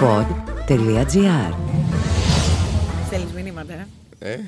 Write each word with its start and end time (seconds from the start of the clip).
pod.gr 0.00 1.52
Στέλνεις 3.06 3.32
μηνύματα, 3.34 3.72
ε; 3.72 3.86
Ε, 4.32 4.38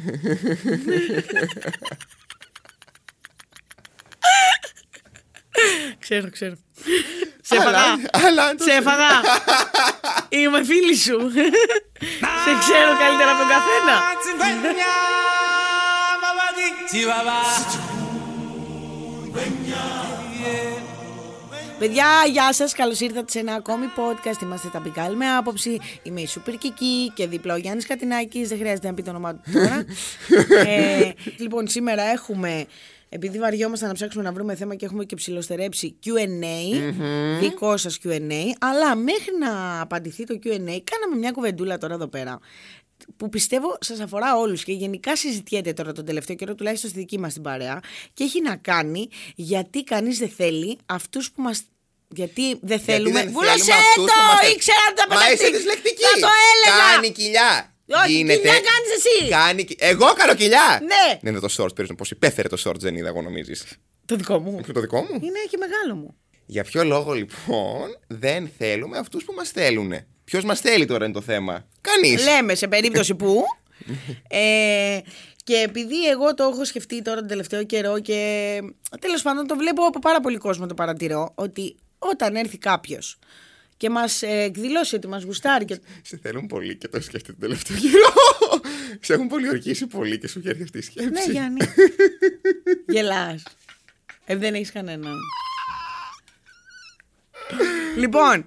Ξέρω, 5.99 6.31
ξέρω. 6.31 6.55
Σε 7.42 7.57
αλλά- 7.57 7.68
έφαγα. 7.68 8.27
αλλά 8.29 8.55
το- 8.55 8.64
Σε 8.64 8.73
έφαγα. 8.73 9.11
Είμαι 10.39 10.64
φίλη 10.64 10.96
σου. 10.96 11.18
Σε 12.45 12.51
ξέρω 12.61 12.93
καλύτερα 12.98 13.30
από 13.30 13.39
τον 13.39 13.48
καθένα. 13.55 13.95
Παιδιά, 21.81 22.07
γεια 22.33 22.53
σας. 22.53 22.73
Καλώς 22.73 23.01
ήρθατε 23.01 23.31
σε 23.31 23.39
ένα 23.39 23.55
ακόμη 23.55 23.87
podcast. 23.96 24.43
Είμαστε 24.43 24.69
τα 24.69 24.81
Πικάλ 24.81 25.17
με 25.17 25.27
άποψη. 25.27 25.79
Είμαι 26.03 26.21
η 26.21 26.27
Σούπερ 26.27 26.57
Κική 26.57 27.13
και 27.14 27.27
δίπλα 27.27 27.54
ο 27.54 27.57
Γιάννης 27.57 27.87
Κατινάκης. 27.87 28.49
Δεν 28.49 28.59
χρειάζεται 28.59 28.89
να 28.89 28.95
πει 28.95 29.03
το 29.03 29.11
όνομά 29.11 29.35
του 29.35 29.41
τώρα. 29.53 29.85
ε, 30.71 31.13
λοιπόν, 31.39 31.68
σήμερα 31.68 32.02
έχουμε. 32.02 32.66
Επειδή 33.09 33.38
βαριόμασταν 33.38 33.88
να 33.88 33.95
ψάξουμε 33.95 34.24
να 34.24 34.32
βρούμε 34.32 34.54
θέμα 34.54 34.74
και 34.74 34.84
έχουμε 34.84 35.04
και 35.04 35.14
ψηλοστερέψει 35.14 35.98
QA, 36.04 36.28
δικό 37.40 37.77
σας 37.77 37.98
QA, 38.04 38.32
αλλά 38.59 38.96
μέχρι 38.96 39.38
να 39.40 39.80
απαντηθεί 39.80 40.24
το 40.24 40.34
QA, 40.34 40.80
κάναμε 40.84 41.16
μια 41.18 41.30
κουβεντούλα 41.30 41.78
τώρα 41.78 41.95
εδώ 41.95 42.09
πέρα 42.09 42.38
που 43.16 43.28
πιστεύω 43.28 43.78
σας 43.80 44.01
αφορά 44.01 44.37
όλους 44.37 44.65
και 44.65 44.73
γενικά 44.73 45.16
συζητιέται 45.16 45.73
τώρα 45.73 45.92
τον 45.92 46.04
τελευταίο 46.04 46.37
καιρό, 46.37 46.54
τουλάχιστον 46.54 46.90
στη 46.90 46.98
δική 46.98 47.18
μας 47.18 47.32
την 47.32 47.42
παρέα, 47.42 47.80
και 48.15 48.24
έχει 48.24 48.42
να 48.42 48.56
κάνει 48.56 49.09
γιατί 49.34 49.84
κανείς 49.84 50.18
δεν 50.18 50.28
θέλει 50.28 50.78
αυτούς 50.87 51.32
που 51.32 51.42
μας. 51.42 51.62
Γιατί 52.14 52.59
δεν 52.62 52.80
θέλουμε. 52.80 53.20
δεν 53.23 53.32
Βούλωσέ 53.32 53.56
θέλουμε 53.56 53.74
αυτούς 53.88 54.06
το! 54.06 54.12
που 54.18 54.27
μας- 54.42 54.52
Ήξερα 54.55 54.78
ότι 54.91 54.96
τα 55.01 55.06
Μα 55.09 55.14
πεταχτείς. 55.14 55.41
είσαι 55.41 55.51
δυσλεκτική. 55.56 56.02
Θα 56.02 56.12
το 56.27 56.30
έλεγα! 56.51 56.92
Κάνει 56.95 57.10
κοιλιά. 57.18 57.74
Όχι, 58.05 58.12
κοιλιά 58.18 58.59
κάνεις 58.70 58.91
εσύ. 58.98 59.29
Κάνει... 59.29 59.65
κι- 59.65 59.76
Εγώ 59.79 60.07
κάνω 60.12 60.34
κοιλιά. 60.34 60.68
Ναι. 60.82 61.18
Δεν 61.23 61.32
είναι 61.32 61.40
το 61.46 61.54
short, 61.59 61.74
παίρνω 61.74 61.95
πώς 61.95 62.10
υπέφερε 62.10 62.49
το 62.49 62.62
short, 62.65 62.79
δεν 62.79 62.95
είδα 62.96 63.09
εγώ 63.09 63.23
νομίζεις. 63.23 63.65
Το 64.07 64.17
δικό 64.17 64.39
μου. 64.39 64.61
Το 64.73 64.81
δικό 64.81 64.99
μου. 65.01 65.15
Είναι 65.27 65.41
και 65.51 65.57
μεγάλο 65.57 65.95
μου. 65.95 66.17
Για 66.47 66.65
ποιο 66.65 66.84
λόγο 66.84 67.12
λοιπόν 67.12 67.99
δεν 68.07 68.51
θέλουμε 68.59 68.99
αυτούς 68.99 69.25
που 69.25 69.33
μας 69.33 69.51
θέλουν. 69.51 69.93
Ποιος 70.25 70.45
μας 70.45 70.61
θέλει 70.61 70.87
τώρα 70.87 71.05
είναι 71.05 71.15
το 71.15 71.21
θέμα; 71.21 71.67
Κανείς. 71.81 72.25
Λέμε 72.25 72.55
σε 72.55 72.69
περίπτωση 72.69 73.15
που. 73.15 73.43
ε, 74.29 74.99
και 75.45 75.55
επειδή 75.56 76.09
εγώ 76.09 76.34
το 76.34 76.45
έχω 76.53 76.65
σκεφτεί 76.65 77.03
τώρα 77.03 77.19
τον 77.19 77.29
τελευταίο 77.29 77.65
καιρό 77.65 78.01
και 78.01 78.19
τέλος 79.01 79.23
πάντων 79.23 79.47
το 79.47 79.56
βλέπω 79.56 79.83
από 79.84 79.99
πάρα 79.99 80.21
πολύ 80.21 80.37
κόσμο 80.37 80.67
το 80.67 80.75
παρατηρώ, 80.75 81.33
ότι 81.34 81.77
όταν 82.03 82.37
έρθει 82.37 82.59
κάποιος 82.59 83.19
και 83.77 83.91
μας 83.91 84.23
εκδηλώσει 84.23 84.95
ότι 84.95 85.06
μας 85.09 85.23
γουστάρει 85.23 85.65
και 85.65 85.81
Σε 86.03 86.19
θέλουν 86.23 86.47
πολύ 86.47 86.77
και 86.77 86.89
το 86.89 87.01
σκέφτεται 87.01 87.33
τον 87.33 87.41
τελευταίο 87.41 87.77
καιρό. 87.91 88.12
Σε 89.01 89.12
έχουν 89.12 89.27
πολύ 89.29 89.48
ορκίσει 89.48 89.87
πολύ 89.87 90.19
και 90.19 90.28
σου 90.28 90.39
έχει 90.39 90.48
έρθει 90.48 90.62
αυτή 90.62 90.78
η 90.78 90.83
σκέψη. 90.83 91.11
Ναι, 91.11 91.33
Γιάννη. 91.33 91.61
Γελάς. 92.93 93.43
Ε, 94.25 94.37
δεν 94.37 94.55
έχεις 94.55 94.73
κανέναν. 94.73 95.15
λοιπόν, 97.97 98.47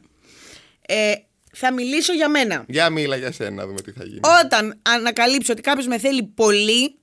ε, 0.88 1.14
θα 1.54 1.74
μιλήσω 1.74 2.14
για 2.14 2.30
μένα. 2.30 2.66
Για 2.68 2.90
μίλα 2.90 3.16
για 3.16 3.32
σένα, 3.32 3.52
να 3.52 3.66
δούμε 3.68 3.82
τι 3.82 3.92
θα 3.92 4.04
γίνει. 4.04 4.20
Όταν 4.44 4.80
ανακαλύψω 4.82 5.52
ότι 5.54 5.62
κάποιος 5.62 5.88
με 5.88 5.98
θέλει 5.98 6.24
πολύ 6.24 6.96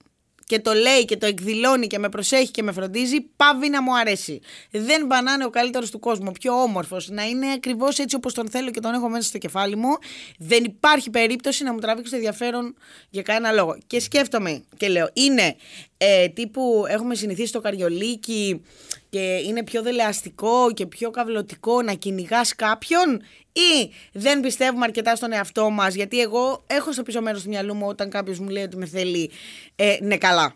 και 0.51 0.61
το 0.61 0.73
λέει 0.73 1.05
και 1.05 1.17
το 1.17 1.27
εκδηλώνει 1.27 1.87
και 1.87 1.99
με 1.99 2.09
προσέχει 2.09 2.51
και 2.51 2.63
με 2.63 2.73
φροντίζει, 2.73 3.21
πάβει 3.37 3.69
να 3.69 3.83
μου 3.83 3.97
αρέσει. 3.97 4.41
Δεν 4.71 5.07
μπανάνε 5.07 5.45
ο 5.45 5.51
καλύτερος 5.51 5.91
του 5.91 5.99
κόσμου, 5.99 6.27
ο 6.29 6.33
πιο 6.33 6.63
όμορφος, 6.63 7.09
να 7.09 7.23
είναι 7.25 7.53
ακριβώς 7.53 7.99
έτσι 7.99 8.17
όπως 8.17 8.35
τον 8.35 8.51
θέλω 8.51 8.71
και 8.71 8.81
τον 8.81 8.95
έχω 8.95 9.09
μέσα 9.09 9.29
στο 9.29 9.39
κεφάλι 9.39 9.77
μου. 9.77 9.99
Δεν 10.39 10.65
υπάρχει 10.65 11.11
περίπτωση 11.11 11.65
να 11.65 11.73
μου 11.73 11.79
τραβήξει 11.79 12.11
το 12.11 12.17
ενδιαφέρον 12.17 12.75
για 13.11 13.23
κανένα 13.23 13.53
λόγο. 13.53 13.79
Και 13.87 14.01
σκέφτομαι 14.01 14.63
και 14.77 14.89
λέω, 14.89 15.11
είναι 15.13 15.57
ε, 16.03 16.29
τύπου 16.29 16.85
έχουμε 16.89 17.15
συνηθίσει 17.15 17.49
στο 17.49 17.61
καριολίκι 17.61 18.63
και 19.09 19.37
είναι 19.47 19.65
πιο 19.65 19.83
δελεαστικό 19.83 20.73
και 20.73 20.87
πιο 20.87 21.11
καυλωτικό 21.11 21.83
να 21.83 21.95
κυνηγάς 21.95 22.55
κάποιον 22.55 23.23
ή 23.53 23.91
δεν 24.13 24.41
πιστεύουμε 24.41 24.85
αρκετά 24.85 25.17
στον 25.17 25.33
εαυτό 25.33 25.71
μας; 25.71 25.95
Γιατί 25.95 26.21
εγώ 26.21 26.65
έχω 26.67 26.93
στο 26.93 27.03
πίσω 27.03 27.21
μέρος 27.21 27.43
του 27.43 27.49
μυαλού 27.49 27.75
μου 27.75 27.87
όταν 27.87 28.11
κάποιος 28.11 28.39
μου 28.39 28.49
λέει 28.49 28.63
ότι 28.63 28.77
με 28.77 28.87
θέλει 28.87 29.31
ε, 29.77 29.97
ναι 30.01 30.17
καλά. 30.17 30.55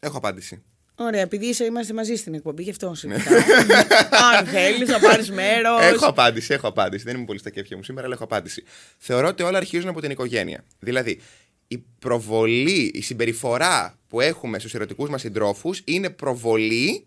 Έχω 0.00 0.16
απάντηση. 0.16 0.62
Ωραία, 0.94 1.20
επειδή 1.20 1.46
είσαι, 1.46 1.64
είμαστε 1.64 1.92
μαζί 1.92 2.14
στην 2.14 2.34
εκπομπή, 2.34 2.62
γι' 2.62 2.70
αυτό 2.70 2.94
σε 3.00 3.08
ρωτάω. 3.08 3.38
Αν 4.38 4.46
θέλεις, 4.46 4.90
θα 4.90 5.00
πάρεις 5.00 5.30
μέρος. 5.30 5.82
Έχω 5.82 6.06
απάντηση, 6.06 6.54
έχω 6.54 6.68
απάντηση. 6.68 7.04
Δεν 7.04 7.16
είμαι 7.16 7.24
πολύ 7.24 7.38
στα 7.38 7.50
κέφια 7.50 7.76
μου 7.76 7.82
σήμερα, 7.82 8.06
αλλά 8.06 8.14
έχω 8.14 8.24
απάντηση. 8.24 8.64
Θεωρώ 8.98 9.28
ότι 9.28 9.42
όλα 9.42 9.56
αρχίζουν 9.56 9.88
από 9.88 10.00
την 10.00 10.10
οικογένεια. 10.10 10.64
Δηλαδή, 10.78 11.20
η 11.72 11.84
προβολή, 11.98 12.90
η 12.94 13.02
συμπεριφορά 13.02 13.98
που 14.08 14.20
έχουμε 14.20 14.58
στους 14.58 14.74
ερωτικούς 14.74 15.08
μας 15.08 15.20
συντρόφους 15.20 15.82
είναι 15.84 16.10
προβολή 16.10 17.04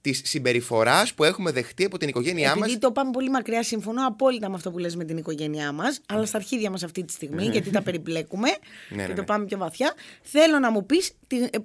της 0.00 0.20
συμπεριφοράς 0.24 1.14
που 1.14 1.24
έχουμε 1.24 1.50
δεχτεί 1.50 1.84
από 1.84 1.98
την 1.98 2.08
οικογένειά 2.08 2.48
μας. 2.54 2.58
Επειδή 2.64 2.78
το 2.78 2.92
πάμε 2.92 3.10
πολύ 3.10 3.30
μακριά, 3.30 3.62
συμφωνώ 3.62 4.06
απόλυτα 4.06 4.48
με 4.48 4.54
αυτό 4.54 4.70
που 4.70 4.78
λες 4.78 4.96
με 4.96 5.04
την 5.04 5.16
οικογένειά 5.16 5.72
μας, 5.72 6.00
αλλά 6.06 6.26
στα 6.26 6.36
αρχίδια 6.36 6.70
μας 6.70 6.82
αυτή 6.82 7.04
τη 7.04 7.12
στιγμή, 7.12 7.44
γιατί 7.44 7.70
τα 7.70 7.82
περιπλέκουμε 7.82 8.48
Ναι, 8.88 9.02
και 9.02 9.08
ναι, 9.08 9.14
το 9.14 9.20
ναι. 9.20 9.26
πάμε 9.26 9.44
πιο 9.44 9.58
βαθιά, 9.58 9.94
θέλω 10.22 10.58
να 10.58 10.70
μου 10.70 10.86
πεις 10.86 11.12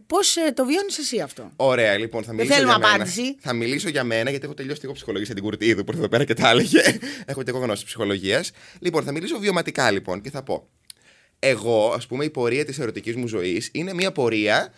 πώς 0.08 0.38
το 0.54 0.66
βιώνεις 0.66 0.98
εσύ 0.98 1.20
αυτό; 1.20 1.52
Ωραία, 1.56 1.98
λοιπόν, 1.98 2.24
θα 2.24 2.34
μιλήσω 2.34 2.54
θέλουμε 2.54 2.72
για 2.74 2.82
μένα. 2.82 2.94
απάντηση. 2.94 3.36
Θα 3.40 3.54
μιλήσω 3.54 3.90
για 3.90 4.04
μένα, 4.04 4.30
γιατί 4.30 4.46
έχω 4.46 4.54
τελειώσει 4.54 4.80
και 4.80 4.86
εγώ 4.86 4.96
ψυχολογία 4.96 5.26
στην 5.26 5.44
Κουρτίδου 5.44 5.84
που 5.84 5.88
ήρθε 5.88 6.00
εδώ 6.00 6.10
πέρα 6.10 6.24
και 6.26 6.34
τα 6.34 6.50
έλεγε. 6.50 6.82
έχω 7.26 7.44
και 7.44 7.50
εγώ 7.50 7.60
γνώση 7.60 7.86
ψυχολογίας. 7.86 8.52
Λοιπόν, 8.80 9.04
θα 9.04 9.12
μιλήσω 9.12 9.40
βιωματικά 9.40 9.92
λοιπόν 9.92 10.22
και 10.22 10.30
θα 10.30 10.44
πω. 10.44 10.68
Εγώ, 11.44 11.92
ας 11.92 12.08
πούμε, 12.08 12.26
η 12.26 12.30
πορεία 12.30 12.66
της 12.66 12.80
ερωτικής 12.80 13.16
μου 13.16 13.28
ζωής 13.28 13.70
είναι 13.72 13.94
μια 13.94 14.12
πορεία 14.12 14.74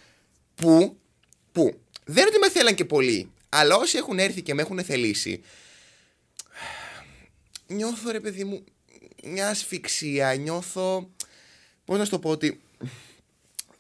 που, 0.56 0.98
που 1.52 1.80
δεν 2.06 2.18
είναι 2.18 2.28
ότι 2.28 2.40
με 2.40 2.50
θέλαν 2.50 2.76
και 2.76 2.86
πολύ, 2.86 3.32
αλλά 3.50 3.76
όσοι 3.76 3.98
έχουν 3.98 4.20
έρθει 4.20 4.42
και 4.42 4.54
με 4.54 4.62
έχουν 4.62 4.84
θελήσει, 4.84 5.42
νιώθω 7.68 8.12
ρε 8.12 8.20
παιδί 8.20 8.44
μου 8.44 8.64
μια 9.24 9.50
ασφυξία, 9.50 10.36
νιώθω. 10.36 11.10
Πώς 11.86 11.98
να 11.98 12.04
σου 12.04 12.10
το 12.10 12.20
πω 12.20 12.30
ότι 12.30 12.62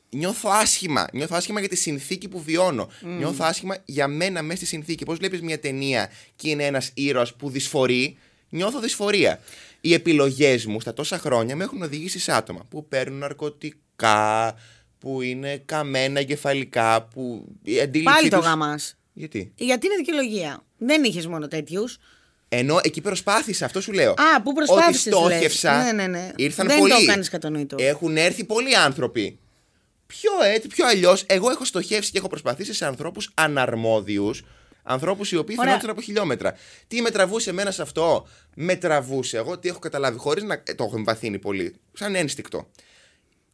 νιώθω 0.10 0.50
άσχημα. 0.50 1.08
Νιώθω 1.14 1.36
άσχημα 1.36 1.60
για 1.60 1.70
τη 1.70 1.76
συνθήκη 1.76 2.28
που 2.28 2.42
βιώνω. 2.42 2.92
Νιώθω 3.02 3.46
άσχημα 3.46 3.78
για 3.86 4.08
μένα 4.08 4.42
μέσα 4.42 4.58
στη 4.58 4.66
συνθήκη. 4.66 5.06
Πώς 5.06 5.18
βλέπεις 5.18 5.42
μια 5.42 5.60
ταινία 5.60 6.12
και 6.36 6.50
είναι 6.50 6.66
ένας 6.66 6.92
ήρωας 6.94 7.36
που 7.36 7.50
δυσφορεί, 7.50 8.18
νιώθω 8.50 8.80
δυσφορία. 8.80 9.42
Οι 9.86 9.94
επιλογές 9.94 10.66
μου 10.66 10.80
στα 10.82 10.94
τόσα 10.94 11.18
χρόνια 11.18 11.56
με 11.56 11.64
έχουν 11.64 11.82
οδηγήσει 11.82 12.20
σε 12.20 12.32
άτομα 12.34 12.66
που 12.70 12.88
παίρνουν 12.88 13.20
ναρκωτικά, 13.20 14.56
που 15.00 15.22
είναι 15.22 15.58
καμένα 15.66 16.20
εγκεφαλικά, 16.20 17.04
που 17.04 17.46
η 17.64 17.80
αντίληψή 17.80 18.16
Πάλι 18.16 18.30
το 18.30 18.38
τους- 18.38 18.46
γάμας. 18.46 18.96
Γιατί; 19.14 19.52
Γιατί 19.56 19.86
είναι 19.86 19.96
δικαιολογία. 19.96 20.64
Δεν 20.78 21.04
είχες 21.04 21.28
μόνο 21.28 21.48
τέτοιους. 21.48 21.98
Ενώ 22.50 22.80
εκεί 22.84 23.02
προσπάθησα, 23.02 23.66
αυτό 23.66 23.82
σου 23.82 23.92
λέω. 23.92 24.12
Α, 24.12 24.42
πού 24.44 24.54
προσπάθησες, 24.54 25.14
Ότι 25.14 25.24
λες. 25.28 25.32
στόχευσα. 25.34 25.84
Ναι, 25.84 25.92
ναι, 25.92 26.08
ναι. 26.08 26.32
Ήρθαν 26.36 26.68
Δεν 26.68 26.78
πολλοί. 26.80 26.92
το 26.92 26.98
έκανες 27.02 27.30
κατανοητό. 27.30 27.76
Έχουν 27.80 28.18
έρθει 28.18 28.44
πολλοί 28.44 28.76
άνθρωποι. 28.76 29.40
Πιο 30.08 30.32
έτσι, 30.54 30.68
πιο 30.68 30.88
αλλιώς. 30.88 31.24
Εγώ 31.28 31.50
έχω 31.50 31.66
στοχεύσει 31.66 32.12
και 32.12 32.18
έχω 32.18 32.28
προσπαθήσει 32.28 32.74
σε 32.74 32.86
ανθρώπους 32.86 33.32
αναρμόδιους. 33.34 34.44
Ανθρώπους 34.84 35.32
οι 35.32 35.36
οποίοι 35.38 35.56
Ωραία. 35.60 35.72
φαινόταν 35.72 35.92
από 35.92 36.02
χιλιόμετρα. 36.02 36.54
Τι 36.88 37.02
με 37.02 37.10
τραβούσε 37.12 37.50
εμένα 37.50 37.72
σε 37.72 37.82
αυτό, 37.82 38.28
με 38.56 38.76
τραβούσε. 38.76 39.38
Εγώ 39.38 39.58
τι 39.60 39.70
έχω 39.70 39.80
καταλάβει, 39.80 40.18
χωρίς 40.18 40.44
να 40.44 40.54
ε, 40.64 40.74
το 40.74 40.84
έχω 40.84 40.96
εμβαθύνει 40.98 41.40
πολύ, 41.40 41.76
σαν 41.94 42.16
ένστικτο. 42.16 42.68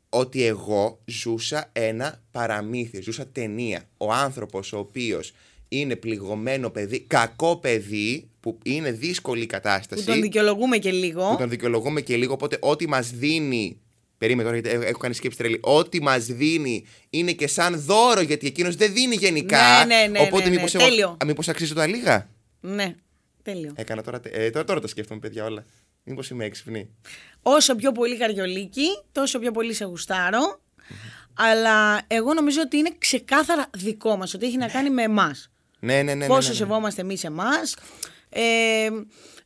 Ότι 0.10 0.44
εγώ 0.44 1.00
ζούσα 1.06 1.70
ένα 1.74 2.22
παραμύθι, 2.32 3.02
ζούσα 3.02 3.28
ταινία. 3.28 3.84
Ο 3.98 4.12
άνθρωπος 4.14 4.74
ο 4.74 4.78
οποίος 4.78 5.34
είναι 5.68 5.96
πληγωμένο 5.96 6.70
παιδί, 6.70 7.00
κακό 7.00 7.58
παιδί, 7.58 8.30
που 8.40 8.58
είναι 8.64 8.92
δύσκολη 8.92 9.44
η 9.44 9.46
κατάσταση 9.46 10.04
Που 10.04 10.12
τον 10.12 10.22
δικαιολογούμε 10.22 10.78
και 10.78 10.92
λίγο. 10.92 11.30
που 11.30 11.38
τον 11.38 11.50
δικαιολογούμε 11.50 12.02
και 12.02 12.16
λίγο. 12.16 12.34
Οπότε, 12.34 12.58
ό,τι 12.62 12.88
μας 12.88 13.12
δίνει. 13.12 13.80
Περίμενε 14.20 14.50
τώρα, 14.50 14.62
γιατί 14.62 14.86
έχω 14.88 14.98
κάνει 15.00 15.14
σκέψη 15.14 15.38
τρελή. 15.38 15.60
Ό,τι 15.62 16.02
μας 16.02 16.26
δίνει 16.26 16.86
είναι 17.10 17.32
και 17.32 17.48
σαν 17.48 17.80
δώρο, 17.82 18.22
γιατί 18.22 18.48
εκείνος 18.48 18.76
δεν 18.76 18.94
δίνει 18.94 19.16
γενικά. 19.16 19.86
Ναι, 19.86 19.96
ναι, 19.96 20.08
ναι, 20.08 20.20
Οπότε, 20.20 20.44
ναι, 20.44 20.56
ναι. 20.56 20.62
μήπω 20.62 20.78
Τέλειο. 20.78 21.18
μήπως 21.26 21.48
αξίζει 21.48 21.74
το 21.74 21.82
αλίγα. 21.82 22.30
Ναι, 22.60 22.96
τέλειο. 23.44 23.74
Έκανα 23.76 24.04
τώρα. 24.04 24.20
τε- 24.20 24.36
Ε, 24.38 24.50
τώρα, 24.50 24.66
τώρα 24.66 24.80
τα 24.80 24.88
σκέφτομαι, 24.88 25.20
παιδιά, 25.20 25.46
όλα. 25.46 25.66
Μήπως 26.04 26.30
είμαι 26.30 26.46
έξυπνη; 26.46 26.90
Όσο 27.42 27.76
πιο 27.76 27.92
πολύ 27.92 28.18
καριολίκι, 28.18 28.86
τόσο 29.12 29.40
πιο 29.40 29.52
πολύ 29.52 29.74
σε 29.74 29.86
γουστάρω. 29.86 30.62
Αλλά 31.34 32.02
εγώ 32.08 32.34
νομίζω 32.34 32.62
ότι 32.62 32.78
είναι 32.78 32.92
ξεκάθαρα 32.98 33.70
δικό 33.78 34.16
μας, 34.18 34.34
ότι 34.34 34.46
έχει 34.46 34.58
να 34.58 34.68
κάνει 34.68 34.90
με 34.90 35.04
εμάς. 35.04 35.52
Ναι, 35.80 35.96
ναι, 35.96 36.02
ναι. 36.04 36.14
ναι, 36.14 36.28
πόσο 36.28 36.42
ναι, 36.42 36.48
ναι. 36.48 36.54
σεβόμαστε 36.54 37.02
εμείς 37.02 37.24
εμάς. 37.24 37.76
Ε, 38.30 38.42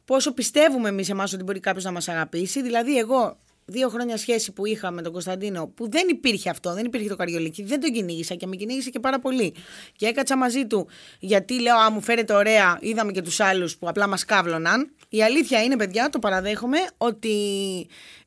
πόσο 0.06 0.34
πιστεύουμε 0.34 0.90
εμείς 0.90 1.10
εμάς 1.10 1.34
ότι 1.34 1.44
μπορεί 1.44 1.60
κάποιος 1.60 1.84
να 1.84 1.92
μας 1.92 2.08
αγαπήσει. 2.08 2.62
Δηλαδή, 2.62 2.98
εγώ 2.98 3.38
δύο 3.74 3.90
χρόνια 3.90 4.18
σχέση 4.18 4.52
που 4.52 4.66
είχα 4.66 4.92
με 4.92 5.02
τον 5.02 5.12
Κωνσταντίνο, 5.12 5.68
που 5.68 5.90
δεν 5.90 6.08
υπήρχε 6.10 6.50
αυτό, 6.50 6.74
δεν 6.74 6.86
υπήρχε 6.86 7.10
το 7.10 7.16
καριολίκι, 7.16 7.64
δεν 7.64 7.80
τον 7.80 7.92
κυνήγησα 7.92 8.36
και 8.36 8.48
με 8.48 8.56
κυνήγησε 8.56 8.90
και 8.90 9.00
πάρα 9.00 9.20
πολύ. 9.20 9.56
Και 9.96 10.06
έκατσα 10.06 10.38
μαζί 10.38 10.66
του, 10.66 10.88
γιατί 11.20 11.62
λέω, 11.62 11.76
Α, 11.76 11.92
μου 11.92 12.02
φέρετε 12.02 12.34
ωραία, 12.34 12.78
είδαμε 12.82 13.12
και 13.12 13.22
τους 13.22 13.40
άλλους 13.40 13.78
που 13.78 13.88
απλά 13.88 14.08
μας 14.08 14.26
κάβλωναν. 14.26 14.96
Η 15.10 15.24
αλήθεια 15.24 15.64
είναι, 15.64 15.78
παιδιά, 15.78 16.10
το 16.10 16.20
παραδέχομαι, 16.20 16.78
ότι 16.98 17.36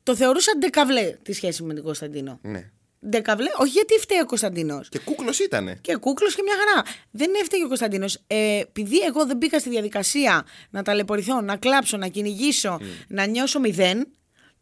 το 0.03 0.15
θεωρούσα 0.15 0.51
ντεκαβλέ 0.57 1.15
τη 1.21 1.33
σχέση 1.33 1.61
μου 1.61 1.67
με 1.67 1.73
τον 1.73 1.83
Κωνσταντίνο. 1.83 2.39
Ναι. 2.41 2.71
Ντεκαβλέ, 3.09 3.49
όχι 3.57 3.71
γιατί 3.71 3.93
φταίει 3.93 4.19
ο 4.19 4.25
Κωνσταντίνος. 4.25 4.89
Και 4.89 4.99
κούκλος 4.99 5.39
ήτανε. 5.39 5.77
Και 5.81 5.95
κούκλος 5.95 6.35
και 6.35 6.41
μια 6.43 6.53
χαρά. 6.57 6.85
Δεν 7.11 7.31
έφταιγε 7.41 7.63
ο 7.63 7.67
Κωνσταντίνος. 7.67 8.19
Ε, 8.27 8.59
επειδή 8.59 8.99
εγώ 8.99 9.25
δεν 9.25 9.37
μπήκα 9.37 9.59
στη 9.59 9.69
διαδικασία 9.69 10.45
να 10.69 10.83
ταλαιπωρηθώ, 10.83 11.41
να 11.41 11.57
κλάψω, 11.57 11.97
να 11.97 12.07
κυνηγήσω, 12.07 12.79
να 13.07 13.25
νιώσω 13.25 13.59
μηδέν, 13.59 14.07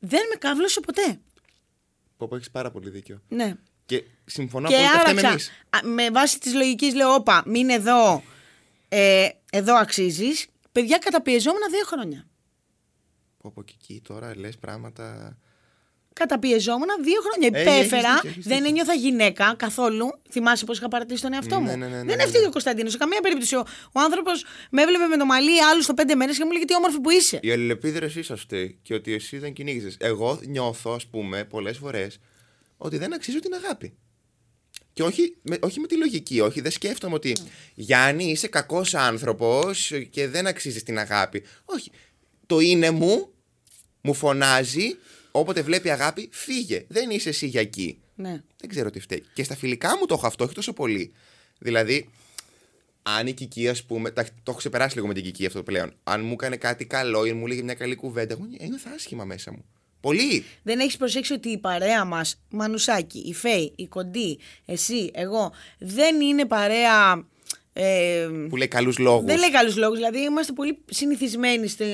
δεν 0.05 0.21
με 0.29 0.35
κάβλωσε 0.39 0.79
ποτέ. 0.79 1.19
Πω, 2.17 2.27
πω, 2.27 2.35
έχεις 2.35 2.51
πάρα 2.51 2.71
πολύ 2.71 2.89
δίκιο. 2.89 3.21
Ναι. 3.27 3.53
Και 3.85 4.03
συμφωνώ 4.25 4.67
και 4.67 4.75
απόλυτα. 4.75 4.99
Φταίμε 4.99 5.19
άλλαξα. 5.19 5.27
εμείς. 5.29 5.49
Α, 5.69 5.87
Με 5.87 6.09
βάση 6.11 6.39
της 6.39 6.53
λογικής 6.53 6.93
λέω: 6.95 7.13
Όπα, 7.13 7.43
μην 7.45 7.69
εδώ. 7.69 8.23
Ε, 8.89 9.29
εδώ 9.51 9.75
αξίζεις. 9.75 10.47
Παιδιά, 10.71 10.97
καταπιεζόμουν 10.97 11.61
δύο 11.69 11.83
χρόνια. 11.85 12.27
Πω, 13.37 13.51
πω, 13.51 13.63
και 13.63 13.73
εκεί 13.81 14.01
τώρα 14.03 14.37
λες 14.37 14.57
πράγματα. 14.57 15.37
Καταπιεζόμουν 16.19 16.87
δύο 17.03 17.19
χρόνια. 17.25 17.49
Ε, 17.53 17.61
Υπέφερα. 17.61 18.07
έχεις 18.07 18.15
δίκιο, 18.15 18.29
έχεις 18.29 18.45
δεν 18.45 18.57
δίκιο. 18.57 18.69
ένιωθα 18.69 18.93
γυναίκα 18.93 19.53
καθόλου. 19.57 20.19
Θυμάσαι 20.29 20.65
πώς 20.65 20.77
είχα 20.77 20.87
παρατήσει 20.87 21.21
τον 21.21 21.33
εαυτό 21.33 21.59
μου; 21.59 21.65
Ναι, 21.65 21.75
ναι, 21.75 21.85
ναι, 21.85 21.91
ναι, 21.91 22.03
δεν 22.03 22.05
ναι, 22.05 22.23
έφταιγε 22.23 22.39
ναι. 22.39 22.47
ο 22.47 22.51
Κωνσταντίνος. 22.51 22.91
Σε 22.91 22.97
καμία 22.97 23.19
περίπτωση. 23.21 23.55
Ο, 23.55 23.63
ο 23.91 23.99
άνθρωπος 23.99 24.45
με 24.71 24.81
έβλεπε 24.81 25.05
με 25.05 25.17
το 25.17 25.25
μαλλί 25.25 25.63
άλλους 25.63 25.83
στο 25.83 25.93
πέντε 25.93 26.15
μέρες 26.15 26.37
και 26.37 26.45
μου 26.45 26.51
λέγε 26.51 26.65
τι 26.65 26.75
όμορφη 26.75 26.99
που 26.99 27.09
είσαι. 27.09 27.39
Η 27.41 27.51
αλληλεπίδραση 27.51 28.23
σα 28.23 28.35
φταίει 28.35 28.79
και 28.81 28.93
ότι 28.93 29.13
εσύ 29.13 29.37
δεν 29.37 29.53
κυνήγησες. 29.53 29.97
Εγώ 29.99 30.39
νιώθω, 30.47 30.91
ας 30.93 31.05
πούμε, 31.05 31.43
πολλές 31.43 31.77
φορές 31.77 32.19
ότι 32.77 32.97
δεν 32.97 33.13
αξίζω 33.13 33.39
την 33.39 33.53
αγάπη. 33.53 33.93
Και 34.93 35.03
όχι 35.03 35.37
με, 35.41 35.57
όχι 35.61 35.79
με 35.79 35.87
τη 35.87 35.97
λογική, 35.97 36.39
όχι. 36.39 36.61
Δεν 36.61 36.71
σκέφτομαι 36.71 37.15
ότι 37.15 37.35
Γιάννη 37.73 38.25
είσαι 38.25 38.47
κακός 38.47 38.93
άνθρωπος 38.93 39.91
και 40.09 40.27
δεν 40.27 40.47
αξίζεις 40.47 40.83
την 40.83 40.99
αγάπη. 40.99 41.43
Όχι. 41.65 41.91
Το 42.45 42.59
είναι 42.59 42.91
μου, 42.91 43.29
μου 44.01 44.13
φωνάζει, 44.13 44.97
όποτε 45.39 45.61
βλέπει 45.61 45.89
αγάπη, 45.89 46.29
φύγε. 46.31 46.85
Δεν 46.87 47.09
είσαι 47.09 47.29
εσύ 47.29 47.47
για 47.47 47.61
εκεί. 47.61 47.99
Ναι. 48.15 48.41
Δεν 48.59 48.69
ξέρω 48.69 48.89
τι 48.89 48.99
φταίει. 48.99 49.23
Και 49.33 49.43
στα 49.43 49.55
φιλικά 49.55 49.97
μου 49.97 50.05
το 50.05 50.13
έχω 50.13 50.27
αυτό, 50.27 50.43
όχι 50.43 50.53
τόσο 50.53 50.73
πολύ. 50.73 51.13
Δηλαδή, 51.59 52.09
αν 53.01 53.27
η 53.27 53.33
Κική, 53.33 53.67
ας 53.67 53.83
πούμε. 53.83 54.11
τα- 54.11 54.23
Το 54.23 54.29
έχω 54.47 54.57
ξεπεράσει 54.57 54.95
λίγο 54.95 55.07
με 55.07 55.13
την 55.13 55.23
Κική 55.23 55.45
αυτό 55.45 55.63
πλέον. 55.63 55.93
Αν 56.03 56.25
μου 56.25 56.31
έκανε 56.31 56.55
κάτι 56.57 56.85
καλό 56.85 57.25
ή 57.25 57.33
μου 57.33 57.47
λέγε 57.47 57.61
μια 57.63 57.73
καλή 57.73 57.95
κουβέντα, 57.95 58.33
εγώ 58.33 58.47
ένιωθα 58.57 58.89
άσχημα 58.91 59.25
μέσα 59.25 59.51
μου. 59.51 59.65
Πολύ. 59.99 60.43
Δεν 60.63 60.79
έχεις 60.79 60.97
προσέξει 60.97 61.33
ότι 61.33 61.49
η 61.49 61.57
παρέα 61.57 62.05
μας, 62.05 62.41
Μανουσάκη, 62.49 63.19
η 63.19 63.33
Φέη, 63.33 63.73
η 63.75 63.85
Κοντή, 63.87 64.39
εσύ, 64.65 65.11
εγώ, 65.13 65.51
δεν 65.79 66.21
είναι 66.21 66.45
παρέα. 66.45 67.27
Ε, 67.77 68.27
Που 68.49 68.55
λέει 68.55 68.67
καλούς 68.67 68.97
λόγους. 68.97 69.25
δεν 69.25 69.37
λέει 69.39 69.51
καλούς 69.51 69.75
λόγους. 69.77 69.97
Δηλαδή, 69.97 70.19
είμαστε 70.19 70.53
πολύ 70.53 70.77
συνηθισμένοι 70.85 71.67
στη, 71.67 71.85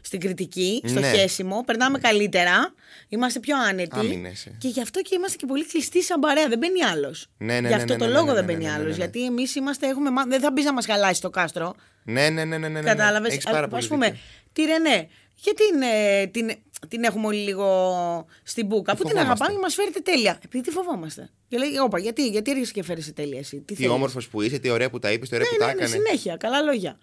στην 0.00 0.20
κριτική, 0.20 0.82
στο 0.86 1.00
Ναι. 1.00 1.12
χέσιμο. 1.12 1.62
Περνάμε 1.66 1.98
καλύτερα. 1.98 2.74
Είμαστε 3.08 3.40
πιο 3.40 3.56
άνετοι. 3.68 3.98
Άμυνες, 3.98 4.46
ε. 4.46 4.56
Και 4.58 4.68
γι' 4.68 4.80
αυτό 4.80 5.00
και 5.02 5.14
είμαστε 5.14 5.36
και 5.36 5.46
πολύ 5.46 5.66
κλειστοί 5.66 6.02
σαν 6.02 6.20
παρέα. 6.20 6.48
Δεν 6.48 6.58
μπαίνει 6.58 6.82
άλλος. 6.82 7.26
Ναι, 7.38 7.46
ναι, 7.60 7.68
Γι' 7.68 7.74
ναι, 7.74 7.80
αυτό 7.80 7.92
ναι, 7.92 7.98
το 7.98 8.06
ναι, 8.06 8.12
λόγο 8.12 8.26
ναι, 8.26 8.32
δεν 8.34 8.44
ναι, 8.44 8.52
μπαίνει 8.52 8.64
ναι, 8.64 8.70
ναι, 8.70 8.76
άλλος. 8.76 8.90
ναι. 8.90 8.96
Γιατί 8.96 9.24
εμείς 9.24 9.54
είμαστε, 9.54 9.86
έχουμε. 9.88 10.10
μά- 10.10 10.26
Δεν 10.28 10.40
θα 10.40 10.50
μπεις 10.52 10.64
να 10.64 10.72
μας 10.72 10.86
χαλάσει 10.86 11.20
το 11.20 11.30
κάστρο. 11.30 11.74
Ναι, 12.04 12.28
ναι, 12.28 12.44
ναι, 12.44 12.58
ναι. 12.58 12.68
ναι, 12.68 12.80
ναι. 12.80 12.88
Κατάλαβες; 12.88 13.32
Έχεις 13.32 13.44
πάρα 13.44 13.64
Α 13.64 13.68
πολύ 13.68 13.86
πούμε, 13.86 14.06
δίκιο. 14.06 14.20
τη 14.52 14.62
Ρενέ, 14.62 15.08
γιατί 15.34 15.70
την, 15.70 15.82
ε, 15.82 16.26
την, 16.26 16.50
την 16.88 17.04
έχουμε 17.04 17.26
όλοι 17.26 17.38
λίγο 17.38 18.26
στην 18.42 18.66
μπουκα. 18.66 18.92
Που 18.92 18.98
την 18.98 19.06
φοβόμαστε. 19.08 19.30
αγαπάμε 19.32 19.52
και 19.54 19.60
μας 19.62 19.74
φέρετε 19.74 20.00
τέλεια. 20.00 20.38
Επειδή 20.44 20.62
τη 20.64 20.70
φοβόμαστε. 20.70 21.30
Και 21.48 21.58
λέει, 21.58 21.76
Όπα, 21.82 21.98
γιατί, 21.98 22.28
γιατί 22.28 22.50
έρχεσαι 22.50 22.72
και 22.72 22.82
φέρεσαι 22.82 23.12
τέλεια 23.12 23.38
εσύ; 23.38 23.56
Τι, 23.56 23.62
Τι 23.64 23.74
θέλεις;» 23.74 23.90
όμορφος 23.90 24.28
που 24.28 24.42
είσαι, 24.42 24.58
τι 24.58 24.70
ωραία 24.70 24.90
που 24.90 24.98
τα 24.98 25.12
είπες, 25.12 25.28
τι 25.28 25.34
ωραία 25.34 25.46
που 25.48 25.54
Ναι, 25.54 25.58
τα 25.60 25.66
ναι, 25.66 25.72
ναι, 25.72 25.78
έκανες. 25.84 26.02
συνέχεια. 26.06 26.36
Καλά 26.36 26.60
λόγια. 26.62 26.98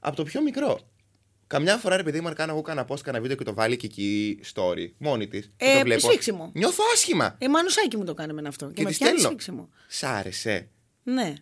Από 0.00 0.16
το 0.16 0.22
πιο 0.24 0.42
μικρό. 0.42 0.80
Καμιά 1.46 1.76
φορά, 1.76 1.96
ρε 1.96 2.02
παιδί 2.02 2.20
μου, 2.20 2.28
αν 2.28 2.34
κάνω 2.34 2.52
εγώ 2.52 2.60
κανένα 2.62 2.86
post, 2.90 3.00
κανένα 3.02 3.22
βίντεο 3.22 3.36
και 3.36 3.44
το 3.44 3.54
βάλει 3.54 3.76
και 3.76 3.86
εκεί 3.86 4.40
story, 4.54 4.90
μόνη 4.98 5.28
της. 5.28 5.50
Ε, 5.56 5.74
το 5.78 5.80
βλέπω. 5.84 6.00
σφίξιμο. 6.00 6.50
Νιώθω 6.54 6.84
άσχημα. 6.94 7.36
Ε, 7.38 7.48
μανουσάκι 7.48 7.96
μου 7.96 8.04
το 8.04 8.14
κάνει 8.14 8.32
με 8.32 8.48
αυτό. 8.48 8.66
Και, 8.66 8.72
Και 8.72 8.82
με 8.82 8.90
τη 8.90 8.96
πιάνει 8.96 9.12
στέλνω. 9.12 9.28
σφίξιμο. 9.28 9.68
Σ' 9.88 10.02
άρεσε. 10.02 10.68
Ναι. 11.02 11.34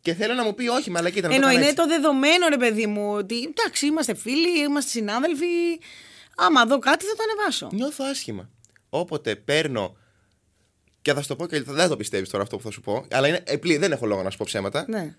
Και 0.00 0.14
θέλω 0.14 0.34
να 0.34 0.44
μου 0.44 0.54
πει 0.54 0.68
όχι, 0.68 0.90
μαλακή 0.90 1.18
ήταν. 1.18 1.30
να 1.30 1.36
Ενώ 1.36 1.46
το 1.46 1.52
κάνω 1.52 1.62
είναι 1.62 1.70
έτσι. 1.72 1.82
το 1.82 1.94
δεδομένο, 1.94 2.48
ρε 2.48 2.56
παιδί 2.56 2.86
μου, 2.86 3.12
ότι 3.12 3.36
εντάξει, 3.42 3.86
είμαστε 3.86 4.14
φίλοι, 4.14 4.58
είμαστε 4.58 4.90
συνάδελφοι. 4.90 5.44
Άμα 6.38 6.66
δω 6.66 6.78
κάτι 6.78 7.04
θα 7.04 7.12
το 7.14 7.22
ανεβάσω. 7.30 7.68
Νιώθω 7.72 8.04
άσχημα. 8.04 8.50
Όποτε 8.88 9.36
παίρνω. 9.36 9.96
Και 11.02 11.12
θα 11.14 11.22
σου 11.22 11.28
το 11.28 11.36
πω 11.36 11.46
και 11.46 11.62
δεν 11.62 11.88
το 11.88 11.96
πιστεύεις 11.96 12.28
τώρα 12.28 12.42
αυτό 12.42 12.56
που 12.56 12.62
θα 12.62 12.70
σου 12.70 12.80
πω. 12.80 13.06
Αλλά 13.10 13.28
είναι, 13.28 13.40
επλή, 13.46 13.76
δεν 13.76 13.92
έχω 13.92 14.06
λόγο 14.06 14.22
να 14.22 14.30
σου 14.30 14.36
πω 14.38 14.44
ψέματα. 14.46 14.84
Ναι. 14.88 15.14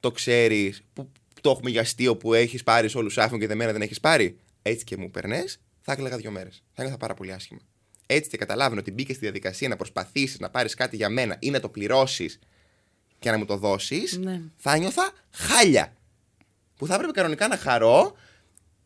Το 0.00 0.10
ξέρεις 0.10 0.82
που 0.92 1.10
το 1.40 1.50
έχουμε 1.50 1.70
για 1.70 1.80
αστείο 1.80 2.16
που 2.16 2.34
έχεις 2.34 2.62
πάρει 2.62 2.88
σε 2.88 2.98
όλους 2.98 3.18
άφηνο 3.18 3.38
και 3.38 3.46
δεμένα 3.46 3.72
δεν 3.72 3.82
έχεις 3.82 4.00
πάρει. 4.00 4.36
Έτσι 4.62 4.84
και 4.84 4.96
μου 4.96 5.10
περνές, 5.10 5.58
θα 5.80 5.92
έκλαιγα 5.92 6.16
δύο 6.16 6.30
μέρες. 6.30 6.62
Θα 6.72 6.82
ένιωθα 6.82 6.96
πάρα 6.98 7.14
πολύ 7.14 7.32
άσχημα. 7.32 7.60
Έτσι 8.06 8.30
και 8.30 8.36
καταλάβαινε 8.36 8.80
ότι 8.80 8.90
μπήκες 8.90 9.16
στη 9.16 9.24
διαδικασία 9.24 9.68
να 9.68 9.76
προσπαθήσεις 9.76 10.38
να 10.38 10.50
πάρεις 10.50 10.74
κάτι 10.74 10.96
για 10.96 11.08
μένα 11.08 11.36
ή 11.38 11.50
να 11.50 11.60
το 11.60 11.68
πληρώσεις 11.68 12.38
και 13.18 13.30
να 13.30 13.38
μου 13.38 13.44
το 13.44 13.56
δώσεις, 13.56 14.18
Ναι. 14.18 14.40
θα 14.56 14.76
νιώθα 14.76 15.12
χάλια. 15.30 15.96
Που 16.76 16.86
θα 16.86 16.94
έπρεπε 16.94 17.12
κανονικά 17.12 17.48
να 17.48 17.56
χαρώ. 17.56 18.14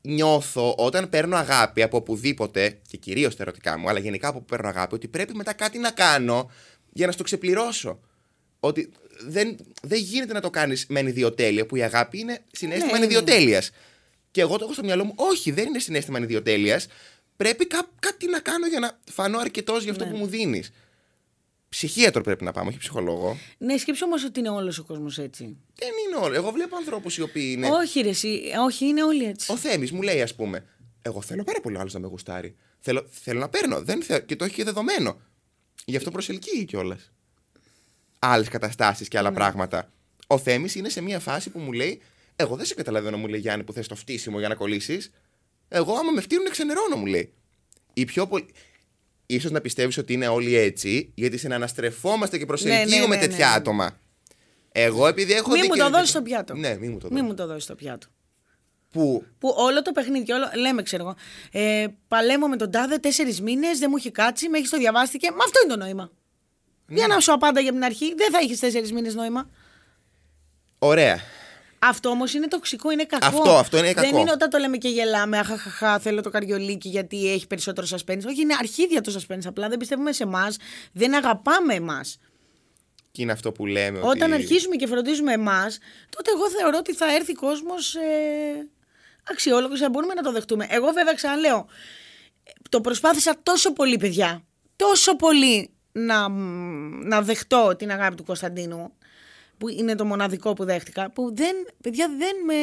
Νιώθω 0.00 0.74
όταν 0.74 1.08
παίρνω 1.08 1.36
αγάπη 1.36 1.82
από 1.82 1.96
οπουδήποτε, 1.96 2.78
και 2.88 2.96
κυρίως 2.96 3.36
τα 3.36 3.42
ερωτικά 3.42 3.78
μου, 3.78 3.88
αλλά 3.88 3.98
γενικά 3.98 4.28
από 4.28 4.38
που 4.38 4.44
παίρνω 4.44 4.68
αγάπη, 4.68 4.94
ότι 4.94 5.08
πρέπει 5.08 5.34
μετά 5.34 5.52
κάτι 5.52 5.78
να 5.78 5.90
κάνω 5.90 6.50
για 6.92 7.06
να 7.06 7.12
στο 7.12 7.22
ξεπληρώσω. 7.22 8.00
Ότι 8.60 8.90
δεν, 9.26 9.56
δεν 9.82 9.98
γίνεται 9.98 10.32
να 10.32 10.40
το 10.40 10.50
κάνεις 10.50 10.86
με 10.88 10.98
ανιδιοτέλεια, 10.98 11.66
που 11.66 11.76
η 11.76 11.82
αγάπη 11.82 12.18
είναι 12.18 12.40
συνέστημα 12.52 12.86
Ναι, 12.92 12.98
ναι, 12.98 13.04
ανιδιοτέλειας. 13.04 13.70
Και 14.30 14.40
εγώ 14.40 14.56
το 14.58 14.64
έχω 14.64 14.72
στο 14.72 14.82
μυαλό 14.84 15.04
μου, 15.04 15.12
όχι, 15.16 15.50
δεν 15.50 15.66
είναι 15.66 15.78
συνέστημα 15.78 16.16
ανιδιοτέλειας. 16.16 16.86
Πρέπει 17.36 17.66
κά- 17.66 17.88
κάτι 17.98 18.26
να 18.28 18.40
κάνω 18.40 18.66
για 18.66 18.78
να 18.78 18.98
φανώ 19.12 19.38
αρκετός 19.38 19.82
για 19.82 19.92
αυτό 19.92 20.04
Ναι. 20.04 20.10
που 20.10 20.16
μου 20.16 20.26
δίνεις. 20.26 20.70
Ψυχίατρο 21.68 22.22
πρέπει 22.22 22.44
να 22.44 22.52
πάμε, 22.52 22.68
όχι 22.68 22.78
ψυχολόγο. 22.78 23.36
Ναι, 23.58 23.76
σκέψου 23.76 24.02
όμως 24.06 24.24
ότι 24.24 24.38
είναι 24.38 24.48
όλος 24.48 24.78
ο 24.78 24.84
κόσμος 24.84 25.18
έτσι. 25.18 25.56
Δεν 25.74 25.88
είναι 26.06 26.24
όλο. 26.24 26.34
Εγώ 26.34 26.50
βλέπω 26.50 26.76
ανθρώπους 26.76 27.16
οι 27.16 27.22
οποίοι 27.22 27.54
είναι. 27.56 27.68
Όχι, 27.70 28.00
ρε, 28.00 28.08
εσύ. 28.08 28.40
Όχι, 28.64 28.84
είναι 28.86 29.02
όλοι 29.04 29.24
έτσι. 29.24 29.52
Ο 29.52 29.56
Θέμης 29.56 29.92
μου 29.92 30.02
λέει, 30.02 30.22
ας 30.22 30.34
πούμε, 30.34 30.66
Εγώ 31.02 31.22
θέλω 31.22 31.44
πάρα 31.44 31.60
πολύ 31.60 31.78
άλλος 31.78 31.92
να 31.92 31.98
με 32.00 32.06
γουστάρει. 32.06 32.56
Θέλω, 32.80 33.06
θέλω 33.10 33.40
να 33.40 33.48
παίρνω. 33.48 33.82
Δεν 33.82 34.02
θε... 34.02 34.20
Και 34.20 34.36
το 34.36 34.44
έχει 34.44 34.54
και 34.54 34.64
δεδομένο. 34.64 35.20
Γι' 35.84 35.96
αυτό 35.96 36.10
προσελκύει 36.10 36.64
κιόλας. 36.64 37.12
Άλλες 38.18 38.48
καταστάσεις 38.48 39.08
και 39.08 39.16
Ναι. 39.20 39.26
άλλα 39.26 39.34
πράγματα. 39.36 39.92
Ο 40.26 40.38
Θέμης 40.38 40.74
είναι 40.74 40.88
σε 40.88 41.00
μια 41.00 41.18
φάση 41.20 41.50
που 41.50 41.58
μου 41.58 41.72
λέει, 41.72 42.00
Εγώ 42.36 42.56
δεν 42.56 42.66
σε 42.66 42.74
καταλαβαίνω, 42.74 43.16
μου 43.16 43.26
λέει 43.26 43.40
Γιάννη, 43.40 43.64
που 43.64 43.72
θες 43.72 43.86
το 43.86 43.94
φτύσιμο 43.94 44.38
για 44.38 44.48
να 44.48 44.54
κολλήσεις. 44.54 45.10
Εγώ, 45.68 45.94
άμα 45.94 46.10
με 46.10 46.20
φτύνουν, 46.20 46.50
ξενερώνω, 46.50 46.96
μου 46.96 47.06
λέει. 47.06 47.32
Η 47.92 48.04
πιο 48.04 48.26
πολύ. 48.26 48.46
Ίσως 49.30 49.50
να 49.50 49.60
πιστεύεις 49.60 49.98
ότι 49.98 50.12
είναι 50.12 50.28
όλοι 50.28 50.56
έτσι, 50.56 51.12
γιατί 51.14 51.36
συναναστρεφόμαστε 51.36 52.38
και 52.38 52.46
προσελκύουμε 52.46 53.06
ναι, 53.06 53.14
ναι, 53.14 53.20
τέτοια 53.20 53.48
ναι. 53.48 53.54
άτομα. 53.54 53.98
Εγώ 54.72 55.06
επειδή 55.06 55.32
έχω 55.32 55.50
Μη 55.50 55.60
δει 55.60 55.66
μου 55.66 55.72
και- 55.74 55.80
το 55.80 55.90
δώσεις 55.90 56.08
στο 56.08 56.22
πιάτο. 56.22 56.54
Ναι, 56.54 56.76
μη 56.80 56.88
μου 56.88 56.98
το 56.98 57.06
Μη 57.06 57.12
δώσεις. 57.14 57.28
μου 57.28 57.34
το 57.34 57.46
δώσεις 57.46 57.62
στο 57.64 57.74
πιάτο. 57.74 58.06
Που; 58.90 59.24
Που 59.38 59.54
όλο 59.56 59.82
το 59.82 59.92
παιχνίδι, 59.92 60.32
όλο, 60.32 60.50
λέμε 60.54 60.82
ξέρω 60.82 61.02
εγώ, 61.02 61.16
ε, 61.64 61.86
παλέμω 62.08 62.48
με 62.48 62.56
τον 62.56 62.70
τάδε 62.70 62.98
τέσσερις 62.98 63.40
μήνες, 63.40 63.78
δεν 63.78 63.88
μου 63.90 63.96
έχει 63.96 64.10
κάτσει, 64.10 64.48
με 64.48 64.58
έχει 64.58 64.68
το 64.68 64.76
διαβάστηκε. 64.78 65.30
Μα 65.30 65.44
αυτό 65.44 65.58
είναι 65.64 65.72
το 65.74 65.78
νόημα. 65.78 66.10
Για 66.88 67.06
Ναι. 67.06 67.14
να 67.14 67.20
σου 67.20 67.32
απάντα 67.32 67.60
για 67.60 67.72
την 67.72 67.84
αρχή, 67.84 68.14
δεν 68.14 68.30
θα 68.32 68.38
έχει 68.38 68.56
τέσσερις 68.58 68.92
μήνες 68.92 69.14
νόημα. 69.14 69.50
Ωραία. 70.78 71.20
Αυτό 71.78 72.08
όμως 72.08 72.34
είναι 72.34 72.48
τοξικό, 72.48 72.90
είναι 72.90 73.04
κακό. 73.04 73.26
Αυτό, 73.26 73.56
αυτό 73.56 73.78
είναι 73.78 73.92
κακό. 73.92 74.10
Δεν 74.10 74.20
είναι 74.20 74.30
όταν 74.30 74.50
το 74.50 74.58
λέμε 74.58 74.76
και 74.76 74.88
γελάμε, 74.88 75.38
αχαχαχά, 75.38 75.98
θέλω 75.98 76.20
το 76.20 76.30
καριολίκι 76.30 76.88
γιατί 76.88 77.32
έχει 77.32 77.46
περισσότερο 77.46 77.86
suspense. 77.90 78.22
Όχι, 78.26 78.40
είναι 78.40 78.54
αρχίδια 78.58 79.00
το 79.00 79.14
suspense. 79.18 79.46
Απλά 79.46 79.68
δεν 79.68 79.78
πιστεύουμε 79.78 80.12
σε 80.12 80.22
εμάς, 80.22 80.56
δεν 80.92 81.14
αγαπάμε 81.14 81.74
εμάς. 81.74 82.18
Και 83.10 83.22
είναι 83.22 83.32
αυτό 83.32 83.52
που 83.52 83.66
λέμε. 83.66 83.98
Όταν 83.98 84.32
ότι... 84.32 84.32
αρχίζουμε 84.32 84.76
και 84.76 84.86
φροντίζουμε 84.86 85.32
εμάς, 85.32 85.78
τότε 86.10 86.30
εγώ 86.34 86.50
θεωρώ 86.50 86.78
ότι 86.78 86.94
θα 86.94 87.14
έρθει 87.14 87.32
κόσμος 87.32 87.94
ε, 87.94 88.68
αξιόλογος 89.30 89.80
να 89.80 89.90
μπορούμε 89.90 90.14
να 90.14 90.22
το 90.22 90.32
δεχτούμε. 90.32 90.66
Εγώ 90.70 90.90
βέβαια 90.92 91.14
ξαναλέω, 91.14 91.66
το 92.68 92.80
προσπάθησα 92.80 93.36
τόσο 93.42 93.72
πολύ, 93.72 93.96
παιδιά. 93.96 94.42
Τόσο 94.76 95.16
πολύ 95.16 95.70
να, 95.92 96.28
να 97.04 97.22
δεχτώ 97.22 97.74
την 97.78 97.90
αγάπη 97.90 98.14
του 98.14 98.24
Κωνσταντίνου, 98.24 98.92
που 99.58 99.68
είναι 99.68 99.94
το 99.94 100.04
μοναδικό 100.04 100.52
που 100.52 100.64
δέχτηκα, 100.64 101.10
που 101.10 101.34
δεν, 101.34 101.56
παιδιά, 101.82 102.08
δεν 102.18 102.36
με. 102.46 102.54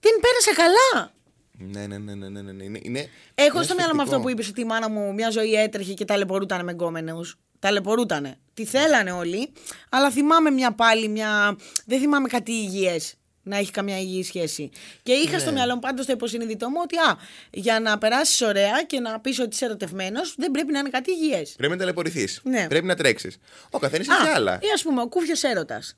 Δεν 0.00 0.12
πέρασα 0.20 0.54
καλά. 0.62 1.12
Ναι, 1.60 1.86
ναι, 1.86 1.98
ναι, 1.98 2.14
ναι, 2.14 2.28
ναι, 2.28 2.42
ναι, 2.42 2.52
ναι. 2.52 2.64
Είναι, 2.64 2.80
είναι 2.82 3.08
Έχω 3.34 3.56
είναι 3.56 3.64
στο 3.64 3.74
μυαλό 3.74 3.94
μου 3.94 4.02
αυτό 4.02 4.16
ασφυκτικό. 4.16 4.22
που 4.22 4.28
είπες 4.28 4.48
ότι 4.48 4.60
η 4.60 4.64
μάνα 4.64 4.88
μου 4.88 5.14
μια 5.14 5.30
ζωή 5.30 5.52
έτρεχε 5.52 5.94
και 5.94 6.04
ταλαιπωρούταν 6.04 6.64
με 6.64 6.72
γκόμενεου. 6.72 7.20
Ταλαιπωρούτανε. 7.58 8.38
Τη 8.54 8.64
θέλανε 8.64 9.12
όλοι, 9.12 9.52
αλλά 9.90 10.10
θυμάμαι 10.10 10.50
μια 10.50 10.72
πάλι, 10.72 11.08
μια. 11.08 11.56
Δεν 11.86 12.00
θυμάμαι 12.00 12.28
κάτι 12.28 12.52
υγιές 12.52 13.14
να 13.48 13.56
έχει 13.56 13.70
καμιά 13.70 13.98
υγιή 13.98 14.22
σχέση. 14.22 14.70
Και 15.02 15.12
είχα 15.12 15.32
Ναι. 15.32 15.38
στο 15.38 15.52
μυαλό 15.52 15.74
μου 15.74 15.80
πάντως 15.80 16.06
το 16.06 16.12
υποσυνείδητό 16.12 16.68
μου 16.68 16.76
ότι 16.82 16.96
α, 16.96 17.16
για 17.50 17.80
να 17.80 17.98
περάσεις 17.98 18.40
ωραία 18.42 18.82
και 18.86 19.00
να 19.00 19.20
πεις 19.20 19.38
ότι 19.38 19.48
είσαι 19.54 19.64
ερωτευμένος, 19.64 20.34
δεν 20.36 20.50
πρέπει 20.50 20.72
να 20.72 20.78
είναι 20.78 20.88
κάτι 20.90 21.10
υγιές. 21.10 21.54
Πρέπει 21.56 21.72
να 21.72 21.78
ταλαιπωρηθείς. 21.78 22.40
Ναι. 22.44 22.66
Πρέπει 22.68 22.86
να 22.86 22.94
τρέξεις. 22.94 23.38
Ο 23.70 23.78
καθένας 23.78 24.06
έχει 24.08 24.28
άλλα. 24.28 24.58
ή 24.62 24.66
ας 24.74 24.82
πούμε, 24.82 25.00
ο 25.02 25.08
κούφιος 25.08 25.42
έρωτας. 25.42 25.96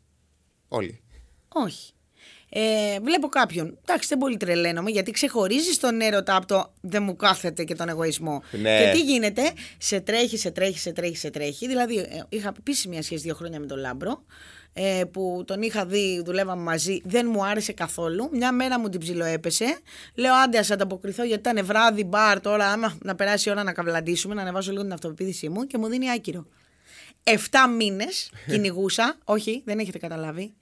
Όλοι. 0.69 1.01
Όχι. 1.49 1.93
Ε, 2.53 3.01
βλέπω 3.01 3.29
κάποιον. 3.29 3.79
Εντάξει, 3.83 4.09
δεν 4.09 4.19
πολύ 4.19 4.37
τρελαίνομαι 4.37 4.91
γιατί 4.91 5.11
ξεχωρίζεις 5.11 5.79
τον 5.79 6.01
έρωτα 6.01 6.37
από 6.37 6.47
το 6.47 6.73
δεν 6.81 7.03
μου 7.03 7.17
κάθεται 7.17 7.65
και 7.65 7.75
τον 7.75 7.89
εγωισμό. 7.89 8.43
Ναι. 8.51 8.79
Και 8.79 8.91
τι 8.93 9.01
γίνεται, 9.01 9.43
σε 9.79 10.01
τρέχει, 10.01 10.37
σε 10.39 10.51
τρέχει, 10.51 10.79
σε 10.79 10.93
τρέχει, 10.93 11.17
σε 11.17 11.31
τρέχει. 11.31 11.67
Δηλαδή, 11.67 11.99
ε, 11.99 12.23
είχα 12.29 12.53
επίσης 12.59 12.89
μια 12.89 13.03
σχέση 13.03 13.23
δύο 13.23 13.35
χρόνια 13.35 13.61
με 13.61 13.67
τον 13.67 13.79
Λάμπρο. 13.79 14.25
Ε, 14.73 15.03
που 15.13 15.43
τον 15.47 15.63
είχα 15.63 15.85
δει, 15.87 16.23
δουλεύαμε 16.25 16.63
μαζί, 16.63 17.01
δεν 17.05 17.27
μου 17.33 17.45
άρεσε 17.47 17.73
καθόλου. 17.73 18.29
Μια 18.33 18.53
μέρα 18.53 18.79
μου 18.81 18.89
την 18.89 19.01
ψιλοέπεσε. 19.01 19.79
Λέω 20.15 20.35
άντε, 20.35 20.59
ας 20.59 20.71
ανταποκριθώ 20.71 21.25
γιατί 21.25 21.49
ήταν 21.51 21.67
βράδυ, 21.67 22.05
μπαρ 22.05 22.41
τώρα. 22.41 22.67
Άμα 22.67 22.97
να 23.03 23.15
περάσει 23.15 23.49
η 23.49 23.53
ώρα 23.53 23.63
να 23.63 23.73
καβλαντήσουμε, 23.73 24.35
να 24.35 24.43
ανεβάσω 24.43 24.71
λίγο 24.71 24.83
την 24.83 24.93
αυτοπεποίθησή 24.93 25.49
μου 25.49 25.67
και 25.67 25.79
μου 25.79 25.87
δίνει 25.89 26.11
άκυρο. 26.11 26.47
Εφτά 27.25 27.69
μήνες 27.69 28.31
κυνηγούσα. 28.51 29.19
Όχι, 29.25 29.63
δεν 29.65 29.79
έχετε 29.79 29.99
καταλάβει. 29.99 30.53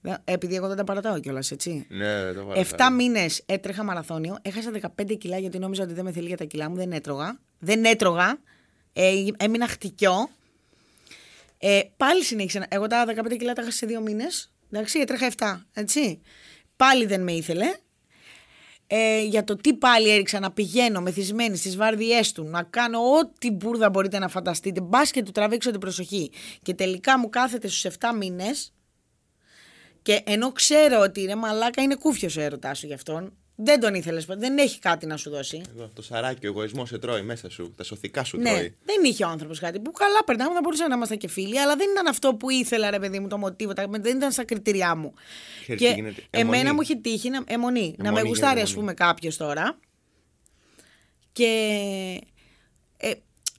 Δε- 0.00 0.14
Επειδή 0.24 0.54
εγώ 0.54 0.68
δεν 0.68 0.76
τα 0.76 0.84
παρατάω 0.84 1.18
κιόλας, 1.20 1.50
έτσι. 1.50 1.86
Ναι, 1.88 2.32
το 2.32 2.52
Εφτά 2.54 2.90
μήνες 2.92 3.42
έτρεχα 3.46 3.82
μαραθώνιο. 3.82 4.38
Έχασα 4.42 4.70
15 5.02 5.16
κιλά 5.18 5.38
γιατί 5.38 5.58
νόμιζα 5.58 5.82
ότι 5.82 5.92
δεν 5.92 6.04
με 6.04 6.12
θέλει 6.12 6.26
για 6.26 6.36
τα 6.36 6.44
κιλά 6.44 6.70
μου. 6.70 6.76
Δεν 6.76 6.92
έτρωγα. 6.92 7.38
Δεν 7.58 7.84
έτρωγα. 7.84 8.38
Ε, 8.92 9.10
έμεινα 9.36 9.68
χτυκιό. 9.68 10.28
Ε, 11.64 11.80
πάλι 11.96 12.24
συνέχισα. 12.24 12.58
να- 12.58 12.66
Εγώ 12.68 12.86
τα 12.86 13.04
15 13.04 13.36
κιλά 13.36 13.52
τα 13.52 13.62
είχα 13.62 13.70
σε 13.70 13.86
δύο 13.86 14.00
μήνες. 14.00 14.52
Εντάξει, 14.70 14.98
έτρεχα 15.00 15.26
7. 15.26 15.66
Έτσι. 15.72 16.20
Πάλι 16.76 17.06
δεν 17.06 17.22
με 17.22 17.32
ήθελε. 17.32 17.66
Ε, 18.86 19.22
για 19.22 19.44
το 19.44 19.56
τι 19.56 19.74
πάλι 19.74 20.10
έριξα 20.10 20.40
να 20.40 20.52
πηγαίνω 20.52 21.00
μεθυσμένη 21.00 21.56
στις 21.56 21.76
βάρδιές 21.76 22.32
του, 22.32 22.44
να 22.44 22.62
κάνω 22.62 22.98
ό,τι 23.18 23.50
μπουρδα 23.50 23.90
μπορείτε 23.90 24.18
να 24.18 24.28
φανταστείτε. 24.28 24.80
Μπας 24.80 25.10
και 25.10 25.22
του 25.22 25.30
τραβήξω 25.30 25.70
την 25.70 25.80
προσοχή. 25.80 26.30
Και 26.62 26.74
τελικά 26.74 27.18
μου 27.18 27.28
κάθεται 27.28 27.68
στους 27.68 27.84
7 27.84 28.12
μήνες. 28.16 28.72
Και 30.02 30.20
ενώ 30.24 30.52
ξέρω 30.52 31.00
ότι 31.00 31.24
ρε 31.24 31.34
μαλάκα 31.34 31.82
είναι 31.82 31.94
κούφιος 31.96 32.36
ο 32.36 32.40
έρωτά 32.40 32.74
σου 32.74 32.86
γι' 32.86 32.92
αυτόν, 32.94 33.36
δεν 33.54 33.80
τον 33.80 33.94
ήθελες. 33.94 34.24
Δεν 34.24 34.58
έχει 34.58 34.78
κάτι 34.78 35.06
να 35.06 35.16
σου 35.16 35.30
δώσει. 35.30 35.62
Εδώ, 35.74 35.90
το 35.94 36.02
σαράκι, 36.02 36.46
ο 36.46 36.48
εγωισμός 36.48 36.88
σε 36.88 36.98
τρώει 36.98 37.22
μέσα 37.22 37.50
σου. 37.50 37.72
Τα 37.76 37.84
σωθικά 37.84 38.24
σου 38.24 38.36
Ναι, 38.38 38.50
τρώει. 38.50 38.74
δεν 38.84 39.04
είχε 39.04 39.24
ο 39.24 39.28
άνθρωπος 39.28 39.58
κάτι 39.58 39.80
που 39.80 39.92
καλά 39.92 40.24
περνάμε, 40.24 40.54
θα 40.54 40.60
μπορούσαμε 40.62 40.88
να 40.88 40.94
είμαστε 40.94 41.16
και 41.16 41.28
φίλοι, 41.28 41.60
αλλά 41.60 41.76
δεν 41.76 41.88
ήταν 41.92 42.06
αυτό 42.06 42.34
που 42.34 42.50
ήθελα, 42.50 42.90
ρε 42.90 42.98
παιδί 42.98 43.18
μου, 43.18 43.28
το 43.28 43.38
μοτίβο, 43.38 43.72
τα- 43.72 43.86
δεν 43.90 44.16
ήταν 44.16 44.32
στα 44.32 44.44
κριτήριά 44.44 44.94
μου. 44.96 45.14
Ξέρεις 45.62 45.80
τι 45.82 45.86
και 45.88 45.94
γίνεται, 45.94 46.22
εμένα 46.30 46.56
αιμονή. 46.56 46.72
μου 46.74 46.80
έχει 46.80 46.96
τύχει 46.96 47.30
να, 47.30 47.42
αιμονή, 47.46 47.94
να 47.98 48.02
με 48.04 48.08
Αιμονή, 48.08 48.28
γουστάρει, 48.28 48.60
ας 48.60 48.70
αιμονή. 48.70 48.80
πούμε, 48.80 48.94
κάποιος 48.94 49.36
τώρα. 49.36 49.78
Και 51.32 51.46
ε, 52.96 53.12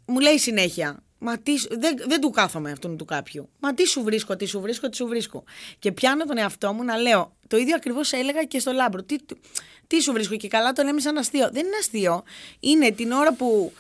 μου 0.06 0.20
λέει 0.20 0.38
συνέχεια. 0.38 1.04
Μα 1.26 1.38
τι, 1.38 1.58
σου- 1.58 1.80
δεν, 1.80 1.96
δεν 2.08 2.22
του 2.22 2.30
κάθομαι 2.30 2.72
αυτόν 2.72 2.98
του 2.98 3.06
κάποιου. 3.06 3.50
Μα 3.60 3.74
τι 3.74 3.86
σου 3.88 4.04
βρίσκω, 4.04 4.36
τι 4.36 4.46
σου 4.46 4.60
βρίσκω, 4.62 4.90
τι 4.90 4.96
σου 4.96 5.08
βρίσκω. 5.08 5.44
Και 5.80 5.92
πιάνω 5.92 6.26
τον 6.26 6.38
εαυτό 6.38 6.74
μου 6.74 6.84
να 6.84 6.98
λέω. 6.98 7.36
Το 7.48 7.58
ίδιο 7.58 7.76
ακριβώς 7.76 8.12
έλεγα 8.12 8.44
και 8.44 8.60
στο 8.60 8.72
λάμπρο. 8.72 9.04
Τι, 9.04 9.22
του- 9.24 9.38
τι 9.88 10.02
σου 10.02 10.12
βρίσκω 10.12 10.36
και 10.36 10.48
καλά 10.48 10.72
το 10.72 10.84
λέμε 10.84 11.00
σαν 11.02 11.18
αστείο. 11.18 11.50
Δεν 11.52 11.66
είναι 11.66 11.76
αστείο. 11.80 12.24
Είναι 12.60 12.92
την 12.92 13.12
ώρα 13.12 13.34
που 13.34 13.74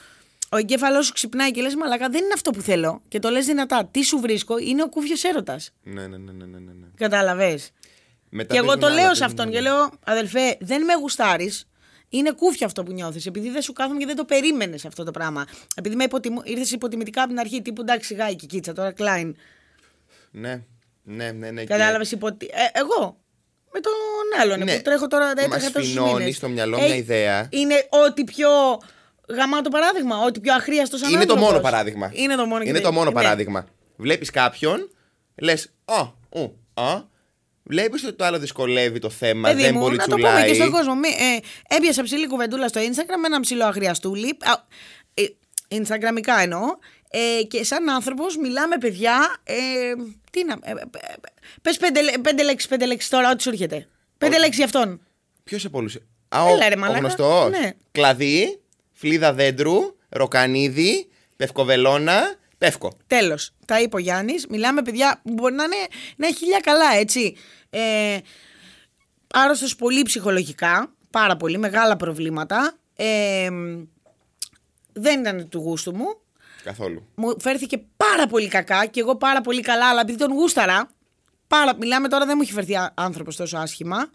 ο 0.52 0.58
εγκέφαλός 0.58 1.06
σου 1.06 1.14
ξυπνάει 1.14 1.52
και 1.52 1.62
λες 1.62 1.76
Μαλακά, 1.76 2.10
δεν 2.10 2.24
είναι 2.24 2.34
αυτό 2.34 2.52
που 2.52 2.62
θέλω. 2.62 3.02
Και 3.08 3.20
το 3.20 3.30
λες 3.30 3.46
δυνατά. 3.46 3.86
Τι 3.92 4.04
σου 4.04 4.20
βρίσκω, 4.20 4.58
είναι 4.58 4.84
ο 4.84 4.90
κούφιος 4.90 5.24
έρωτας. 5.24 5.72
Ναι, 5.84 6.08
ναι, 6.08 6.18
ναι, 6.18 6.32
ναι, 6.32 6.46
ναι, 6.46 6.46
ναι. 6.46 6.58
ναι. 6.72 6.88
Κατάλαβες. 6.96 7.72
Μετά 8.30 8.54
Και 8.54 8.58
εγώ 8.60 8.66
παίζουν 8.68 8.82
το 8.82 8.88
άλλα, 8.88 8.96
λέω 8.96 9.04
σε 9.04 9.20
παίζουν 9.20 9.26
αυτόν 9.26 9.46
άλλα. 9.46 9.56
και 9.56 9.62
λέω, 9.62 9.90
αδελφέ, 10.06 10.58
δεν 10.60 10.84
με 10.84 10.94
γουστάρεις. 10.94 11.68
Είναι 12.14 12.32
κούφια 12.32 12.66
αυτό 12.66 12.84
που 12.84 12.92
νιώθεις. 12.92 13.26
Επειδή 13.26 13.50
δεν 13.50 13.62
σου 13.62 13.74
κάθομαι 13.74 14.00
και 14.00 14.06
δεν 14.06 14.16
το 14.16 14.26
περίμενες 14.26 14.86
αυτό 14.86 15.04
το 15.04 15.12
πράγμα. 15.12 15.46
Επειδή 15.76 15.96
με 15.96 16.04
υποτιμ... 16.04 16.36
ήρθες 16.44 16.72
υποτιμητικά 16.72 17.22
από 17.22 17.30
την 17.30 17.40
αρχή, 17.40 17.62
τύπου 17.62 17.82
εντάξει, 17.82 18.08
σιγά 18.08 18.30
η 18.30 18.36
κικίτσα, 18.36 18.74
τώρα 18.74 18.94
Klein. 18.98 19.32
Ναι, 20.32 20.64
ναι, 21.04 21.32
ναι. 21.32 21.52
ναι. 21.52 21.62
και- 21.62 21.68
Κατάλαβε 21.68 22.06
υποτι... 22.12 22.46
ε, 22.46 22.80
εγώ. 22.80 23.18
Με 23.74 23.80
τον 23.80 23.94
άλλον 24.42 24.60
Ναι. 24.64 24.76
που 24.76 24.82
τρέχω 24.82 25.08
τώρα 25.08 25.26
Μας 25.26 25.44
έτρεχα 25.46 25.72
τόσους 25.72 25.90
φινώνει 25.92 26.14
μήνες. 26.14 26.36
στο 26.36 26.50
μυαλό 26.50 26.78
Ε, 26.78 26.86
μια 26.86 26.96
ιδέα. 26.96 27.48
Είναι 27.52 27.88
ό,τι 28.08 28.24
πιο 28.24 28.50
γαμάτο 29.30 29.70
παράδειγμα, 29.70 30.18
ό,τι 30.26 30.40
πιο 30.40 30.54
αχρίαστος 30.54 31.00
σαν 31.00 31.10
Είναι 31.10 31.18
το 31.26 31.34
άνθρωπος. 31.34 31.52
μόνο 31.52 31.64
παράδειγμα. 31.64 32.12
Είναι 32.14 32.36
το 32.36 32.46
μόνο, 32.46 32.62
Είναι 32.64 32.72
και 32.72 32.78
το 32.78 32.84
δεν- 32.84 32.94
μόνο 32.94 33.10
ναι. 33.10 33.16
παράδειγμα. 33.16 33.68
Βλέπεις 33.96 34.30
κάποιον, 34.30 34.90
λες, 35.36 35.72
Α, 35.86 36.02
ου, 36.30 36.58
α. 36.74 37.02
Βλέπεις 37.64 38.04
ότι 38.04 38.14
το 38.16 38.26
άλλο 38.26 38.40
δυσκολεύει 38.40 39.00
το 39.00 39.10
θέμα, 39.10 39.50
Παιδί 39.50 39.62
δεν 39.62 39.72
μου, 39.76 39.80
πολύ 39.82 39.96
να 39.96 40.08
το 40.08 40.16
πούμε 40.16 40.28
τσουλάει. 40.28 40.48
και 40.48 40.54
στον 40.54 40.70
κόσμο. 40.72 40.96
Μη, 40.96 41.08
ε, 41.08 41.76
έπιασα 41.76 42.04
ψηλή 42.04 42.28
κουβεντούλα 42.28 42.68
στο 42.68 42.82
Instagram 42.82 43.18
με 43.22 43.26
ένα 43.26 43.40
ψηλό 43.40 43.66
αγριαστούλι. 43.66 44.28
Α, 44.42 44.54
ε, 45.14 45.24
Instagramικά 45.70 46.42
εννοώ. 46.42 46.62
Ε, 47.10 47.44
και 47.44 47.64
σαν 47.64 47.90
άνθρωπος 47.90 48.38
μιλάμε 48.38 48.78
παιδιά. 48.78 49.36
Ε, 49.44 49.54
τι 50.32 50.44
να. 50.46 50.54
Ε, 50.64 50.74
Πες 51.62 51.78
πέντε, 51.78 52.02
λέ- 52.02 52.20
πέντε 52.20 52.44
λέξεις, 52.44 52.70
πέντε 52.70 52.86
λέξεις 52.86 53.10
τώρα, 53.10 53.32
ό,τι 53.32 53.42
σου 53.44 53.50
έρχεται. 53.50 53.88
Πέντε 54.18 54.38
λέξεις 54.38 54.56
για 54.56 54.66
αυτόν. 54.66 55.02
Ποιος 55.44 55.62
σε 55.62 55.70
πολλού. 55.70 55.90
Α, 56.30 56.40
Έλα, 56.48 56.66
ο, 56.66 56.70
ρε, 56.70 56.76
ο 56.76 56.80
μαλάκα. 56.80 57.00
γνωστός. 57.00 57.50
Ναι. 57.50 57.72
Κλαδί, 57.92 58.60
φλίδα 58.92 59.34
δέντρου, 59.34 59.78
ροκανίδι, 60.10 61.08
πευκοβελώνα, 61.36 62.36
πεύκο. 62.64 62.98
Τέλος. 63.08 63.52
Τα 63.66 63.82
είπε 63.82 63.96
ο 63.96 64.00
Γιάννης. 64.00 64.48
Μιλάμε 64.48 64.82
παιδιά 64.82 65.22
που 65.24 65.34
μπορεί 65.34 65.54
να 65.54 65.64
είναι, 65.64 65.76
να 66.16 66.28
έχει 66.28 66.38
χιλιά 66.38 66.60
καλά, 66.60 66.94
έτσι. 66.96 67.36
Ε, 67.70 68.18
Άρρωστος 69.34 69.76
πολύ 69.76 70.02
ψυχολογικά. 70.02 70.94
Πάρα 71.10 71.38
πολύ. 71.38 71.58
Μεγάλα 71.58 71.96
προβλήματα. 71.96 72.74
Ε, 72.96 73.50
δεν 74.94 75.20
ήταν 75.20 75.50
του 75.50 75.60
γούστου 75.60 75.96
μου. 75.96 76.06
Καθόλου. 76.64 77.08
μου 77.16 77.40
φέρθηκε 77.42 77.84
πάρα 77.98 78.28
πολύ 78.28 78.48
κακά 78.48 78.86
και 78.86 79.00
εγώ 79.00 79.16
πάρα 79.16 79.42
πολύ 79.42 79.62
καλά, 79.62 79.90
αλλά 79.90 80.02
επειδή 80.02 80.18
τον 80.18 80.32
γούσταρα. 80.32 80.90
Πάρα, 81.48 81.76
μιλάμε 81.76 82.08
τώρα, 82.08 82.26
δεν 82.26 82.34
μου 82.38 82.42
έχει 82.42 82.54
φερθεί 82.54 82.74
άνθρωπος 82.94 83.36
τόσο 83.36 83.58
άσχημα. 83.58 84.12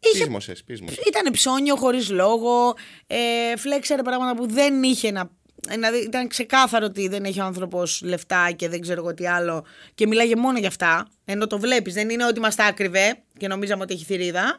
Είχε, 0.00 0.18
Πείσμωσε, 0.18 0.52
πείσμωσε. 0.66 1.00
ήταν 1.06 1.32
ψώνιο 1.32 1.76
χωρίς 1.76 2.10
λόγο. 2.10 2.74
Ε, 3.06 3.56
φλέξαρε 3.56 4.02
πράγματα 4.02 4.34
που 4.36 4.46
δεν 4.48 4.82
είχε 4.82 5.10
να. 5.10 5.30
Δηλαδή 5.68 5.98
ήταν 5.98 6.28
ξεκάθαρο 6.28 6.86
ότι 6.86 7.08
δεν 7.08 7.24
έχει 7.24 7.40
ο 7.40 7.44
άνθρωπος 7.44 8.00
λεφτά 8.04 8.50
και 8.56 8.68
δεν 8.68 8.80
ξέρω 8.80 9.00
εγώ 9.00 9.14
τι 9.14 9.26
άλλο 9.26 9.64
και 9.94 10.06
μιλάγε 10.06 10.36
μόνο 10.36 10.58
για 10.58 10.68
αυτά. 10.68 11.08
Ενώ 11.24 11.46
το 11.46 11.58
βλέπεις, 11.58 11.94
δεν 11.94 12.10
είναι 12.10 12.26
ότι 12.26 12.40
μα 12.40 12.48
τα 12.48 12.64
άκρυβε 12.64 13.18
και 13.38 13.48
νομίζαμε 13.48 13.82
ότι 13.82 13.94
έχει 13.94 14.04
θηρίδα. 14.04 14.58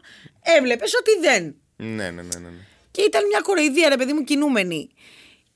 Έβλεπες 0.57 0.93
ότι 0.99 1.11
δεν. 1.21 1.55
Ναι, 1.75 2.03
ναι, 2.03 2.09
ναι, 2.09 2.21
ναι. 2.21 2.39
ναι. 2.39 2.63
Και 2.91 3.01
ήταν 3.01 3.25
μια 3.27 3.41
κοροϊδία, 3.41 3.89
ρε 3.89 3.97
παιδί 3.97 4.13
μου, 4.13 4.23
κινούμενη. 4.23 4.89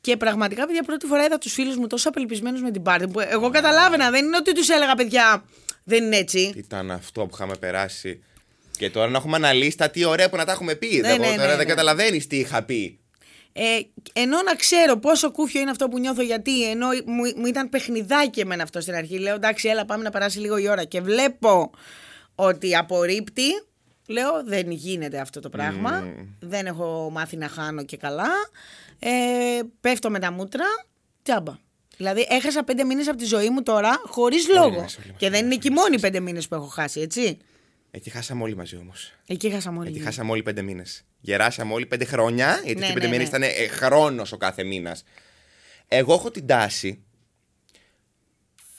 Και 0.02 0.18
πραγματικά, 0.18 0.66
παιδιά, 0.66 0.84
πρώτη 0.84 1.06
φορά 1.06 1.26
είδα 1.26 1.38
τους 1.38 1.54
φίλους 1.54 1.78
μου 1.78 1.88
τόσο 1.88 2.10
απελπισμένους 2.10 2.62
με 2.62 2.72
την 2.72 2.82
πάρτι. 2.82 3.08
Που 3.08 3.20
εγώ 3.20 3.50
καταλάβαινα, 3.50 4.10
δεν 4.10 4.26
είναι 4.26 4.38
ότι 4.38 4.54
τους 4.54 4.70
έλεγα, 4.70 4.96
παιδιά, 4.96 5.44
δεν 5.84 6.04
είναι 6.04 6.18
έτσι. 6.18 6.54
Ήταν 6.56 6.92
αυτό 6.92 7.22
που 7.22 7.30
είχαμε 7.34 7.56
περάσει. 7.56 8.24
Και 8.78 8.90
τώρα 8.90 9.10
να 9.10 9.18
έχουμε 9.18 9.36
αναλύσει 9.36 9.78
τα 9.78 9.90
τι 9.90 10.06
ωραία 10.06 10.30
που 10.30 10.36
να 10.36 10.46
τα 10.46 10.52
έχουμε 10.52 10.76
πει. 10.76 11.00
Ναι, 11.02 11.08
Εγώ 11.10 11.18
ναι, 11.18 11.30
τώρα 11.30 11.42
ναι, 11.42 11.48
δεν 11.48 11.58
ναι. 11.58 11.64
καταλαβαίνεις 11.64 12.28
τι 12.28 12.38
είχα 12.38 12.64
πει. 12.64 12.99
Ε, 13.62 13.80
ενώ 14.14 14.42
να 14.42 14.56
ξέρω 14.56 14.98
πόσο 14.98 15.32
κούφιο 15.32 15.62
είναι 15.62 15.70
αυτό 15.70 15.88
που 15.88 16.00
νιώθω, 16.00 16.22
γιατί 16.22 16.70
ενώ 16.70 16.88
μου, 16.88 17.32
μου 17.36 17.46
ήταν 17.46 17.70
παιχνιδάκι 17.70 18.40
εμένα 18.40 18.64
αυτό 18.64 18.82
στην 18.82 18.96
αρχή. 18.96 19.18
Λέω 19.18 19.36
εντάξει, 19.36 19.68
έλα, 19.68 19.86
πάμε 19.86 20.04
να 20.04 20.10
περάσει 20.10 20.40
λίγο 20.40 20.58
η 20.58 20.70
ώρα. 20.70 20.84
Και 20.84 21.02
βλέπω 21.02 21.72
ότι 22.36 22.76
απορρίπτει. 22.76 23.64
Λέω 24.08 24.44
δεν 24.46 24.72
γίνεται 24.72 25.20
αυτό 25.20 25.40
το 25.40 25.50
πράγμα. 25.50 26.14
Δεν 26.40 26.66
έχω 26.66 27.10
μάθει 27.12 27.38
να 27.38 27.48
χάνω 27.48 27.84
και 27.84 27.98
καλά. 27.98 28.30
Ε, 29.00 29.10
πέφτω 29.82 30.10
με 30.10 30.20
τα 30.20 30.32
μούτρα. 30.32 30.66
Τζάμπα. 31.24 31.54
Δηλαδή 31.98 32.26
έχασα 32.30 32.64
πέντε 32.64 32.84
μήνες 32.84 33.08
από 33.08 33.18
τη 33.18 33.26
ζωή 33.26 33.50
μου 33.50 33.64
τώρα 33.64 34.02
χωρίς 34.06 34.48
λόγο. 34.48 34.70
μας, 34.70 34.98
όλοι 34.98 35.08
μας, 35.08 35.18
Και 35.18 35.30
δεν 35.30 35.46
είναι 35.46 35.56
και 35.56 35.68
οι 35.68 35.74
μόνοι 35.74 36.00
πέντε 36.00 36.20
μήνες 36.20 36.48
που 36.48 36.56
έχω 36.56 36.66
χάσει, 36.68 37.00
έτσι. 37.00 37.38
Εκεί 37.92 38.10
χάσαμε 38.10 38.44
όλοι 38.44 38.56
μαζί 38.56 38.76
όμως. 38.78 39.14
Εκεί 39.28 39.50
χάσαμε 39.52 39.80
όλοι. 39.80 39.90
Εκεί 39.90 40.00
χάσαμε 40.00 40.32
όλοι 40.32 40.44
πέντε 40.44 40.62
μήνες. 40.62 41.04
Γεράσαμε 41.20 41.74
όλοι 41.74 41.86
πέντε 41.86 42.06
χρόνια, 42.06 42.62
γιατί 42.64 42.80
Ναι, 42.80 42.88
και 42.88 42.94
πέντε 42.94 43.06
ναι, 43.08 43.12
μήνες 43.12 43.32
ναι. 43.32 43.46
ήταν 43.46 43.64
ε, 43.64 43.68
χρόνος 43.68 44.32
ο 44.32 44.38
κάθε 44.38 44.64
μήνας. 44.64 45.04
Εγώ 45.88 46.14
έχω 46.14 46.32
την 46.32 46.48
τάση. 46.48 47.04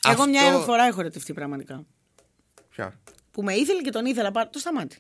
Εγώ 0.09 0.27
μια 0.27 0.43
αυτό- 0.43 0.61
φορά 0.61 0.85
έχω 0.85 1.01
ερωτευτεί 1.01 1.33
πραγματικά. 1.33 1.87
Ποια; 2.71 3.01
που 3.31 3.43
με 3.43 3.55
ήθελε 3.55 3.81
και 3.83 3.91
τον 3.91 4.07
ήθελα 4.07 4.31
πάρα 4.31 4.51
το 4.51 4.59
σταμάτη. 4.59 4.99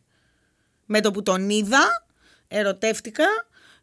Με 0.86 1.00
το 1.00 1.10
που 1.10 1.22
τον 1.22 1.50
είδα, 1.50 2.06
ερωτεύτηκα. 2.48 3.24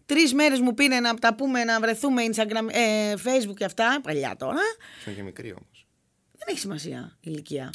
Τρεις 0.05 0.33
μέρες 0.33 0.59
μου 0.59 0.73
πήρε 0.73 0.99
να 0.99 1.13
τα 1.13 1.35
πούμε, 1.35 1.63
να 1.63 1.79
βρεθούμε 1.79 2.23
Instagram, 2.33 2.67
ε, 2.71 3.13
Facebook 3.23 3.53
και 3.55 3.65
αυτά. 3.65 3.99
Παλιά 4.03 4.35
τώρα. 4.35 4.59
Ήσουν 4.99 5.15
και 5.15 5.23
μικρή 5.23 5.49
όμως. 5.51 5.85
Δεν 6.31 6.47
έχει 6.49 6.59
σημασία 6.59 7.17
η 7.19 7.19
ηλικία. 7.31 7.69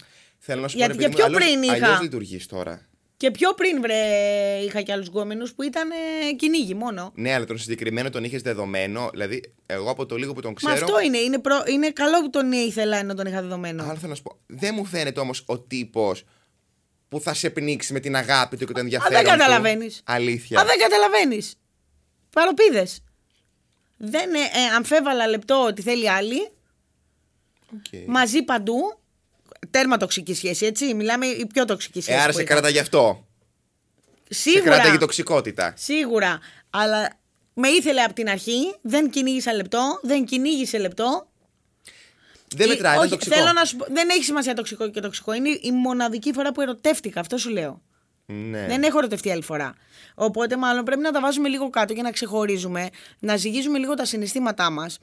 Θέλω 0.45 0.61
να 0.61 0.69
σου 0.69 0.77
Γιατί 0.77 0.95
πω. 0.97 1.03
και 1.03 1.09
πιο 1.09 1.27
πριν 1.31 1.63
είχα. 1.63 1.73
Αλλιώς 1.73 2.01
λειτουργείς 2.01 2.47
τώρα. 2.47 2.87
Και 3.17 3.31
πιο 3.31 3.53
πριν 3.55 3.81
βρε, 3.81 3.97
είχα 4.65 4.83
και 4.83 4.93
άλλους 4.93 5.07
γκόμενους 5.09 5.55
που 5.55 5.63
ήταν 5.63 5.91
ε, 5.91 6.33
κυνήγι 6.33 6.75
μόνο. 6.75 7.13
Ναι, 7.15 7.35
αλλά 7.35 7.45
τον 7.45 7.59
συγκεκριμένο 7.59 8.11
τον 8.11 8.25
είχες 8.25 8.43
δεδομένο. 8.43 9.09
Δηλαδή, 9.13 9.55
εγώ 9.67 9.91
από 9.91 10.07
το 10.07 10.17
λίγο 10.17 10.33
που 10.33 10.41
τον 10.41 10.55
Μα 10.63 10.71
ξέρω. 10.71 10.85
αυτό 10.87 11.01
είναι. 11.01 11.19
Είναι, 11.19 11.39
προ- 11.39 11.69
είναι 11.69 11.91
καλό 11.91 12.21
που 12.23 12.31
τον 12.31 12.53
ήθελα 12.53 12.97
ενώ 12.97 13.15
τον 13.15 13.27
είχα 13.27 13.43
δεδομένο. 13.43 13.83
Αλλά 13.83 13.95
θέλω 13.95 14.09
να 14.09 14.15
σου 14.15 14.23
πω. 14.23 14.39
Δεν 14.47 14.75
μου 14.75 14.85
φαίνεται 14.85 15.21
όμως 15.21 15.43
ο 15.47 15.59
τύπος 15.59 16.25
που 17.09 17.21
θα 17.21 17.35
σε 17.35 17.51
πνίξει 17.51 17.93
με 17.93 18.01
την 18.01 18.17
αγάπη 18.17 18.57
του 18.57 18.67
και 18.67 18.73
το 18.73 18.79
Α, 18.79 18.83
ενδιαφέρον. 18.83 19.13
δεν 19.23 19.25
του. 19.33 19.39
καταλαβαίνεις. 19.39 20.03
Αλήθεια. 20.05 20.61
Α, 20.61 20.65
δεν 20.65 20.79
καταλαβαίνεις. 20.79 21.55
Παροπίδες. 22.33 23.01
Δεν 23.97 24.35
ε, 24.35 24.39
ε, 24.39 24.75
αμφέβαλα 24.77 25.27
λεπτό 25.27 25.65
ότι 25.67 25.83
θέλει 25.83 26.11
άλλη. 26.11 26.51
Οκ. 27.75 28.07
Μαζί 28.07 28.43
παντού. 28.43 28.97
Τέρμα 29.73 29.97
τοξική 29.97 30.35
σχέση, 30.35 30.67
έτσι. 30.67 30.95
Μιλάμε 30.95 31.27
η 31.27 31.47
πιο 31.47 31.65
τοξική 31.65 32.01
σχέση. 32.01 32.17
Ε, 32.19 32.21
άρα 32.21 32.31
που 32.31 32.37
σε 32.37 32.43
είχα. 32.43 32.53
κράτα 32.53 32.69
γι' 32.69 32.79
αυτό. 32.79 33.27
Σε 34.29 34.51
Σίγουρα. 34.51 34.77
κράτα 34.79 34.95
η 34.95 34.99
τοξικότητα. 34.99 35.75
Σίγουρα. 35.77 36.39
Αλλά 36.71 37.09
με 37.55 37.69
ήθελε 37.69 38.01
από 38.03 38.13
την 38.15 38.29
αρχή. 38.29 38.75
Δεν 38.83 39.11
κυνήγησε 39.11 39.53
λεπτό. 39.53 39.99
Δεν 40.03 40.25
κυνήγησε 40.25 40.79
λεπτό. 40.79 41.27
Δεν 42.57 42.67
Ε, 42.67 42.73
μετράει, 42.75 42.93
είναι 42.93 43.01
όχι, 43.03 43.11
τοξικό. 43.11 43.35
Θέλω 43.35 43.53
να 43.53 43.65
σου 43.65 43.77
πω, 43.77 43.85
δεν 43.89 44.09
έχει 44.09 44.25
σημασία 44.25 44.55
τοξικό 44.55 44.91
και 44.91 45.01
τοξικό. 45.01 45.33
Είναι 45.33 45.49
η 45.49 45.73
μοναδική 45.73 46.33
φορά 46.33 46.53
που 46.53 46.61
ερωτεύτηκα. 46.61 47.21
Αυτό 47.21 47.39
σου 47.39 47.51
λέω. 47.51 47.83
Ναι. 48.27 48.67
Δεν 48.67 48.83
έχω 48.83 48.99
ερωτευτεί 48.99 49.31
άλλη 49.31 49.43
φορά. 49.43 49.75
Οπότε, 50.15 50.57
μάλλον 50.57 50.85
πρέπει 50.85 51.01
να 51.01 51.11
τα 51.13 51.21
βάζουμε 51.21 51.49
λίγο 51.49 51.71
κάτω 51.71 51.95
και 51.95 52.03
να 52.03 52.11
ξεχωρίζουμε, 52.11 52.89
να 53.19 53.37
ζυγίζουμε 53.37 53.79
λίγο 53.79 53.95
τα 53.95 54.05
συναισθήματά 54.05 54.71
μας 54.71 54.99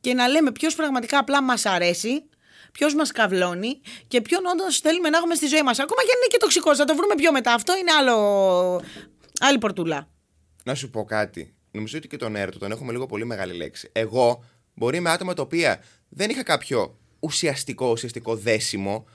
και 0.00 0.14
να 0.14 0.28
λέμε 0.28 0.52
ποιος 0.52 0.74
πραγματικά 0.74 1.18
απλά 1.18 1.42
μας 1.42 1.66
αρέσει, 1.66 2.24
ποιος 2.78 2.94
μας 2.94 3.12
καυλώνει 3.12 3.80
και 4.08 4.20
ποιον 4.20 4.46
όντως 4.46 4.78
θέλουμε 4.78 5.08
να 5.08 5.16
έχουμε 5.16 5.34
στη 5.34 5.46
ζωή 5.46 5.62
μας. 5.62 5.78
Ακόμα 5.78 6.02
και 6.02 6.10
αν 6.10 6.16
είναι 6.16 6.26
και 6.30 6.36
τοξικός, 6.38 6.76
θα 6.76 6.84
το 6.84 6.94
βρούμε 6.96 7.14
πιο 7.14 7.32
μετά. 7.32 7.52
Αυτό 7.54 7.76
είναι 7.76 7.92
άλλο. 7.92 8.82
άλλη 9.40 9.58
πορτούλα. 9.58 10.08
Να 10.64 10.74
σου 10.74 10.90
πω 10.90 11.04
κάτι. 11.04 11.54
Νομίζω 11.70 11.98
ότι 11.98 12.08
και 12.08 12.16
τον 12.16 12.36
έρωτο 12.36 12.58
τον 12.58 12.70
έχουμε 12.70 12.92
λίγο 12.92 13.06
πολύ 13.06 13.24
μεγάλη 13.24 13.54
λέξη. 13.54 13.90
Εγώ 13.92 14.44
μπορεί 14.74 15.00
με 15.00 15.10
άτομα 15.10 15.34
τα 15.34 15.42
οποία 15.42 15.82
δεν 16.08 16.30
είχα 16.30 16.42
κάποιο 16.42 16.98
ουσιαστικό, 17.20 17.90
ουσιαστικό 17.90 18.36
δέσιμο 18.36 19.06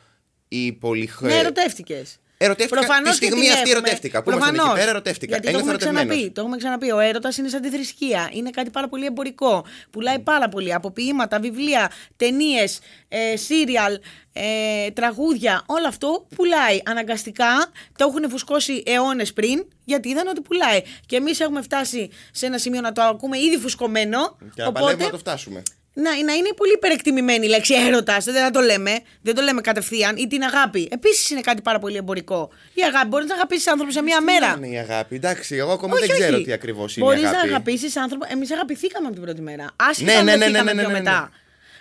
ή 0.47 0.73
πολύ 0.73 1.07
χρέο. 1.07 1.31
Ναι, 1.31 1.37
ερωτεύτηκες. 1.37 2.19
Ερωτεύτηκα 2.41 2.79
Προφανώς 2.79 3.13
τη 3.13 3.19
και 3.19 3.25
στιγμή 3.25 3.41
την 3.45 3.51
αυτή 3.53 3.69
έχουμε. 3.69 3.77
ερωτεύτηκα. 3.87 4.23
Που 4.23 4.29
ήμασταν 4.29 4.49
εκεί 4.49 4.57
Προφανώς. 4.57 4.79
πέρα 4.83 4.91
ερωτεύτηκα. 4.91 5.31
Γιατί 5.31 5.43
το 5.43 5.49
Ένιωθα 5.57 5.71
έχουμε, 5.71 5.83
ερωτευμένος. 5.83 6.15
ξαναπεί, 6.15 6.33
το 6.35 6.41
έχουμε 6.41 6.57
ξαναπεί. 6.57 6.91
Ο 6.91 6.99
έρωτας 6.99 7.37
είναι 7.37 7.49
σαν 7.49 7.61
τη 7.61 7.69
θρησκεία. 7.69 8.29
Είναι 8.33 8.49
κάτι 8.49 8.69
πάρα 8.69 8.87
πολύ 8.87 9.05
εμπορικό. 9.05 9.65
Πουλάει 9.91 10.19
πάρα 10.19 10.49
πολύ. 10.49 10.73
Από 10.73 10.91
ποίηματα, 10.91 11.39
βιβλία, 11.39 11.91
ταινίες, 12.17 12.79
ε, 13.07 13.35
σύριαλ, 13.35 13.99
ε, 14.33 14.91
τραγούδια. 14.91 15.63
Όλο 15.65 15.87
αυτό 15.87 16.27
πουλάει. 16.35 16.79
Αναγκαστικά 16.85 17.71
το 17.97 18.05
έχουν 18.09 18.29
φουσκώσει 18.29 18.83
αιώνες 18.85 19.33
πριν 19.33 19.65
γιατί 19.85 20.09
είδαν 20.09 20.27
ότι 20.27 20.41
πουλάει. 20.41 20.81
Και 21.05 21.15
εμείς 21.15 21.39
έχουμε 21.39 21.61
φτάσει 21.61 22.09
σε 22.31 22.45
ένα 22.45 22.57
σημείο 22.57 22.81
να 22.81 22.91
το 22.91 23.01
ακούμε 23.01 23.37
ήδη 23.39 23.57
φουσκωμένο. 23.57 24.37
Και 24.55 24.61
να 24.63 24.71
παλεύουμε 24.71 25.03
να 25.05 25.09
το 25.11 25.17
φτάσουμε. 25.17 25.63
Να, 26.01 26.23
να 26.23 26.33
είναι 26.33 26.49
πολύ 26.55 26.73
υπερεκτιμημένη 26.73 27.45
η 27.45 27.49
λέξη 27.49 27.73
έρωτας. 27.73 28.25
Δεν 28.25 28.51
το 28.51 28.59
λέμε. 28.59 28.99
Δεν 29.21 29.35
το 29.35 29.41
λέμε 29.41 29.61
κατευθείαν. 29.61 30.15
Ή 30.17 30.27
την 30.27 30.43
αγάπη. 30.43 30.87
Επίσης 30.91 31.29
είναι 31.29 31.41
κάτι 31.41 31.61
πάρα 31.61 31.79
πολύ 31.79 31.95
εμπορικό. 31.97 32.49
Η 32.73 32.81
αγάπη 32.81 33.07
μπορείς 33.07 33.27
να 33.27 33.33
αγαπήσεις 33.35 33.67
άνθρωπο 33.67 33.91
σε 33.91 34.01
μία 34.01 34.21
μέρα. 34.21 34.53
Τι 34.53 34.65
είναι 34.65 34.75
η 34.75 34.77
αγάπη; 34.79 35.15
Εντάξει, 35.15 35.55
εγώ 35.55 35.71
ακόμα 35.71 35.93
Όχι, 35.93 36.05
δεν 36.07 36.15
ξέρω 36.19 36.35
όχι. 36.35 36.43
τι 36.45 36.51
ακριβώς 36.51 36.97
είναι 36.97 37.05
Μπορείς 37.05 37.21
η 37.21 37.25
αγάπη. 37.25 37.47
να 37.47 37.51
αγαπήσεις 37.53 37.95
άνθρωπο. 37.97 38.25
Εμείς 38.29 38.51
αγαπηθήκαμε 38.51 39.05
από 39.05 39.15
την 39.15 39.23
πρώτη 39.23 39.41
μέρα. 39.41 39.65
Άσχετα 39.75 40.11
Ναι, 40.11 40.17
αν 40.17 40.25
ναι, 40.25 40.31
ναι, 40.31 40.37
δεθήκαμε 40.37 40.73
ναι, 40.73 40.81
ναι, 40.81 40.87
πιο 40.87 40.91
ναι, 40.91 40.99
ναι. 40.99 41.03
μετά. 41.11 41.31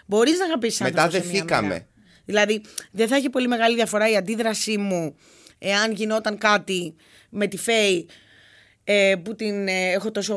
Μπορείς 0.06 0.38
να 0.38 0.44
αγαπήσεις 0.44 0.80
Μετά 0.80 1.02
άνθρωπο. 1.02 1.24
σε 1.24 1.30
μία 1.32 1.40
δεθήκαμε. 1.40 1.68
μέρα. 1.68 1.86
Δηλαδή, 2.24 2.60
δεν 2.90 3.08
θα 3.08 3.16
έχει 3.16 3.30
πολύ 3.30 3.48
μεγάλη 3.48 3.74
διαφορά 3.74 4.10
η 4.10 4.16
αντίδρασή 4.16 4.76
μου 4.78 5.16
εάν 5.58 5.92
γινόταν 5.92 6.38
κάτι 6.38 6.94
με 7.30 7.46
τη 7.46 7.56
Φέη 7.56 8.08
ε, 8.90 9.14
που 9.22 9.34
την 9.34 9.68
ε, 9.68 9.90
έχω 9.92 10.10
τόσο, 10.10 10.36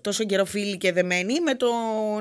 τόσο 0.00 0.24
καιρό 0.24 0.44
φίλη 0.44 0.76
και 0.76 0.92
δεμένη 0.92 1.40
με 1.40 1.54
το 1.54 1.66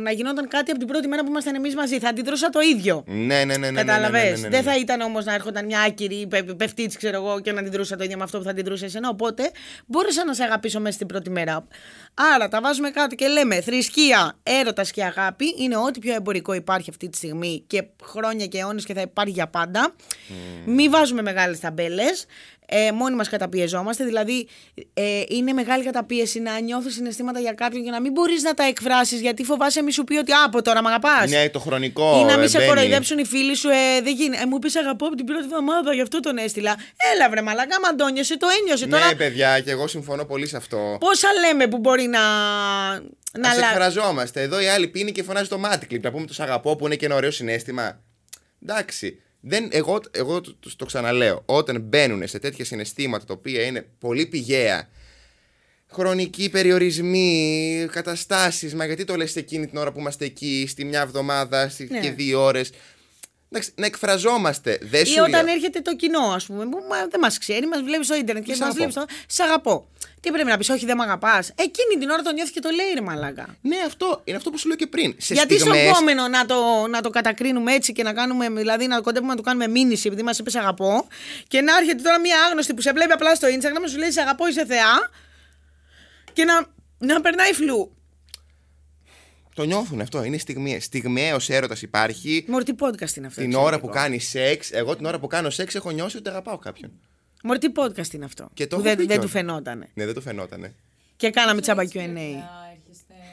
να 0.02 0.12
γινόταν 0.12 0.48
κάτι 0.48 0.72
από 0.72 0.80
την 0.80 0.88
πρώτη 0.88 1.08
μέρα 1.08 1.24
που 1.24 1.30
ήμασταν 1.30 1.56
εμεί 1.56 1.74
μαζί. 1.74 2.00
Θα 2.00 2.10
αντιδρώσα 2.10 2.50
το 2.50 2.60
ίδιο. 2.60 3.04
Ναι, 3.08 3.16
ναι, 3.16 3.44
ναι. 3.44 3.58
ναι, 3.58 3.72
ναι, 3.72 3.84
Κατάλαβε. 3.84 4.24
ναι, 4.24 4.30
ναι, 4.30 4.36
ναι, 4.36 4.42
ναι. 4.42 4.50
Δεν 4.50 4.64
θα 4.64 4.78
ήταν 4.78 5.02
όμω 5.02 5.22
να 5.22 5.34
έρχονταν 5.34 5.66
μια 5.66 5.80
άκυρη 5.80 6.28
πε, 6.30 6.44
πεφτίτσι, 6.44 6.98
ξέρω 6.98 7.16
εγώ, 7.16 7.40
και 7.40 7.52
να 7.52 7.60
αντιδρούσα 7.60 7.96
το 7.96 8.04
ίδιο 8.04 8.18
με 8.18 8.24
αυτό 8.24 8.38
που 8.38 8.44
θα 8.44 8.50
αντιδρούσε 8.50 8.86
εσένα. 8.86 9.10
Οπότε 9.10 9.52
μπόρεσα 9.86 10.26
να 10.26 10.34
σε 10.34 10.44
αγαπήσω 10.44 10.80
μέσα 10.80 10.96
στην 10.96 11.08
πρώτη 11.08 11.30
μέρα. 11.30 11.68
Άρα 12.36 12.48
τα 12.48 12.62
βάζουμε 12.62 12.90
κάτω 12.90 13.16
και 13.16 13.28
λέμε 13.28 13.62
θρησκεία, 13.62 14.38
έρωτα 14.44 14.84
και 14.84 15.04
αγάπη 15.04 15.46
είναι 15.60 15.78
ό,τι 15.78 16.00
πιο 16.00 16.14
εμπορικό 16.14 16.54
υπάρχει 16.54 16.90
αυτή 16.90 17.10
τη 17.10 17.18
στιγμή 17.18 17.64
και 17.68 17.84
χρόνια 18.04 18.46
και 18.46 18.58
αιώνε 18.58 18.82
και 18.86 18.94
θα 18.94 19.02
υπάρχει 19.02 19.34
για 19.34 19.48
πάντα. 19.48 19.96
Μην 20.66 20.92
βάζουμε 20.92 21.22
μεγάλε 21.22 21.56
ταμπέλε. 21.56 22.06
Ε, 22.70 22.92
μόνοι 22.92 23.16
μας 23.16 23.30
καταπιεζόμαστε. 23.30 24.04
Δηλαδή, 24.04 24.48
ε, 24.94 25.22
είναι 25.28 25.54
μεγάλη 25.54 25.84
καταπίεση 25.84 26.40
να 26.40 26.60
νιώθεις 26.60 26.94
συναισθήματα 26.94 27.40
για 27.40 27.54
κάποιον 27.54 27.84
και 27.84 27.90
να 27.90 28.02
μην 28.02 28.12
μπορείς 28.12 28.44
να 28.44 28.54
τα 28.54 28.64
εκφράσεις 28.64 29.22
γιατί 29.22 29.44
φοβάσαι 29.44 29.82
μη 29.82 29.92
σου 29.92 30.04
πει 30.04 30.16
ότι 30.18 30.32
«Α, 30.32 30.44
από 30.46 30.62
τώρα 30.62 30.82
μ' 30.82 30.88
αγαπάς. 30.88 31.30
Ναι, 31.30 31.50
το 31.50 31.60
χρονικό. 31.60 32.20
Ή 32.20 32.24
να 32.24 32.34
μην 32.36 32.44
ε, 32.46 32.48
σε 32.48 32.58
μπαίνει. 32.58 32.70
κοροϊδέψουν 32.70 33.18
οι 33.18 33.26
φίλοι 33.26 33.56
σου. 33.56 33.70
Ε, 33.70 34.02
δεν 34.04 34.14
γίνει. 34.16 34.38
Ε, 34.42 34.46
μου 34.46 34.60
πεις 34.60 34.76
αγαπώ 34.76 35.06
από 35.08 35.16
την 35.16 35.26
πρώτη 35.26 35.44
εβδομάδα, 35.44 35.94
γι' 35.94 36.02
αυτό 36.02 36.20
τον 36.20 36.38
έστειλα. 36.38 36.76
Έλα 37.16 37.30
βρε 37.30 37.42
μαλακά, 37.42 37.80
μαντώνιασε, 37.80 38.38
το 38.38 38.48
ένιωσε 38.62 38.86
Ναι, 38.86 38.92
τώρα. 38.92 39.16
παιδιά, 39.16 39.60
και 39.60 39.72
εγώ 39.72 39.88
συμφωνώ 39.88 40.26
πολύ 40.26 40.48
σε 40.48 40.58
αυτό. 40.58 40.98
Πόσα 41.00 41.28
λέμε 41.48 41.68
που 41.68 41.78
μπορεί 41.78 42.04
να. 42.08 42.20
να 43.40 43.50
Α 43.50 43.56
λα- 43.58 43.68
εκφραζόμαστε. 43.70 44.42
Εδώ 44.42 44.62
η 44.62 44.68
άλλη 44.68 44.88
πίνει 44.88 45.12
και 45.12 45.24
φωνάζει 45.24 45.50
το 45.50 45.58
μάτικλιπ. 45.58 46.04
Να 46.04 46.12
πούμε 46.12 46.26
το 46.26 46.34
σ' 46.34 46.40
αγαπώ 46.40 46.76
που 46.76 46.86
είναι 46.86 46.96
και 46.96 47.06
ένα 47.06 47.16
ωραίο 47.16 47.32
συνέστημα. 47.32 48.00
Εντάξει. 48.64 49.22
Δεν, 49.48 49.68
εγώ 49.72 50.00
εγώ 50.12 50.42
το, 50.42 50.56
το, 50.60 50.72
το 50.76 50.86
ξαναλέω. 50.86 51.44
Όταν 51.46 51.82
μπαίνουν 51.82 52.28
σε 52.28 52.40
τέτοια 52.40 52.66
συναισθήματα 52.66 53.26
τα 53.26 53.34
οποία 53.34 53.62
είναι 53.64 53.88
πολύ 54.00 54.26
πηγαία, 54.26 54.90
χρονικοί 55.92 56.50
περιορισμοί, 56.50 57.88
καταστάσεις. 57.92 58.76
Μα 58.76 58.86
γιατί 58.86 59.04
το 59.04 59.16
λες 59.16 59.36
εκείνη 59.36 59.68
την 59.68 59.78
ώρα 59.78 59.92
που 59.92 60.00
είμαστε 60.00 60.26
εκεί, 60.26 60.66
στη 60.70 60.86
μια 60.86 61.02
εβδομάδα 61.02 61.70
στη, 61.70 61.88
Ναι. 61.92 62.00
και 62.00 62.12
δύο 62.12 62.44
ώρες. 62.44 62.72
Να 63.76 63.86
εκφραζόμαστε. 63.86 64.78
Δεν 64.82 65.04
Ή 65.04 65.06
σου 65.06 65.24
όταν 65.28 65.46
λέω. 65.46 65.54
έρχεται 65.54 65.82
το 65.82 65.96
κοινό, 65.96 66.20
ας 66.20 66.46
πούμε, 66.46 66.64
που 66.66 66.78
μα, 66.90 67.08
δεν 67.08 67.20
μας 67.20 67.38
ξέρει, 67.38 67.68
μας 67.68 67.82
βλέπεις 67.82 68.06
στο 68.06 68.16
ίντερνετ 68.16 68.44
και 68.44 68.54
Σ' 68.54 68.60
μας 68.60 68.76
αγαπώ. 68.76 68.92
βλέπεις. 68.92 68.94
Στο... 68.94 69.06
Σ' 69.28 69.40
αγαπώ. 69.48 69.90
Τι 70.28 70.34
πρέπει 70.34 70.50
να 70.50 70.58
πεις, 70.58 70.70
Όχι, 70.70 70.86
δεν 70.86 70.98
με 70.98 71.04
αγαπάς. 71.04 71.52
Εκείνη 71.56 72.00
την 72.00 72.10
ώρα 72.10 72.22
το 72.22 72.32
νιώθει 72.32 72.52
και 72.52 72.60
το 72.60 72.70
λέει, 72.70 72.88
ρε 72.94 73.02
μαλάκα. 73.02 73.56
Ναι, 73.62 73.76
αυτό 73.86 74.22
είναι 74.24 74.38
αυτό 74.38 74.50
που 74.50 74.58
σου 74.58 74.68
λέω 74.68 74.78
και 74.78 74.88
πριν. 74.88 75.16
Σε 75.18 75.34
Γιατί 75.34 75.54
στιγμές... 75.54 75.80
στο 75.80 75.90
επόμενο 75.90 76.28
να 76.28 76.46
το, 76.46 76.88
να 76.90 77.02
το 77.02 77.10
κατακρίνουμε 77.10 77.74
έτσι 77.74 77.94
και 77.94 78.04
να 78.04 78.14
κάνουμε, 78.14 78.50
δηλαδή 78.50 78.88
να 78.88 79.02
κοντεύουμε 79.02 79.32
να 79.32 79.38
το 79.38 79.42
κάνουμε 79.42 79.68
μήνυση 79.68 80.08
επειδή 80.08 80.24
μας 80.24 80.40
είπες 80.40 80.52
«Σ' 80.52 80.56
αγαπώ 80.56 81.08
και 81.48 81.62
να 81.62 81.78
έρχεται 81.78 82.02
τώρα 82.02 82.20
μια 82.20 82.36
άγνωστη 82.50 82.74
που 82.74 82.82
σε 82.82 82.92
βλέπει 82.92 83.12
απλά 83.12 83.36
στο 83.36 83.48
Instagram 83.48 83.82
να 83.82 83.88
σου 83.88 83.98
λέει 83.98 84.12
«Σ' 84.12 84.18
αγαπώ, 84.18 84.48
είσαι 84.48 84.66
θεά 84.66 85.10
και 86.34 86.44
να, 86.44 86.66
να 86.98 87.22
περνάει 87.22 87.54
φλου. 87.54 87.96
Το 89.56 89.64
νιώθουν 89.64 90.02
αυτό. 90.02 90.24
Είναι 90.24 90.38
στιγμιαίο. 90.38 90.80
Στιγμιαίο 90.80 91.38
έρωτας 91.48 91.82
υπάρχει. 91.82 92.46
Μωρ, 92.48 92.64
τι 92.64 92.74
podcast 92.80 93.16
είναι 93.16 93.28
αυτό. 93.28 93.42
Την 93.42 93.50
ξέρω 93.50 93.66
ώρα 93.66 93.76
εγώ. 93.76 93.88
που 93.88 93.94
κάνει 93.94 94.20
σεξ, 94.20 94.72
εγώ 94.72 94.96
την 94.96 95.06
ώρα 95.06 95.20
που 95.20 95.28
κάνω 95.28 95.50
σεξ 95.50 95.76
έχω 95.76 95.92
νιώσει 95.92 96.18
ότι 96.18 96.30
αγαπάω 96.30 96.58
κάποιον. 96.58 96.92
Μωρ, 97.48 97.58
τι 97.58 97.68
podcast 97.76 98.14
είναι 98.14 98.26
αυτό. 98.26 98.50
Και 98.54 98.68
το 98.68 98.76
που 98.76 98.82
έχω 98.82 98.90
δεν, 98.90 98.92
πει 98.92 98.98
δεν 98.98 99.08
κιόλας. 99.08 99.26
του 99.26 99.32
φαινότανε. 99.32 99.90
Ναι, 99.94 100.06
δεν 100.06 100.14
το 100.14 100.22
φαινότανε. 100.22 100.74
Και 101.16 101.30
κάναμε 101.30 101.62
τσάμπα 101.62 101.84
Q&A. 101.84 102.30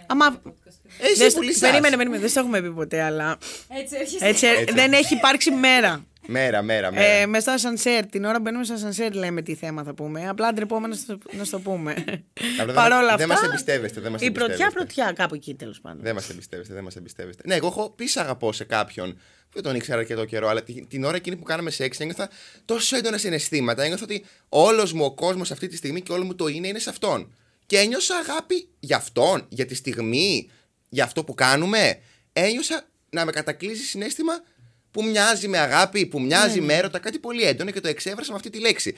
Άμα. 0.07 0.43
Εσύ 1.01 1.15
δεν- 1.19 1.33
πολύ 1.33 1.51
σας. 1.53 1.61
περίμενε, 1.61 1.97
περίμενε, 1.97 2.21
δεν 2.21 2.29
στο 2.31 2.41
έχουμε 2.41 2.61
πει 2.63 2.71
ποτέ, 2.73 3.03
αλλά. 3.03 3.39
Έτσι 3.79 3.97
έρχεσαι. 4.01 4.27
Έτσι, 4.27 4.47
ε, 4.47 4.51
Έτσι. 4.61 4.75
δεν 4.75 4.93
έχει 4.93 5.15
υπάρξει 5.15 5.51
μέρα. 5.51 6.05
Μέρα, 6.27 6.63
μέρα, 6.63 6.93
μέρα. 6.93 7.05
Ε, 7.07 7.27
με 7.27 7.41
στο 7.41 7.51
ασανσέρ, 7.51 8.07
την 8.07 8.25
ώρα 8.25 8.37
που 8.37 8.43
μπαίνουμε 8.43 8.65
στο 8.65 8.75
ασανσέρ 8.75 9.15
λέμε 9.15 9.43
τι 9.43 9.55
θέμα 9.55 9.83
θα 9.83 9.95
πούμε. 9.95 10.29
Απλά 10.29 10.53
ντρεπόμενο 10.53 10.95
να 10.95 11.01
στο- 11.01 11.19
να 11.33 11.45
στο 11.45 11.59
πούμε. 11.61 11.91
Απλά 11.91 12.65
δεν- 12.65 12.75
Παρ' 12.83 12.93
όλα 12.93 13.01
δεν 13.05 13.13
αυτά. 13.13 13.27
μας 13.27 13.43
εμπιστεύεστε, 13.43 14.01
δεν 14.01 14.13
μας 14.13 14.21
Η 14.21 14.31
πρωτιά, 14.31 14.45
εμπιστεύεστε. 14.55 14.79
πρωτιά, 14.79 15.13
κάπου 15.13 15.35
εκεί 15.35 15.55
τέλος 15.55 15.81
πάντων. 15.81 16.03
Δεν 16.03 16.15
μας 16.15 16.29
εμπιστεύεστε, 16.31 16.75
δεν 16.75 16.83
μας 16.85 16.97
εμπιστεύεστε. 16.97 17.43
Ναι, 17.47 17.55
εγώ 17.55 17.67
έχω 17.67 17.91
πει 17.91 18.07
σ' 18.07 18.17
αγαπώ 18.17 18.53
σε 18.53 18.65
κάποιον 18.65 19.13
που 19.13 19.51
δεν 19.53 19.63
τον 19.63 19.75
ήξερα 19.75 19.99
αρκετό 19.99 20.25
καιρό, 20.25 20.49
αλλά 20.49 20.63
την, 20.63 20.89
την 20.89 21.05
ώρα 21.05 21.17
εκείνη 21.17 21.37
που 21.37 21.43
κάναμε 21.45 21.71
σεξ 21.71 22.01
ένιωθα 22.01 22.29
τόσο 22.65 22.97
έντονα 22.97 23.19
συναισθήματα. 23.19 23.83
Ένιωθα 23.83 24.03
ότι 24.05 24.25
όλος 24.49 24.93
μου 24.93 25.05
ο 25.05 25.15
κόσμος 25.15 25.51
αυτή 25.51 25.67
τη 25.69 25.77
στιγμή 25.77 26.01
και 26.01 26.13
όλο 26.13 26.25
μου 26.25 26.35
το 26.35 26.47
είναι 26.47 26.69
είναι 26.69 26.79
σε 26.79 26.91
αυτόν. 26.91 27.35
Και 27.75 27.81
ένιωσα 27.81 28.17
αγάπη 28.17 28.69
για 28.81 28.97
αυτόν, 28.97 29.47
για 29.49 29.67
τη 29.67 29.75
στιγμή, 29.75 30.51
για 30.89 31.05
αυτό 31.05 31.25
που 31.25 31.35
κάνουμε. 31.35 32.01
Ένιωσα 32.33 32.89
να 33.11 33.25
με 33.25 33.33
κατακλείσει 33.33 33.83
συνέστημα 33.83 34.33
που 34.91 35.05
μοιάζει 35.05 35.49
με 35.49 35.59
αγάπη, 35.59 36.07
που 36.07 36.21
μοιάζει 36.21 36.61
Ναι, 36.61 36.67
με 36.67 36.75
έρωτα, 36.75 36.99
κάτι 36.99 37.19
πολύ 37.19 37.43
έντονο 37.43 37.71
και 37.71 37.81
το 37.81 37.89
εξέφρασα 37.89 38.31
με 38.31 38.37
αυτή 38.37 38.51
τη 38.51 38.61
λέξη. 38.61 38.95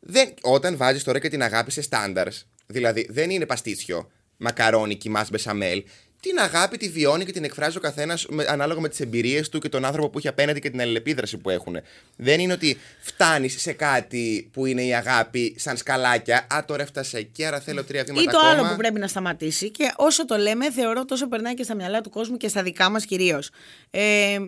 Δεν, 0.00 0.34
όταν 0.40 0.76
βάζεις 0.76 1.02
τώρα 1.02 1.18
και 1.18 1.28
την 1.28 1.42
αγάπη 1.42 1.70
σε 1.70 1.82
στάνταρς, 1.82 2.46
δηλαδή 2.66 3.06
δεν 3.10 3.30
είναι 3.30 3.46
παστίτσιο, 3.46 4.10
μακαρόνι, 4.36 4.96
κοιμά 4.96 5.26
μπεσαμέλ. 5.30 5.84
Την 6.28 6.38
αγάπη 6.38 6.76
τη 6.76 6.88
βιώνει 6.88 7.24
και 7.24 7.32
την 7.32 7.44
εκφράζει 7.44 7.76
ο 7.76 7.80
καθένας 7.80 8.26
ανάλογα 8.48 8.80
με 8.80 8.88
τις 8.88 9.00
εμπειρίες 9.00 9.48
του 9.48 9.58
και 9.58 9.68
τον 9.68 9.84
άνθρωπο 9.84 10.08
που 10.10 10.18
έχει 10.18 10.28
απέναντι 10.28 10.60
και 10.60 10.70
την 10.70 10.80
αλληλεπίδραση 10.80 11.38
που 11.38 11.50
έχουν. 11.50 11.76
Δεν 12.16 12.40
είναι 12.40 12.52
ότι 12.52 12.78
φτάνεις 13.00 13.60
σε 13.60 13.72
κάτι 13.72 14.50
που 14.52 14.66
είναι 14.66 14.82
η 14.84 14.94
αγάπη 14.94 15.54
σαν 15.58 15.76
σκαλάκια. 15.76 16.46
Α, 16.54 16.64
τώρα 16.66 16.82
έφτασε 16.82 17.18
εκεί, 17.18 17.44
άρα 17.44 17.60
θέλω 17.60 17.84
τρία 17.84 18.04
βήματα 18.04 18.22
Ή 18.22 18.26
το 18.26 18.38
ακόμα. 18.38 18.52
άλλο 18.52 18.68
που 18.68 18.76
πρέπει 18.76 18.98
να 18.98 19.06
σταματήσει 19.08 19.70
και 19.70 19.92
όσο 19.96 20.24
το 20.24 20.36
λέμε, 20.36 20.70
θεωρώ 20.70 21.04
τόσο 21.04 21.28
περνάει 21.28 21.54
και 21.54 21.62
στα 21.62 21.74
μυαλά 21.74 22.00
του 22.00 22.10
κόσμου 22.10 22.36
και 22.36 22.48
στα 22.48 22.62
δικά 22.62 22.90
μας 22.90 23.04
κυρίως. 23.04 23.50
Ε, 23.90 24.38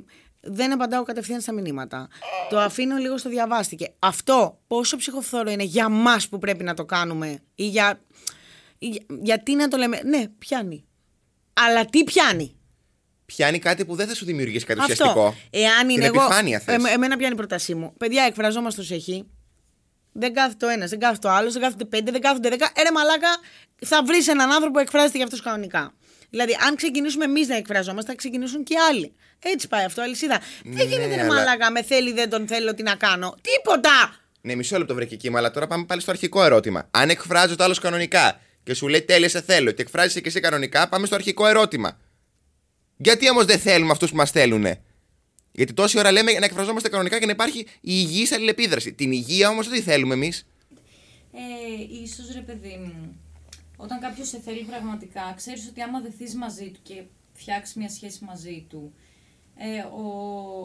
δεν 0.41 0.73
απαντάω 0.73 1.03
κατευθείαν 1.03 1.41
στα 1.41 1.53
μηνύματα. 1.53 2.09
Το 2.51 2.59
αφήνω 2.59 2.97
λίγο 2.97 3.19
στο 3.19 3.29
διαβάστηκε. 3.29 3.93
Αυτό 3.99 4.59
πόσο 4.67 4.97
ψυχοφθόρο 4.97 5.51
είναι 5.51 5.63
για 5.65 5.89
μας 5.89 6.29
που 6.29 6.39
πρέπει 6.39 6.65
να 6.65 6.75
το 6.75 6.85
κάνουμε 6.85 7.39
ή 7.55 7.67
για. 7.67 8.01
ή 8.79 8.87
για- 8.87 9.05
γιατί 9.23 9.55
να 9.55 9.69
το 9.69 9.77
λέμε. 9.77 10.01
Ναι, 10.05 10.25
πιάνει. 10.39 10.85
Αλλά 11.55 11.85
τι 11.85 12.05
πιάνει; 12.05 12.57
Πιάνει 13.27 13.59
κάτι 13.59 13.85
που 13.85 13.95
δεν 13.95 14.07
θα 14.09 14.15
σου 14.15 14.25
δημιουργήσει 14.25 14.65
κάτι 14.65 14.81
Αυτό. 14.81 14.93
ουσιαστικό. 14.93 15.35
Εάν 15.51 15.79
Την 15.87 15.91
είναι 15.91 16.05
εγώ. 16.05 16.23
επιφάνεια 16.23 16.59
θες. 16.61 16.75
εμ- 16.75 16.87
εμένα 16.87 17.17
πιάνει 17.17 17.33
η 17.35 17.37
πρότασή 17.37 17.75
μου. 17.75 17.95
Παιδιά, 17.97 18.23
εκφραζόμαστε 18.25 18.81
ως 18.81 18.91
έχει. 18.91 19.25
δεν 20.17 20.33
κάθεται 20.35 20.67
ο 20.67 20.69
ένας, 20.69 20.91
δεν 20.91 20.99
κάθεται 20.99 21.29
ο 21.29 21.31
άλλος, 21.31 21.53
δεν 21.53 21.63
κάθεται 21.63 21.85
πέντε, 21.85 22.11
δεν 22.11 22.21
κάθεται 22.21 22.49
δέκα. 22.49 22.71
Έρε 22.75 22.91
μαλάκα, 22.93 23.29
θα 23.87 24.03
βρεις 24.05 24.29
έναν 24.29 24.51
άνθρωπο 24.51 24.71
που 24.73 24.79
εκφράζεται 24.79 25.17
για 25.17 25.25
αυτούς 25.27 25.41
κανονικά. 25.43 25.95
Δηλαδή, 26.31 26.57
αν 26.67 26.77
ξεκινήσουμε 26.77 27.25
εμείς 27.25 27.49
να 27.49 27.57
εκφραζόμαστε, 27.57 28.11
θα 28.11 28.17
ξεκινήσουν 28.17 28.65
και 28.65 28.75
άλλοι. 28.91 29.15
Έτσι 29.43 29.69
πάει 29.69 29.85
αυτό, 29.85 30.03
αλυσίδα. 30.03 30.41
δεν 30.65 30.73
Ναι, 30.75 30.83
γίνεται 30.83 31.15
ρε 31.15 31.21
αλλά- 31.23 31.33
μαλάκα, 31.35 31.71
με 31.71 31.83
θέλει, 31.83 32.13
δεν 32.13 32.31
τον 32.31 32.47
θέλω, 32.47 32.75
τι 32.75 32.83
να 32.83 32.95
κάνω; 32.95 33.35
Τίποτα! 33.41 34.15
Ναι, 34.41 34.55
μισό 34.55 34.79
λεπτό 34.79 34.95
βρε 34.95 35.05
Κική 35.05 35.31
μου, 35.31 35.37
αλλά 35.37 35.51
τώρα 35.51 35.67
πάμε 35.67 35.85
πάλι 35.85 36.01
στο 36.01 36.11
αρχικό 36.11 36.45
ερώτημα. 36.45 36.89
Αν 36.91 37.11
εκφράζει 37.11 37.55
το 37.55 37.65
άλλος 37.65 37.79
κανονικά 37.79 38.41
και 38.65 38.75
σου 38.75 38.89
λέει 38.89 39.03
τέλεια 39.03 39.29
σε 39.29 39.41
θέλω 39.41 39.71
και 39.71 39.83
εκφράζεις 39.83 40.23
και 40.23 40.29
εσύ 40.29 40.41
κανονικά, 40.41 40.89
πάμε 40.89 41.07
στο 41.07 41.15
αρχικό 41.15 41.47
ερώτημα. 41.47 41.99
Γιατί 42.97 43.31
όμως 43.31 43.45
δεν 43.45 43.59
θέλουμε 43.59 43.91
αυτούς 43.91 44.11
που 44.11 44.17
μας 44.17 44.31
θέλουνε; 44.31 44.81
Γιατί 45.53 45.73
τόση 45.73 45.99
ώρα 45.99 46.13
λέμε 46.13 46.33
να 46.33 46.45
εκφραζόμαστε 46.45 46.89
κανονικά 46.89 47.19
και 47.19 47.27
να 47.27 47.33
υπάρχει 47.33 47.59
η 47.59 47.67
υγιής 47.81 48.33
αλληλεπίδραση. 48.33 48.93
Την 48.93 49.13
υγεία 49.13 49.49
όμως 49.49 49.69
δεν 49.69 49.79
τη 49.79 49.85
θέλουμε 49.85 50.15
εμείς. 50.15 50.47
Ε, 51.33 52.03
ίσως 52.03 52.35
ρε 52.35 52.41
παιδί 52.41 52.77
μου, 52.85 53.17
όταν 53.77 54.01
κάποιος 54.01 54.29
σε 54.29 54.41
θέλει 54.45 54.63
πραγματικά, 54.63 55.35
ξέρεις 55.37 55.67
ότι 55.69 55.81
άμα 55.83 56.01
δεθείς 56.01 56.35
μαζί 56.35 56.71
του 56.71 56.81
και 56.83 57.03
φτιάξεις 57.33 57.75
μια 57.75 57.89
σχέση 57.89 58.25
μαζί 58.25 58.67
του, 58.69 58.95
ε, 59.57 59.81
ο, 59.81 60.05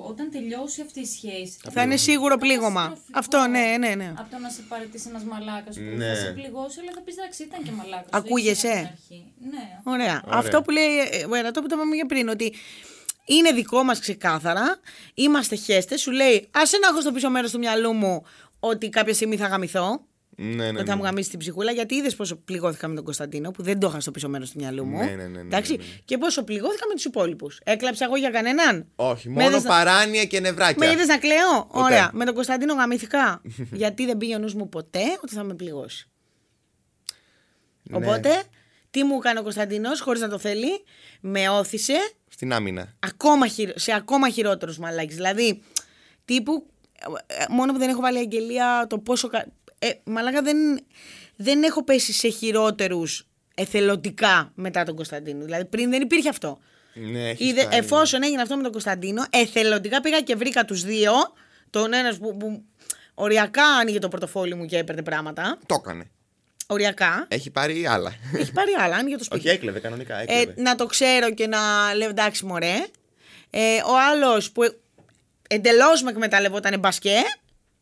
όταν 0.08 0.32
τελειώσει 0.32 0.82
αυτή 0.82 1.00
η 1.00 1.06
σχέση... 1.06 1.58
Θα 1.72 1.82
είναι 1.82 1.98
σίγουρο 1.98 2.34
θα 2.34 2.38
πλήγωμα. 2.38 2.82
καταστροφικό 2.82 3.18
Αυτό, 3.20 3.48
ναι, 3.48 3.76
ναι, 3.80 3.96
ναι. 3.96 4.14
Από 4.18 4.30
το 4.32 4.38
να 4.38 4.50
σε 4.50 4.62
παραιτήσει 4.70 5.08
ένας 5.10 5.24
μαλάκας 5.24 5.76
που 5.76 5.82
Ναι. 5.98 6.08
θα 6.08 6.16
σε 6.16 6.32
πληγώσει, 6.32 6.80
αλλά 6.80 6.92
θα 6.96 7.02
πεις 7.02 7.16
εντάξει 7.18 7.44
ήταν 7.44 7.64
και 7.64 7.72
μαλάκας. 7.72 8.10
Ακούγεσαι. 8.12 8.68
το 8.68 8.68
ήξερα 8.68 8.88
από 8.88 8.98
την 9.08 9.16
αρχή». 9.16 9.34
Ναι. 9.52 9.92
Ωραία. 9.94 10.22
Ωραία. 10.26 10.38
Αυτό 10.40 10.62
που 10.62 10.72
λέει, 10.72 10.98
ε, 11.00 11.38
ε, 11.40 11.48
αυτό 11.48 11.62
που 11.62 11.68
το 11.68 11.76
είπαμε 11.76 11.96
και 11.96 12.06
πριν, 12.06 12.30
ότι 12.30 12.54
είναι 13.26 13.52
δικό 13.52 13.84
μας 13.84 14.00
ξεκάθαρα, 14.00 14.80
είμαστε 15.14 15.56
χέστες, 15.56 16.02
σου 16.02 16.12
λέει, 16.12 16.48
άσε 16.52 16.78
να 16.78 16.88
έχω 16.88 17.02
στο 17.02 17.12
πίσω 17.12 17.30
μέρος 17.30 17.52
του 17.52 17.58
μυαλού 17.58 17.94
μου 17.94 18.24
ότι 18.60 18.90
κάποια 18.90 19.14
στιγμή 19.14 19.38
θα 19.38 19.48
γαμηθώ. 19.48 20.02
Ναι, 20.42 20.72
ναι. 20.72 20.80
ότι 20.80 20.90
θα 20.90 20.96
μου 20.96 21.04
γαμίσει 21.04 21.30
την 21.30 21.40
ψυχούλα, 21.40 21.72
γιατί 21.72 21.96
είδες 21.96 22.16
πόσο 22.16 22.36
πληγώθηκα 22.36 22.88
με 22.88 22.96
τον 22.96 23.04
Κωνσταντίνο, 23.04 23.52
που 23.52 23.64
δεν 23.64 23.80
το 23.80 23.88
είχα 23.88 24.00
στο 24.00 24.12
πίσω 24.12 24.30
μέρος 24.30 24.50
του 24.52 24.60
μυαλού 24.60 24.86
μου. 24.86 24.98
Ναι, 24.98 25.06
ναι, 25.06 25.14
ναι, 25.16 25.28
ναι, 25.28 25.40
Εντάξει, 25.40 25.72
ναι, 25.72 25.78
ναι. 25.84 25.90
Και 26.06 26.18
πόσο 26.18 26.44
πληγώθηκα 26.44 26.88
με 26.88 26.94
τους 26.94 27.06
υπόλοιπους. 27.06 27.60
Έκλαψα 27.64 28.06
εγώ 28.06 28.16
για 28.16 28.30
κανέναν. 28.30 28.88
Όχι, 28.96 29.28
Με 29.30 29.34
μόνο 29.34 29.48
είδες 29.48 29.64
να- 29.64 29.70
παράνοια 29.70 30.26
και 30.26 30.40
Με 30.42 30.50
νευράκια. 30.50 30.92
είδες 30.92 31.08
να 31.08 31.18
κλαίω; 31.18 31.66
Ποτέ. 31.72 31.80
Ωραία. 31.84 32.10
Με 32.14 32.26
τον 32.26 32.34
Κωνσταντίνο 32.34 32.74
γαμήθηκα. 32.74 33.42
γιατί 33.82 34.06
δεν 34.06 34.18
πήγε 34.18 34.36
ο 34.36 34.40
νους 34.40 34.54
μου 34.54 34.70
ποτέ 34.70 35.04
ότι 35.24 35.34
θα 35.34 35.44
με 35.44 35.54
πληγώσει. 35.56 36.10
Ναι. 37.84 37.98
Οπότε, 37.98 38.44
τι 38.92 39.04
μου 39.04 39.16
έκανε 39.16 39.40
ο 39.40 39.44
Κωνσταντίνος, 39.44 40.02
χωρίς 40.02 40.22
να 40.22 40.30
το 40.30 40.38
θέλει, 40.40 40.84
με 41.22 41.50
όθησε 41.50 41.94
Στην 42.30 42.54
άμυνα. 42.54 42.94
ακόμα 43.00 43.48
χειρο- 43.48 43.80
σε 43.80 43.94
ακόμα 43.94 44.30
χειρότερους 44.30 44.78
μαλάκες. 44.78 45.16
Δηλαδή, 45.16 45.62
τύπου, 46.26 46.66
ε, 47.28 47.46
μόνο 47.50 47.72
που 47.74 47.80
δεν 47.80 47.90
έχω 47.90 48.02
βάλει 48.02 48.18
αγγελία 48.18 48.86
το 48.90 48.98
πόσο. 49.00 49.28
κα- 49.28 49.46
Ε, 49.80 49.90
μαλάκα 50.04 50.42
δεν, 50.42 50.58
δεν 51.36 51.64
έχω 51.64 51.84
πέσει 51.84 52.14
σε 52.14 52.30
χειρότερους 52.30 53.28
εθελοντικά 53.56 54.52
μετά 54.56 54.84
τον 54.84 54.96
Κωνσταντίνο. 54.96 55.44
Δηλαδή, 55.46 55.66
πριν 55.66 55.90
δεν 55.90 56.02
υπήρχε 56.02 56.30
αυτό. 56.30 56.60
Ναι, 56.94 57.30
έχεις 57.30 57.48
Είδε, 57.50 57.62
κάνει. 57.64 57.76
εφόσον 57.76 58.24
έγινε 58.24 58.42
αυτό 58.42 58.56
με 58.56 58.64
τον 58.64 58.72
Κωνσταντίνο, 58.72 59.24
εθελοντικά 59.30 60.02
πήγα 60.02 60.22
και 60.22 60.36
βρήκα 60.36 60.66
τους 60.66 60.84
δύο. 60.84 61.12
Τον 61.70 61.94
ένας 61.94 62.18
που, 62.18 62.38
που 62.38 62.64
οριακά 63.14 63.64
άνοιγε 63.66 64.00
το 64.00 64.08
πορτοφόλι 64.08 64.56
μου 64.56 64.66
και 64.66 64.78
έπαιρνε 64.78 65.04
πράγματα. 65.04 65.58
Το 65.66 65.76
έκανε. 65.84 66.10
Οριακά. 66.68 67.26
Έχει 67.30 67.50
πάρει 67.50 67.88
άλλα. 67.88 68.14
Έχει 68.36 68.52
πάρει 68.52 68.72
άλλα, 68.80 68.96
άνοιγε 68.96 69.18
το 69.18 69.24
σπίτι. 69.24 69.48
Όχι, 69.48 69.56
έκλεβε 69.56 69.80
κανονικά. 69.80 70.18
Ε, 70.20 70.24
Έκλεβε. 70.28 70.62
να 70.62 70.76
το 70.76 70.86
ξέρω 70.86 71.32
και 71.34 71.48
να 71.48 71.60
λέω 71.96 72.10
εντάξει 72.10 72.46
μωρέ. 72.46 72.76
Ε, 73.50 73.76
ο 73.76 74.00
άλλος 74.12 74.52
που 74.52 74.62
εντελώς 75.50 76.02
με 76.04 76.10
εκμεταλλευόταν 76.10 76.80
μπασκέ. 76.80 77.18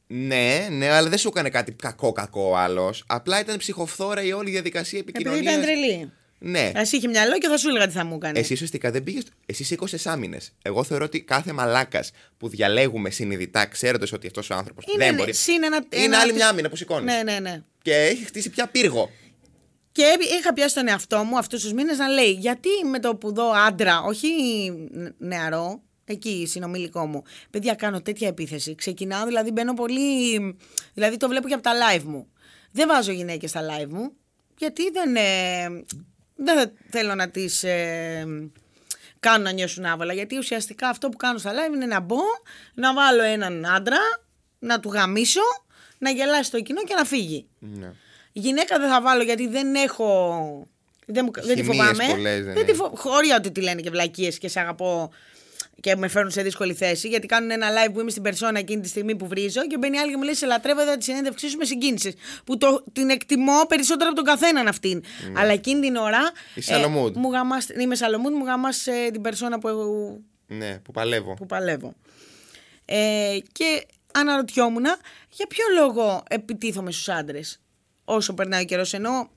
Ναι, 0.08 0.68
ναι, 0.72 0.90
αλλά 0.90 1.10
δεν 1.10 1.18
σου 1.18 1.28
έκανε 1.28 1.50
κάτι 1.50 1.72
κακό-κακό 1.72 2.50
ο 2.50 2.58
άλλος. 2.58 3.04
Απλά 3.08 3.40
ήταν 3.40 3.58
ψυχοφθόρα 3.58 4.24
η 4.24 4.32
όλη 4.34 4.50
διαδικασία 4.52 5.00
Επειδή 5.00 5.18
επικοινωνίας. 5.20 5.54
ήταν 5.54 5.62
τρελή. 5.66 6.12
Ναι. 6.40 6.72
Ας 6.76 6.92
είχε 6.92 7.08
μυαλό 7.08 7.38
και 7.38 7.48
θα 7.48 7.58
σου 7.58 7.70
έλεγα 7.70 7.88
τι 7.88 7.94
θα 7.94 8.06
μου 8.06 8.16
έκανε. 8.16 8.40
Εσύ 8.40 8.54
ουσιαστικά 8.54 8.92
δεν 8.92 9.04
πήγες. 9.04 9.24
Εσύ 9.46 9.64
σήκωσε 9.64 10.10
άμυνε. 10.10 10.38
Εγώ 10.62 10.84
θεωρώ 10.84 11.06
ότι 11.06 11.22
κάθε 11.22 11.52
μαλάκας 11.54 12.12
που 12.38 12.48
διαλέγουμε 12.50 13.10
συνειδητά, 13.10 13.66
ξέροντας 13.66 14.12
ότι 14.12 14.28
αυτός 14.28 14.50
ο 14.50 14.54
άνθρωπος 14.56 14.86
Είναι, 14.86 14.98
δεν 15.06 15.14
ναι, 15.14 15.20
μπορεί. 15.20 15.34
συν 15.34 15.64
ένα- 15.64 15.86
είναι 15.94 16.04
ένα- 16.04 16.20
άλλη 16.20 16.34
μια 16.34 16.48
άμυνα 16.48 16.70
που 16.70 16.76
σηκώνεις. 16.76 17.14
Ναι, 17.14 17.24
ναι, 17.32 17.40
ναι. 17.40 17.64
Και 17.82 17.94
έχει 17.96 18.26
χτίσει 18.26 18.50
πια 18.50 18.68
πύργο. 18.68 19.10
Και 19.92 20.04
έπι- 20.16 20.32
είχα 20.40 20.54
πιάσει 20.54 20.76
τον 20.76 20.88
εαυτό 20.88 21.24
μου 21.24 21.38
αυτούς 21.38 21.62
τους 21.62 21.74
μήνες 21.74 21.98
να 21.98 22.08
λέει 22.08 22.32
γιατί 22.32 22.70
με 22.92 23.00
το 23.00 23.16
που 23.16 23.34
δω 23.34 23.52
άντρα, 23.68 24.02
όχι 24.02 24.28
ν- 24.92 25.14
νεαρό, 25.18 25.82
εκεί 26.08 26.46
συνομιλικό 26.48 27.06
μου, 27.06 27.24
παιδιά 27.50 27.74
κάνω 27.76 28.02
τέτοια 28.02 28.28
επίθεση. 28.28 28.76
Ξεκινάω, 28.76 29.26
δηλαδή 29.26 29.52
μπαίνω 29.52 29.74
πολύ. 29.74 30.58
Δηλαδή 30.94 31.18
το 31.18 31.28
βλέπω 31.28 31.48
και 31.48 31.54
από 31.54 31.64
τα 31.64 31.72
live 31.74 32.04
μου. 32.04 32.28
Δεν 32.72 32.88
βάζω 32.88 33.12
γυναίκες 33.12 33.50
στα 33.50 33.62
live 33.62 33.90
μου, 33.90 34.12
γιατί 34.58 34.92
δεν. 34.92 35.16
ε, 35.16 35.84
δεν 36.36 36.58
θα- 36.58 36.72
θέλω 36.90 37.16
να 37.16 37.30
τις. 37.30 37.64
Ε, 37.64 38.26
κάνω 39.20 39.44
να 39.44 39.52
νιώσουν 39.52 39.86
άβολα. 39.86 40.14
Γιατί 40.14 40.38
ουσιαστικά 40.38 40.90
αυτό 40.90 41.10
που 41.10 41.18
κάνω 41.18 41.38
στα 41.38 41.52
live 41.52 41.74
είναι 41.76 41.86
να 41.86 42.00
μπω, 42.00 42.20
να 42.74 42.94
βάλω 42.94 43.24
έναν 43.24 43.66
άντρα, 43.66 43.98
να 44.60 44.80
του 44.80 44.90
γαμίσω, 44.92 45.42
να 45.98 46.10
γελάσει 46.10 46.52
το 46.52 46.62
κοινό 46.62 46.84
και 46.84 46.94
να 46.94 47.04
φύγει. 47.06 47.48
Ναι. 47.60 47.94
Γυναίκα 48.32 48.80
δεν 48.80 48.90
θα 48.90 49.02
βάλω 49.02 49.24
γιατί 49.24 49.48
δεν 49.48 49.76
έχω. 49.76 50.68
Δεν, 51.06 51.26
μου, 51.26 51.32
δεν 51.46 51.56
τη 51.56 51.62
Χημείες 51.64 51.78
φοβάμαι. 51.88 52.06
πολλές, 52.14 52.44
δεν 52.44 52.54
δεν 52.54 52.66
τη 52.66 52.72
είναι. 52.72 52.74
φο... 52.80 52.92
Χωρία 52.96 53.36
ότι 53.36 53.52
τη 53.52 53.62
λένε 53.62 53.82
και 53.82 53.90
βλακίες 53.90 54.38
και 54.38 54.48
σε 54.48 54.60
αγαπώ 54.60 55.12
και 55.80 55.96
με 55.96 56.08
φέρνουν 56.08 56.32
σε 56.32 56.42
δύσκολη 56.42 56.74
θέση. 56.74 57.08
Γιατί 57.08 57.28
κάνουν 57.28 57.52
ένα 57.52 57.68
live 57.70 57.94
που 57.94 58.00
είμαι 58.00 58.10
στην 58.10 58.24
περσόνα 58.24 58.60
εκείνη 58.60 58.82
τη 58.82 58.88
στιγμή 58.88 59.16
που 59.16 59.28
βρίζω 59.28 59.68
και 59.68 59.78
μπαίνει 59.78 59.98
άλλη 60.00 60.12
και 60.12 60.18
μου 60.18 60.24
λέει: 60.24 60.34
Σε 60.34 60.46
λατρεύω 60.46 60.82
εδώ 60.82 60.98
τη 60.98 61.04
συνέντευξή 61.04 61.50
σου 61.50 61.58
με 61.58 61.66
συγκίνησε. 61.66 62.14
Που 62.46 62.58
το, 62.58 62.84
την 62.94 63.10
εκτιμώ 63.10 63.66
περισσότερο 63.68 64.10
από 64.10 64.16
τον 64.24 64.26
καθέναν 64.26 64.68
αυτήν. 64.68 65.04
Αλλά 65.38 65.52
εκείνη 65.52 65.82
την 65.82 65.96
ώρα. 65.96 66.20
Ναι. 66.22 66.28
ε, 66.28 66.32
Είσαι 66.56 66.74
Σαλομούντ. 66.74 67.16
μου 67.18 67.32
γαμάς, 67.32 67.68
είμαι 67.80 67.96
Σαλομούντ, 67.96 68.34
μου 68.34 68.46
γαμάς 68.46 68.88
την 69.12 69.22
περσόνα 69.22 69.60
που, 69.60 69.70
Ναι, 70.48 70.80
που 70.80 70.92
παλεύω. 70.92 71.34
που 71.34 71.46
παλεύω. 71.46 71.94
Ε, 72.86 73.38
και 73.52 73.86
αναρωτιόμουν 74.14 74.84
για 75.30 75.48
ποιο 75.48 75.64
λόγο 75.80 76.24
επιτίθομαι 76.30 76.92
στους 76.92 77.10
άντρες; 77.10 77.60
Όσο 78.06 78.34
περνάει 78.34 78.62
ο 78.62 78.66
καιρός. 78.66 78.94
Ενώ 78.94 79.30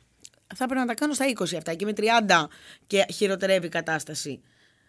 θα 0.55 0.65
έπρεπε 0.65 0.81
να 0.81 0.87
τα 0.87 0.95
κάνω 0.95 1.13
στα 1.15 1.25
20 1.39 1.57
αυτά 1.57 1.75
και 1.75 1.85
με 1.85 1.93
30 1.97 2.49
και 2.87 3.07
χειροτερεύει 3.13 3.67
η 3.67 3.69
κατάσταση. 3.69 4.41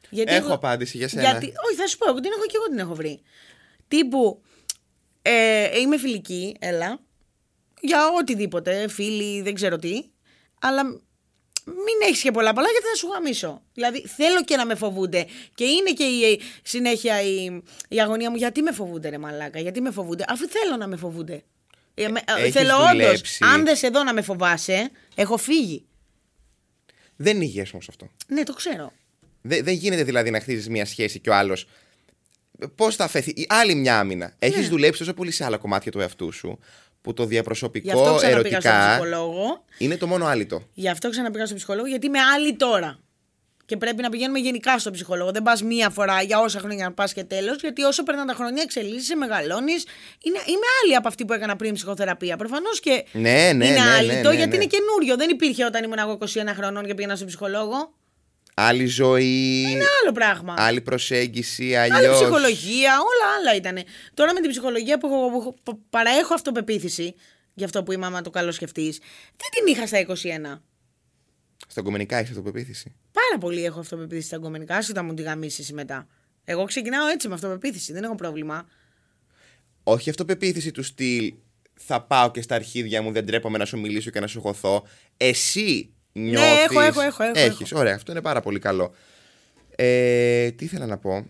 Γιατί 0.09 0.33
Έχω 0.33 0.53
απάντηση 0.53 0.97
για 0.97 1.07
σένα. 1.07 1.21
Γιατί, 1.21 1.45
όχι, 1.45 1.75
θα 1.75 1.87
σου 1.87 1.97
πω, 1.97 2.13
την 2.13 2.31
έχω 2.35 2.45
και 2.45 2.55
εγώ 2.55 2.65
την 2.65 2.79
έχω 2.79 2.95
βρει. 2.95 3.21
Τύπου, 3.87 4.41
ε, 5.21 5.79
είμαι 5.79 5.97
φιλική, 5.97 6.55
έλα, 6.59 6.99
για 7.81 7.99
οτιδήποτε, 8.19 8.87
φίλοι, 8.87 9.41
δεν 9.41 9.53
ξέρω 9.53 9.77
τι, 9.77 10.03
αλλά 10.61 10.83
μην 11.65 12.07
έχεις 12.07 12.21
και 12.21 12.31
πολλά 12.31 12.53
πολλά 12.53 12.67
γιατί 12.71 12.85
θα 12.87 12.95
σου 12.95 13.07
γαμίσω. 13.07 13.61
Δηλαδή 13.73 14.07
θέλω 14.07 14.43
και 14.43 14.55
να 14.55 14.65
με 14.65 14.75
φοβούνται. 14.75 15.25
Και 15.55 15.63
είναι 15.65 15.91
και 15.91 16.03
η, 16.03 16.41
συνέχεια 16.63 17.21
η, 17.21 17.61
η 17.87 18.01
αγωνία 18.01 18.29
μου. 18.29 18.35
Γιατί 18.35 18.61
με 18.61 18.71
φοβούνται, 18.71 19.09
ρε 19.09 19.17
Μαλάκα, 19.17 19.59
γιατί 19.59 19.81
με 19.81 19.91
φοβούνται. 19.91 20.25
Αφού 20.27 20.47
θέλω 20.47 20.77
να 20.77 20.87
με 20.87 20.95
φοβούνται. 20.95 21.43
Ε, 21.93 22.07
με- 22.07 22.21
ε, 22.37 22.41
Έχεις 22.41 22.53
θέλω 22.53 22.75
όντως. 22.75 22.91
δουλέψει. 22.91 23.43
Αν 23.53 23.65
δεν 23.65 23.75
σε 23.75 23.87
δω 23.89 24.03
να 24.03 24.13
με 24.13 24.21
φοβάσαι, 24.21 24.91
έχω 25.15 25.37
φύγει. 25.37 25.85
Δεν 27.15 27.35
είναι 27.35 27.45
υγιές 27.45 27.71
όμως 27.73 27.89
αυτό. 27.89 28.09
Ναι, 28.27 28.43
το 28.43 28.53
ξέρω. 28.53 28.91
Δεν, 29.41 29.63
δεν 29.63 29.73
γίνεται 29.73 30.03
δηλαδή 30.03 30.29
να 30.29 30.39
χτίζεις 30.39 30.69
μια 30.69 30.85
σχέση 30.85 31.19
και 31.19 31.29
ο 31.29 31.35
άλλος. 31.35 31.67
Πώς 32.75 32.95
θα 32.95 33.03
αφαιθεί. 33.03 33.29
Η 33.29 33.45
άλλη 33.49 33.75
μια 33.75 33.99
άμυνα. 33.99 34.25
Ναι. 34.25 34.31
Έχεις 34.39 34.69
δουλέψει 34.69 34.99
τόσο 34.99 35.13
πολύ 35.13 35.31
σε 35.31 35.45
άλλα 35.45 35.57
κομμάτια 35.57 35.91
του 35.91 35.99
εαυτού 35.99 36.31
σου 36.31 36.59
που 37.01 37.13
το 37.13 37.23
Γι' 37.23 37.29
διαπροσωπικό 37.29 37.99
αυτό 37.99 38.15
ξαναπήγα 38.15 38.59
στον 38.59 38.71
ερωτικά 38.71 38.89
ψυχολόγο. 38.89 39.63
είναι 39.77 39.97
το 39.97 40.07
μόνο 40.07 40.25
άλυτο. 40.25 40.67
Γι' 40.73 40.89
αυτό 40.89 41.09
ξαναπήγα 41.09 41.45
στον 41.45 41.57
ψυχολόγο, 41.57 41.87
γιατί 41.87 42.05
είμαι 42.05 42.19
άλλη 42.19 42.53
τώρα. 42.55 42.99
Και 43.65 43.77
πρέπει 43.77 44.01
να 44.01 44.09
πηγαίνουμε 44.09 44.39
γενικά 44.39 44.79
στον 44.79 44.93
ψυχολόγο. 44.93 45.31
Δεν 45.31 45.43
πας 45.43 45.63
μία 45.63 45.89
φορά 45.89 46.21
για 46.21 46.39
όσα 46.39 46.59
χρόνια 46.59 46.85
να 46.85 46.91
πας 46.91 47.13
και 47.13 47.23
τέλος, 47.23 47.57
γιατί 47.61 47.83
όσο 47.83 48.03
περνάνε 48.03 48.31
τα 48.31 48.37
χρόνια, 48.37 48.61
εξελίσσεσαι, 48.61 49.15
μεγαλώνεις. 49.15 49.85
Είναι, 50.23 50.39
είμαι 50.45 50.65
άλλη 50.83 50.95
από 50.95 51.07
αυτή 51.07 51.25
που 51.25 51.33
έκανα 51.33 51.55
πριν 51.55 51.73
ψυχοθεραπεία. 51.73 52.37
Προφανώς 52.37 52.79
και 52.79 53.05
Ναι, 53.11 53.51
ναι, 53.55 53.65
είναι 53.65 53.69
ναι, 53.69 53.89
άλλη 53.97 54.07
ναι, 54.07 54.21
το, 54.21 54.29
ναι, 54.29 54.35
γιατί 54.35 54.49
ναι. 54.49 54.55
είναι 54.55 54.65
καινούριο. 54.65 55.15
Δεν 55.15 55.29
υπήρχε 55.29 55.65
όταν 55.65 55.83
ήμουν 55.83 55.97
εγώ 55.99 56.17
21 56.19 56.25
χρονών 56.55 56.85
και 56.85 56.93
πήγαινα 56.93 57.15
στον 57.15 57.27
ψυχολόγο. 57.27 57.93
Άλλη 58.53 58.85
ζωή, 58.85 59.61
Είναι 59.61 59.83
άλλο 60.03 60.11
πράγμα. 60.13 60.53
άλλη 60.57 60.81
προσέγγιση, 60.81 61.75
Άλλη 61.75 61.93
αλλιώς. 61.93 62.15
ψυχολογία, 62.21 62.91
όλα 62.93 63.33
άλλα 63.39 63.55
ήταν. 63.55 63.83
Τώρα 64.13 64.33
με 64.33 64.39
την 64.41 64.49
ψυχολογία 64.49 64.97
που, 64.97 65.07
έχω, 65.07 65.29
που 65.31 65.37
έχω- 65.39 65.55
που 65.63 65.81
παραέχω 65.89 66.33
αυτοπεποίθηση, 66.33 67.15
για 67.53 67.65
αυτό 67.65 67.83
που 67.83 67.91
είμαι, 67.91 68.05
άμα 68.05 68.21
το 68.21 68.29
καλό 68.29 68.51
σκεφτείς, 68.51 68.97
δεν 69.29 69.49
την 69.65 69.73
είχα 69.73 69.87
στα 69.87 69.99
21. 69.99 70.63
Στα 71.67 71.81
κομμενικά 71.81 72.17
έχεις 72.17 72.29
αυτοπεποίθηση. 72.29 72.95
Πάρα 73.11 73.37
πολύ 73.39 73.65
έχω 73.65 73.79
αυτοπεποίθηση 73.79 74.27
στα 74.27 74.35
αγκομενικά, 74.35 74.75
άσχετα 74.75 75.03
μου 75.03 75.13
τη 75.13 75.21
γαμίσεις 75.21 75.71
μετά. 75.71 76.07
Εγώ 76.43 76.65
ξεκινάω 76.65 77.07
έτσι 77.07 77.27
με 77.27 77.33
αυτοπεποίθηση, 77.33 77.93
δεν 77.93 78.03
έχω 78.03 78.15
πρόβλημα. 78.15 78.67
Όχι 79.83 80.09
αυτοπεποίθηση 80.09 80.71
του 80.71 80.83
στυλ 80.83 81.33
θα 81.73 82.01
πάω 82.01 82.31
και 82.31 82.41
στα 82.41 82.55
αρχίδια 82.55 83.01
μου, 83.01 83.11
δεν 83.11 83.25
τρέπομαι 83.25 83.57
να 83.57 83.65
σου 83.65 83.79
μιλήσω 83.79 84.09
και 84.09 84.19
να 84.19 84.27
σου 84.27 84.41
χωθώ. 84.41 84.87
Εσύ 85.17 85.93
νιώθεις... 86.13 86.49
Ναι, 86.49 86.61
έχω, 86.61 86.79
έχω, 86.79 87.01
έχω, 87.01 87.23
έχω, 87.23 87.39
Έχεις, 87.39 87.71
ωραία, 87.71 87.95
αυτό 87.95 88.11
είναι 88.11 88.21
πάρα 88.21 88.41
πολύ 88.41 88.59
καλό. 88.59 88.93
Ε, 89.75 90.51
τι 90.51 90.65
ήθελα 90.65 90.85
να 90.85 90.97
πω; 90.97 91.27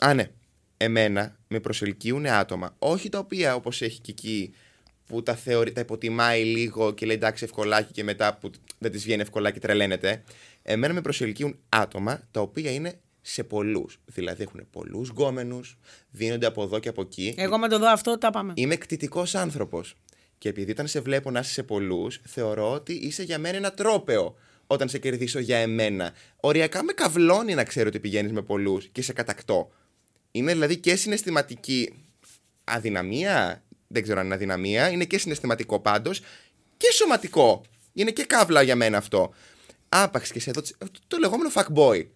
Α, 0.00 0.14
ναι. 0.14 0.30
Εμένα 0.76 1.36
με 1.48 1.60
προσελκύουν 1.60 2.26
άτομα, 2.26 2.74
όχι 2.78 3.08
τα 3.08 3.18
οποία 3.18 3.54
όπως 3.54 3.82
έχει 3.82 4.00
και 4.00 4.10
εκεί 4.10 4.54
που 5.06 5.22
τα, 5.22 5.34
θεωρεί, 5.34 5.72
τα 5.72 5.80
υποτιμάει 5.80 6.44
λίγο 6.44 6.92
και 6.92 7.06
λέει 7.06 7.16
εντάξει 7.16 7.44
ευκολάκι 7.44 7.92
και 7.92 8.04
μετά 8.04 8.36
που 8.36 8.50
δεν 8.78 8.90
της 8.90 9.02
βγαίνει 9.02 9.22
ευκολάκι 9.22 9.60
τρελαίνεται. 9.60 10.22
Εμένα 10.62 10.92
με 10.92 11.00
προσελκύουν 11.00 11.58
άτομα 11.68 12.20
τα 12.30 12.40
οποία 12.40 12.70
είναι 12.70 13.00
σε 13.20 13.44
πολλούς. 13.44 14.00
Δηλαδή 14.04 14.42
έχουν 14.42 14.66
πολλούς 14.70 15.08
γκόμενους, 15.08 15.78
δίνονται 16.10 16.46
από 16.46 16.62
εδώ 16.62 16.78
και 16.78 16.88
από 16.88 17.00
εκεί. 17.00 17.34
Εγώ 17.36 17.58
με 17.58 17.68
το 17.68 17.78
δω 17.78 17.88
αυτό, 17.88 18.18
τα 18.18 18.30
πάμε. 18.30 18.52
Είμαι 18.56 18.76
κτητικός 18.76 19.34
άνθρωπος. 19.34 19.94
Και 20.42 20.48
επειδή 20.48 20.70
όταν 20.70 20.86
σε 20.86 21.00
βλέπω 21.00 21.30
να 21.30 21.40
είσαι 21.40 21.52
σε 21.52 21.62
πολλούς, 21.62 22.20
θεωρώ 22.24 22.72
ότι 22.72 22.92
είσαι 22.92 23.22
για 23.22 23.38
μένα 23.38 23.56
ένα 23.56 23.72
τρόπεο 23.72 24.34
όταν 24.66 24.88
σε 24.88 24.98
κερδίσω 24.98 25.38
για 25.38 25.56
εμένα. 25.56 26.12
Οριακά 26.40 26.82
με 26.82 26.92
καυλώνει 26.92 27.54
να 27.54 27.64
ξέρω 27.64 27.88
ότι 27.88 28.00
πηγαίνεις 28.00 28.32
με 28.32 28.42
πολλούς 28.42 28.88
και 28.92 29.02
σε 29.02 29.12
κατακτώ. 29.12 29.70
Είναι 30.30 30.52
δηλαδή 30.52 30.76
και 30.76 30.96
συναισθηματική 30.96 32.04
αδυναμία. 32.64 33.62
Δεν 33.88 34.02
ξέρω 34.02 34.18
αν 34.18 34.24
είναι 34.24 34.34
αδυναμία. 34.34 34.90
Είναι 34.90 35.04
και 35.04 35.18
συναισθηματικό 35.18 35.80
πάντως 35.80 36.20
και 36.76 36.92
σωματικό. 36.92 37.64
Είναι 37.92 38.10
και 38.10 38.24
καύλα 38.24 38.62
για 38.62 38.76
μένα 38.76 38.96
αυτό. 38.96 39.34
Άπαξ 39.88 40.30
και 40.30 40.40
σε 40.40 40.50
εδώ. 40.50 40.62
Το 41.06 41.16
λεγόμενο 41.18 41.50
fuckboy. 41.54 42.06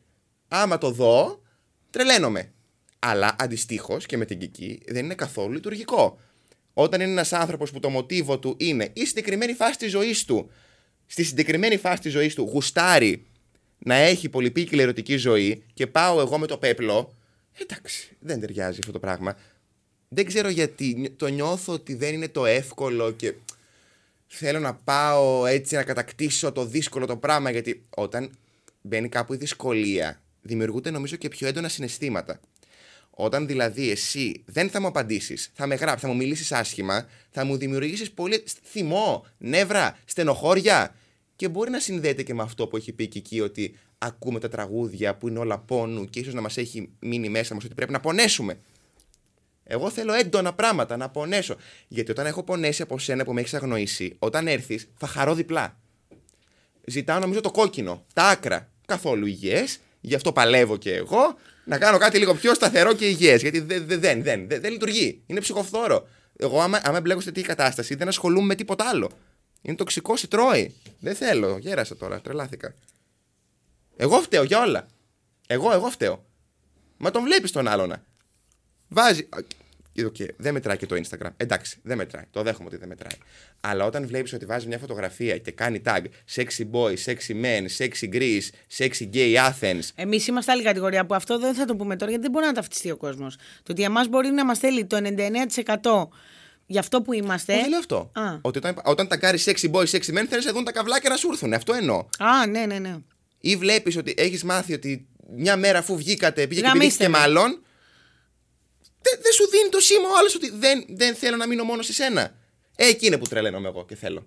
Άμα 0.48 0.78
το 0.78 0.90
δω, 0.90 1.42
τρελαίνομαι. 1.90 2.52
Αλλά 2.98 3.36
αντιστοίχως 3.38 4.06
και 4.06 4.16
με 4.16 4.24
την 4.24 4.38
Κική 4.38 4.82
δεν 4.86 5.04
είναι 5.04 5.14
καθόλου 5.14 5.52
λειτουργικό. 5.52 6.18
Όταν 6.78 7.00
είναι 7.00 7.10
ένας 7.10 7.32
άνθρωπος 7.32 7.70
που 7.70 7.80
το 7.80 7.88
μοτίβο 7.88 8.38
του 8.38 8.54
είναι 8.58 8.90
η 8.92 9.06
συγκεκριμένη 9.06 9.52
φάση 9.52 9.78
της 9.78 9.90
ζωής 9.90 10.24
του, 10.24 10.50
στη 11.06 11.24
συγκεκριμένη 11.24 11.76
φάση 11.76 12.00
της 12.00 12.12
ζωής 12.12 12.34
του 12.34 12.42
γουστάρει 12.42 13.26
να 13.78 13.94
έχει 13.94 14.28
πολυπίκυλη 14.28 14.82
ερωτική 14.82 15.16
ζωή 15.16 15.62
και 15.74 15.86
πάω 15.86 16.20
εγώ 16.20 16.38
με 16.38 16.46
το 16.46 16.58
πέπλο. 16.58 17.14
Εντάξει, 17.62 18.16
δεν 18.18 18.40
ταιριάζει 18.40 18.78
αυτό 18.80 18.92
το 18.92 18.98
πράγμα. 18.98 19.36
Δεν 20.08 20.24
ξέρω 20.24 20.48
γιατί 20.48 21.14
το 21.16 21.26
νιώθω 21.26 21.72
ότι 21.72 21.94
δεν 21.94 22.14
είναι 22.14 22.28
το 22.28 22.46
εύκολο 22.46 23.10
και 23.10 23.34
θέλω 24.26 24.58
να 24.58 24.74
πάω 24.74 25.46
έτσι 25.46 25.74
να 25.74 25.82
κατακτήσω 25.82 26.52
το 26.52 26.64
δύσκολο 26.64 27.06
το 27.06 27.16
πράγμα 27.16 27.50
γιατί 27.50 27.86
όταν 27.90 28.30
μπαίνει 28.82 29.08
κάπου 29.08 29.34
η 29.34 29.36
δυσκολία 29.36 30.20
δημιουργούνται 30.42 30.90
νομίζω 30.90 31.16
και 31.16 31.28
πιο 31.28 31.46
έντονα 31.46 31.68
συναισθήματα. 31.68 32.40
Όταν 33.18 33.46
δηλαδή 33.46 33.90
εσύ 33.90 34.42
δεν 34.44 34.70
θα 34.70 34.80
μου 34.80 34.86
απαντήσεις, 34.86 35.50
θα 35.54 35.66
με 35.66 35.74
γράψεις, 35.74 36.02
θα 36.02 36.08
μου 36.08 36.16
μιλήσεις 36.16 36.52
άσχημα, 36.52 37.06
θα 37.30 37.44
μου 37.44 37.56
δημιουργήσεις 37.56 38.10
πολύ 38.10 38.44
θυμό, 38.62 39.26
νεύρα, 39.38 39.98
στενοχώρια. 40.04 40.94
Και 41.36 41.48
μπορεί 41.48 41.70
να 41.70 41.80
συνδέεται 41.80 42.22
και 42.22 42.34
με 42.34 42.42
αυτό 42.42 42.66
που 42.66 42.76
έχει 42.76 42.92
πει 42.92 43.06
και 43.06 43.18
εκεί 43.18 43.40
ότι 43.40 43.78
ακούμε 43.98 44.40
τα 44.40 44.48
τραγούδια 44.48 45.16
που 45.16 45.28
είναι 45.28 45.38
όλα 45.38 45.58
πόνου 45.58 46.04
και 46.04 46.20
ίσως 46.20 46.34
να 46.34 46.40
μας 46.40 46.56
έχει 46.56 46.90
μείνει 46.98 47.28
μέσα 47.28 47.54
μας 47.54 47.64
ότι 47.64 47.74
πρέπει 47.74 47.92
να 47.92 48.00
πονέσουμε. 48.00 48.58
Εγώ 49.64 49.90
θέλω 49.90 50.12
έντονα 50.12 50.54
πράγματα 50.54 50.96
να 50.96 51.08
πονέσω. 51.08 51.56
Γιατί 51.88 52.10
όταν 52.10 52.26
έχω 52.26 52.42
πονέσει 52.42 52.82
από 52.82 52.98
σένα 52.98 53.24
που 53.24 53.32
με 53.32 53.40
έχεις 53.40 53.54
αγνοήσει, 53.54 54.16
όταν 54.18 54.48
έρθεις, 54.48 54.88
θα 54.96 55.06
χαρώ 55.06 55.34
διπλά. 55.34 55.78
Ζητάω 56.86 57.18
νομίζω 57.18 57.40
το 57.40 57.50
κόκκινο, 57.50 58.04
τα 58.12 58.24
άκρα. 58.24 58.70
Καθόλου 58.86 59.26
υγιές, 59.26 59.78
γι' 60.00 60.14
αυτό 60.14 60.32
παλεύω 60.32 60.76
και 60.76 60.94
εγώ 60.94 61.36
να 61.66 61.78
κάνω 61.78 61.98
κάτι 61.98 62.18
λίγο 62.18 62.34
πιο 62.34 62.54
σταθερό 62.54 62.94
και 62.94 63.06
υγιές. 63.08 63.42
Γιατί 63.42 63.60
δεν 63.60 63.86
δε, 63.86 63.96
δεν 63.96 64.22
δεν 64.22 64.46
δεν 64.48 64.72
λειτουργεί. 64.72 65.22
Είναι 65.26 65.40
ψυχοφθόρο. 65.40 66.08
Εγώ, 66.36 66.60
άμα, 66.60 66.80
άμα 66.82 67.00
μπλέκω 67.00 67.20
σε 67.20 67.32
τέτοια 67.32 67.48
κατάσταση, 67.48 67.94
δεν 67.94 68.08
ασχολούμαι 68.08 68.46
με 68.46 68.54
τίποτα 68.54 68.88
άλλο. 68.88 69.10
Είναι 69.62 69.76
τοξικό, 69.76 70.16
σε 70.16 70.26
τρώει. 70.26 70.74
Δεν 71.00 71.14
θέλω. 71.14 71.58
Γέρασα 71.58 71.96
τώρα, 71.96 72.20
τρελάθηκα. 72.20 72.74
Εγώ 73.96 74.20
φταίω 74.20 74.42
για 74.42 74.60
όλα. 74.60 74.86
Εγώ, 75.46 75.72
εγώ 75.72 75.90
φταίω. 75.90 76.24
Μα 76.96 77.10
τον 77.10 77.22
βλέπεις 77.22 77.52
τον 77.52 77.68
άλλον. 77.68 78.02
Βάζει. 78.88 79.28
Okay, 79.98 80.28
δεν 80.36 80.52
μετράει 80.52 80.76
και 80.76 80.86
το 80.86 80.96
Instagram. 80.96 81.30
Εντάξει, 81.36 81.78
δεν 81.82 81.96
μετράει. 81.96 82.24
Το 82.30 82.42
δέχομαι 82.42 82.68
ότι 82.68 82.76
δεν 82.76 82.88
μετράει. 82.88 83.18
Αλλά 83.60 83.84
όταν 83.84 84.06
βλέπεις 84.06 84.32
ότι 84.32 84.44
βάζεις 84.44 84.66
μια 84.66 84.78
φωτογραφία 84.78 85.38
και 85.38 85.50
κάνει 85.50 85.82
tag 85.84 86.00
sexy 86.34 86.64
boy, 86.72 86.94
sexy 87.04 87.44
men, 87.44 87.66
sexy 87.78 88.14
Greece, 88.14 88.48
sexy 88.78 89.08
gay 89.12 89.34
Athens. 89.34 89.80
Εμείς 89.94 90.26
είμαστε 90.26 90.52
άλλη 90.52 90.62
κατηγορία 90.62 91.06
που 91.06 91.14
αυτό 91.14 91.38
δεν 91.38 91.54
θα 91.54 91.64
το 91.64 91.76
πούμε 91.76 91.96
τώρα 91.96 92.10
γιατί 92.10 92.24
δεν 92.24 92.32
μπορεί 92.32 92.46
να 92.46 92.52
ταυτιστεί 92.52 92.90
ο 92.90 92.96
κόσμος. 92.96 93.36
Το 93.36 93.72
ότι 93.72 93.82
εμά 93.82 94.04
μπορεί 94.10 94.28
να 94.28 94.44
μας 94.44 94.58
θέλει 94.58 94.84
το 94.84 94.96
99% 94.96 96.08
για 96.66 96.80
αυτό 96.80 97.02
που 97.02 97.12
είμαστε. 97.12 97.52
Όχι, 97.52 97.60
δεν 97.60 97.70
λέω 97.70 97.78
αυτό. 97.78 98.10
Α. 98.12 98.38
Ότι 98.40 98.58
όταν, 98.58 98.80
όταν 98.84 99.08
τα 99.08 99.16
κάνει 99.16 99.42
sexy 99.44 99.70
boy, 99.70 99.84
sexy 99.84 100.18
men, 100.18 100.24
θέλεις 100.28 100.44
να 100.44 100.52
δουν 100.52 100.64
τα 100.64 100.72
καβλάκια 100.72 101.10
να 101.10 101.16
σου 101.16 101.28
έρθουν. 101.30 101.52
Αυτό 101.52 101.72
εννοώ. 101.72 102.06
Α, 102.18 102.46
ναι, 102.46 102.66
ναι, 102.66 102.78
ναι. 102.78 102.96
Ή 103.40 103.56
βλέπεις 103.56 103.96
ότι 103.96 104.14
έχεις 104.16 104.44
μάθει 104.44 104.72
ότι 104.72 105.06
μια 105.36 105.56
μέρα 105.56 105.78
αφού 105.78 105.96
βγήκατε, 105.96 106.46
πήγε 106.46 106.60
και 106.60 106.88
και 106.98 107.08
μάλλον 107.08 107.60
δεν 109.06 109.20
δε 109.22 109.32
σου 109.32 109.44
δίνει 109.50 109.68
το 109.68 109.80
σήμα 109.80 110.08
ο 110.08 110.16
άλλος 110.18 110.34
ότι 110.34 110.50
δεν, 110.50 110.84
δεν 110.88 111.14
θέλω 111.14 111.36
να 111.36 111.46
μείνω 111.46 111.64
μόνο 111.64 111.82
σε 111.82 111.92
σένα. 111.92 112.34
Ε, 112.76 112.86
εκεί 112.88 113.06
είναι 113.06 113.18
που 113.18 113.26
τρελαίνομαι 113.26 113.68
εγώ 113.68 113.84
και 113.84 113.96
θέλω. 113.96 114.26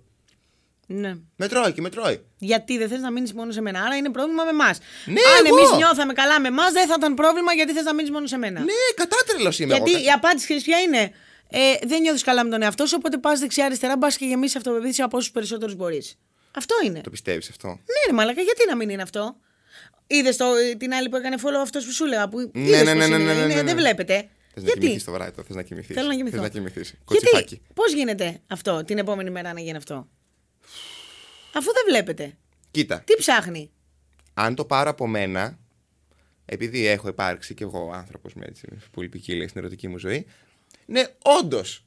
Ναι. 0.86 1.14
Με 1.36 1.48
τρώει 1.48 1.72
και 1.72 1.80
με 1.80 1.88
τρώει. 1.88 2.24
Γιατί 2.38 2.78
δεν 2.78 2.88
θες 2.88 3.00
να 3.00 3.10
μείνεις 3.10 3.32
μόνο 3.32 3.52
σε 3.52 3.60
μένα. 3.60 3.82
Άρα 3.82 3.96
είναι 3.96 4.10
πρόβλημα 4.10 4.44
με 4.44 4.50
εμάς. 4.50 4.78
Ναι, 5.06 5.20
Αν 5.38 5.46
εμείς 5.46 5.70
νιώθαμε 5.76 6.12
καλά 6.12 6.40
με 6.40 6.48
εμάς, 6.48 6.72
δεν 6.72 6.86
θα 6.86 6.94
ήταν 6.98 7.14
πρόβλημα 7.14 7.52
γιατί 7.52 7.72
θες 7.72 7.84
να 7.84 7.94
μείνεις 7.94 8.10
μόνο 8.10 8.26
σε 8.26 8.36
μένα. 8.36 8.60
Ναι, 8.60 8.72
κατάτρελος 8.94 9.58
είμαι 9.58 9.74
γιατί 9.74 9.92
εγώ. 9.92 10.02
η 10.04 10.10
απάντηση 10.10 10.44
ξέρεις 10.44 10.62
ποια 10.62 10.78
είναι; 10.80 11.12
Ε, 11.50 11.86
δεν 11.86 12.00
νιώθεις 12.00 12.22
καλά 12.22 12.44
με 12.44 12.50
τον 12.50 12.62
εαυτό 12.62 12.86
σου, 12.86 12.94
οπότε 12.98 13.18
πας 13.18 13.40
δεξιά-αριστερά, 13.40 13.96
μπας 13.96 14.16
και 14.16 14.24
γεμίσεις 14.24 14.56
αυτοπεποίθηση 14.56 15.02
από 15.02 15.16
όσους 15.16 15.30
περισσότερους 15.30 15.74
μπορείς. 15.74 16.18
Αυτό 16.56 16.74
είναι. 16.84 17.00
Το 17.00 17.10
πιστεύεις 17.10 17.48
αυτό; 17.48 17.68
Ναι, 17.68 18.06
ρε 18.06 18.12
Μαλάκα, 18.12 18.42
γιατί 18.42 18.66
να 18.68 18.76
μην 18.76 18.88
είναι 18.88 19.02
αυτό; 19.02 19.36
Είδες 20.06 20.36
την 20.78 20.94
άλλη 20.94 21.08
που 21.08 21.16
έκανε 21.16 21.36
follow 21.42 21.60
αυτός 21.62 21.84
που 21.84 21.92
σου 21.92 22.04
έλεγα. 22.04 22.28
Που... 22.28 22.50
Ναι, 22.54 22.82
ναι, 22.82 22.94
ναι, 22.94 23.06
ναι, 23.06 23.18
ναι, 23.18 23.46
ναι, 23.46 23.62
Δεν 23.62 23.76
βλέπετε. 23.76 24.28
Θες 24.54 24.62
να 24.62 24.70
κοιμηθείς 24.70 25.04
το 25.04 25.12
βράδυ, 25.12 25.42
θες 25.42 25.56
να 25.56 25.62
κοιμηθείς. 25.62 25.96
Θέλω 25.96 26.08
να 26.08 26.14
κοιμηθώ. 26.14 26.36
Θες 26.36 26.42
να 26.44 26.48
κοιμηθείς. 26.48 26.94
Γιατί, 27.30 27.62
πώς 27.74 27.92
γίνεται 27.92 28.40
αυτό 28.46 28.84
την 28.84 28.98
επόμενη 28.98 29.30
μέρα 29.30 29.52
να 29.52 29.60
γίνει 29.60 29.76
αυτό; 29.76 30.08
Αφού 31.54 31.72
δεν 31.72 31.82
βλέπετε. 31.88 32.36
Κοίτα. 32.70 33.00
Τι 33.00 33.14
ψάχνει; 33.16 33.70
Αν 34.34 34.54
το 34.54 34.64
πάρω 34.64 34.90
από 34.90 35.06
μένα, 35.06 35.58
επειδή 36.44 36.86
έχω 36.86 37.08
υπάρξει 37.08 37.54
κι 37.54 37.62
εγώ 37.62 37.90
άνθρωπος 37.94 38.34
με 38.34 38.44
έτσι 38.48 38.66
πολύ 38.90 39.08
ποικίλια 39.08 39.48
στην 39.48 39.60
ερωτική 39.60 39.88
μου 39.88 39.98
ζωή, 39.98 40.26
ναι, 40.86 41.04
όντως 41.22 41.84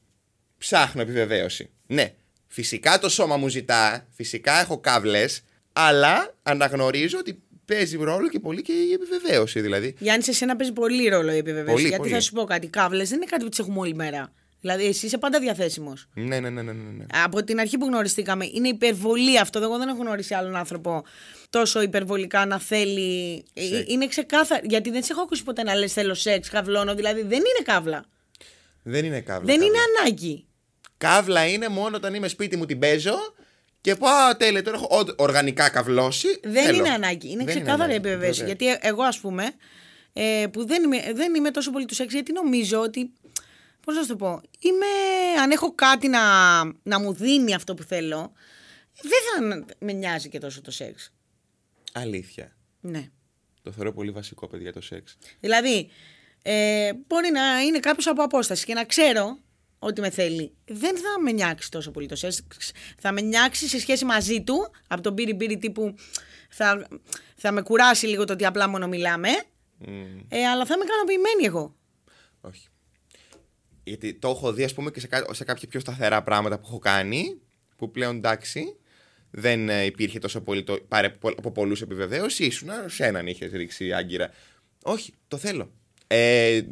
ψάχνω 0.58 1.00
επιβεβαίωση. 1.00 1.70
Ναι, 1.86 2.14
φυσικά 2.46 2.98
το 2.98 3.08
σώμα 3.08 3.36
μου 3.36 3.48
ζητά, 3.48 4.06
φυσικά 4.10 4.60
έχω 4.60 4.78
κάβλες, 4.78 5.42
αλλά 5.72 6.34
αναγνωρίζω 6.42 7.18
ότι 7.18 7.42
παίζει 7.64 7.96
ρόλο 7.96 8.28
και 8.28 8.40
πολύ 8.40 8.62
και 8.62 8.72
η 8.72 8.92
επιβεβαίωση 8.92 9.60
δηλαδή. 9.60 9.94
Γιάννης, 9.98 10.24
σε 10.24 10.30
εσένα 10.30 10.56
παίζει 10.56 10.72
πολύ 10.72 11.08
ρόλο 11.08 11.32
η 11.32 11.36
επιβεβαίωση. 11.36 11.72
Πολύ, 11.72 11.88
γιατί 11.88 12.02
πολύ. 12.02 12.14
θα 12.14 12.20
σου 12.20 12.32
πω 12.32 12.44
κάτι. 12.44 12.66
Κάβλε 12.66 13.04
δεν 13.04 13.16
είναι 13.16 13.26
κάτι 13.26 13.42
που 13.44 13.48
τις 13.48 13.58
έχουμε 13.58 13.78
όλη 13.78 13.94
μέρα. 13.94 14.32
Δηλαδή, 14.60 14.84
εσύ 14.84 15.06
είσαι 15.06 15.18
πάντα 15.18 15.40
διαθέσιμος. 15.40 16.08
Ναι, 16.14 16.40
ναι, 16.40 16.50
ναι, 16.50 16.62
ναι, 16.62 16.72
ναι. 16.72 17.04
Από 17.24 17.44
την 17.44 17.60
αρχή 17.60 17.78
που 17.78 17.86
γνωριστήκαμε, 17.86 18.48
είναι 18.52 18.68
υπερβολή 18.68 19.38
αυτό. 19.38 19.58
Εγώ 19.62 19.78
δεν 19.78 19.88
έχω 19.88 19.98
γνωρίσει 19.98 20.34
άλλον 20.34 20.56
άνθρωπο 20.56 21.04
τόσο 21.50 21.82
υπερβολικά 21.82 22.46
να 22.46 22.58
θέλει. 22.58 23.44
Σεξ. 23.54 23.92
Είναι 23.92 24.06
ξεκάθαρο. 24.06 24.60
Γιατί 24.64 24.90
δεν 24.90 25.02
σε 25.02 25.12
έχω 25.12 25.20
ακούσει 25.20 25.44
ποτέ 25.44 25.62
να 25.62 25.74
λες 25.74 25.92
θέλω 25.92 26.14
σεξ, 26.14 26.48
καυλώνω. 26.48 26.94
Δηλαδή, 26.94 27.20
δεν 27.20 27.38
είναι 27.38 27.64
καύλα. 27.64 28.04
Δεν 28.82 29.04
είναι 29.04 29.20
κάβλα. 29.20 29.46
δεν 29.46 29.58
κάβλα. 29.58 29.66
είναι 29.66 29.78
ανάγκη. 29.98 30.46
Καύλα 30.96 31.46
είναι 31.46 31.68
μόνο 31.68 31.96
όταν 31.96 32.14
είμαι 32.14 32.28
σπίτι 32.28 32.56
μου 32.56 32.66
την 32.66 32.78
παίζω 32.78 33.16
και 33.84 33.94
πω 33.96 34.06
Α, 34.08 34.36
τέλεια, 34.36 34.62
τώρα 34.62 34.76
έχω 34.76 34.86
ΟΔ- 34.90 35.20
οργανικά 35.20 35.68
καυλώσει. 35.68 36.28
Δεν 36.42 36.64
θέλω». 36.64 36.78
είναι 36.78 36.88
ανάγκη. 36.88 37.30
Είναι 37.30 37.44
Δεν 37.44 37.54
ξεκάθαρη 37.54 37.80
η 37.80 37.82
ανάγκη, 37.84 37.94
επιβεβαίωση. 37.96 38.40
βέβαια. 38.44 38.54
Γιατί 38.56 38.86
εγώ, 38.86 39.02
ας 39.02 39.18
πούμε, 39.18 39.52
ε, 40.12 40.46
που 40.52 40.66
δεν 40.66 40.82
είμαι, 40.82 41.12
δεν 41.12 41.34
είμαι 41.34 41.50
τόσο 41.50 41.70
πολύ 41.70 41.84
του 41.84 41.94
σεξ, 41.94 42.12
γιατί 42.12 42.32
νομίζω 42.32 42.80
ότι. 42.80 43.12
Πώς 43.84 43.94
να 43.94 44.02
σου 44.02 44.08
το 44.08 44.16
πω. 44.16 44.40
Είμαι, 44.58 44.86
αν 45.42 45.50
έχω 45.50 45.74
κάτι 45.74 46.08
να, 46.08 46.20
να 46.82 47.00
μου 47.00 47.12
δίνει 47.12 47.54
αυτό 47.54 47.74
που 47.74 47.82
θέλω, 47.82 48.32
δεν 49.02 49.56
θα 49.58 49.64
με 49.78 49.92
νοιάζει 49.92 50.28
και 50.28 50.38
τόσο 50.38 50.60
το 50.60 50.70
σεξ. 50.70 51.12
Αλήθεια. 51.92 52.56
Ναι. 52.80 53.08
Το 53.62 53.72
θεωρώ 53.72 53.92
πολύ 53.92 54.10
βασικό, 54.10 54.48
παιδιά, 54.48 54.72
το 54.72 54.80
σεξ. 54.80 55.16
Δηλαδή, 55.40 55.90
ε, 56.42 56.90
μπορεί 57.06 57.30
να 57.30 57.60
είναι 57.60 57.78
κάποιος 57.80 58.06
από 58.06 58.22
απόσταση 58.22 58.64
και 58.64 58.74
να 58.74 58.84
ξέρω 58.84 59.38
ότι 59.84 60.00
με 60.00 60.10
θέλει. 60.10 60.52
Δεν 60.64 60.96
θα 60.96 61.20
με 61.22 61.32
νιάξεις 61.32 61.68
τόσο 61.68 61.90
πολύ 61.90 62.06
το 62.06 62.16
σεξ. 62.16 62.42
Θα 62.98 63.12
με 63.12 63.20
νιάξεις 63.20 63.70
σε 63.70 63.78
σχέση 63.78 64.04
μαζί 64.04 64.42
του, 64.42 64.70
από 64.88 65.02
τον 65.02 65.14
πύρι 65.14 65.34
πύρι 65.34 65.58
τύπου 65.58 65.94
θα, 66.50 66.88
θα 67.36 67.52
με 67.52 67.62
κουράσει 67.62 68.06
λίγο 68.06 68.24
το 68.24 68.32
ότι 68.32 68.44
απλά 68.44 68.68
μόνο 68.68 68.86
μιλάμε. 68.88 69.28
Ε, 70.28 70.46
αλλά 70.46 70.66
θα 70.66 70.74
είμαι 70.74 70.84
ικανοποιημένη 70.84 71.44
εγώ. 71.44 71.74
Όχι. 72.40 72.66
Γιατί 73.84 74.14
το 74.14 74.28
έχω 74.28 74.52
δει, 74.52 74.64
ας 74.64 74.74
πούμε, 74.74 74.90
και 74.90 75.00
σε, 75.00 75.06
κα- 75.06 75.34
σε 75.34 75.44
κάποια 75.44 75.68
πιο 75.68 75.80
σταθερά 75.80 76.22
πράγματα 76.22 76.58
που 76.58 76.64
έχω 76.68 76.78
κάνει, 76.78 77.40
που 77.76 77.90
πλέον 77.90 78.16
εντάξει, 78.16 78.76
δεν 79.30 79.68
ε, 79.68 79.84
υπήρχε 79.84 80.18
τόσο 80.18 80.40
πολύ 80.40 80.62
το, 80.64 80.78
πάρε 80.88 81.10
πο- 81.10 81.28
από 81.36 81.52
πολλούς 81.52 81.82
επιβεβαίωσης. 81.82 82.46
Ήσουν 82.46 82.68
σε 82.86 83.04
έναν 83.06 83.26
είχες 83.26 83.52
ρίξει 83.52 83.92
άγκυρα. 83.92 84.30
Όχι, 84.82 85.14
το 85.28 85.36
θέλω. 85.36 85.72
Ε, 86.06 86.62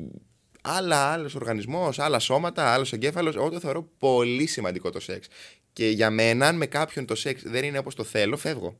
άλλα, 0.63 0.97
άλλος 1.13 1.35
οργανισμός, 1.35 1.99
άλλα 1.99 2.19
σώματα, 2.19 2.73
άλλος 2.73 2.93
εγκέφαλος, 2.93 3.35
εγώ 3.37 3.51
το 3.51 3.61
θεωρώ 3.61 3.89
πολύ 3.99 4.47
σημαντικό 4.47 4.91
το 4.91 5.01
σεξ. 5.01 5.27
Και 5.73 5.89
για 5.89 6.11
μένα, 6.11 6.47
αν 6.49 6.57
με 6.57 6.67
κάποιον 6.67 7.07
το 7.07 7.15
σεξ 7.15 7.43
δεν 7.45 7.65
είναι 7.65 7.79
όπως 7.79 7.95
το 7.95 8.05
θέλω, 8.05 8.37
φεύγω. 8.37 8.79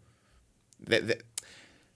Δε- 0.79 1.01
δε- 1.01 1.15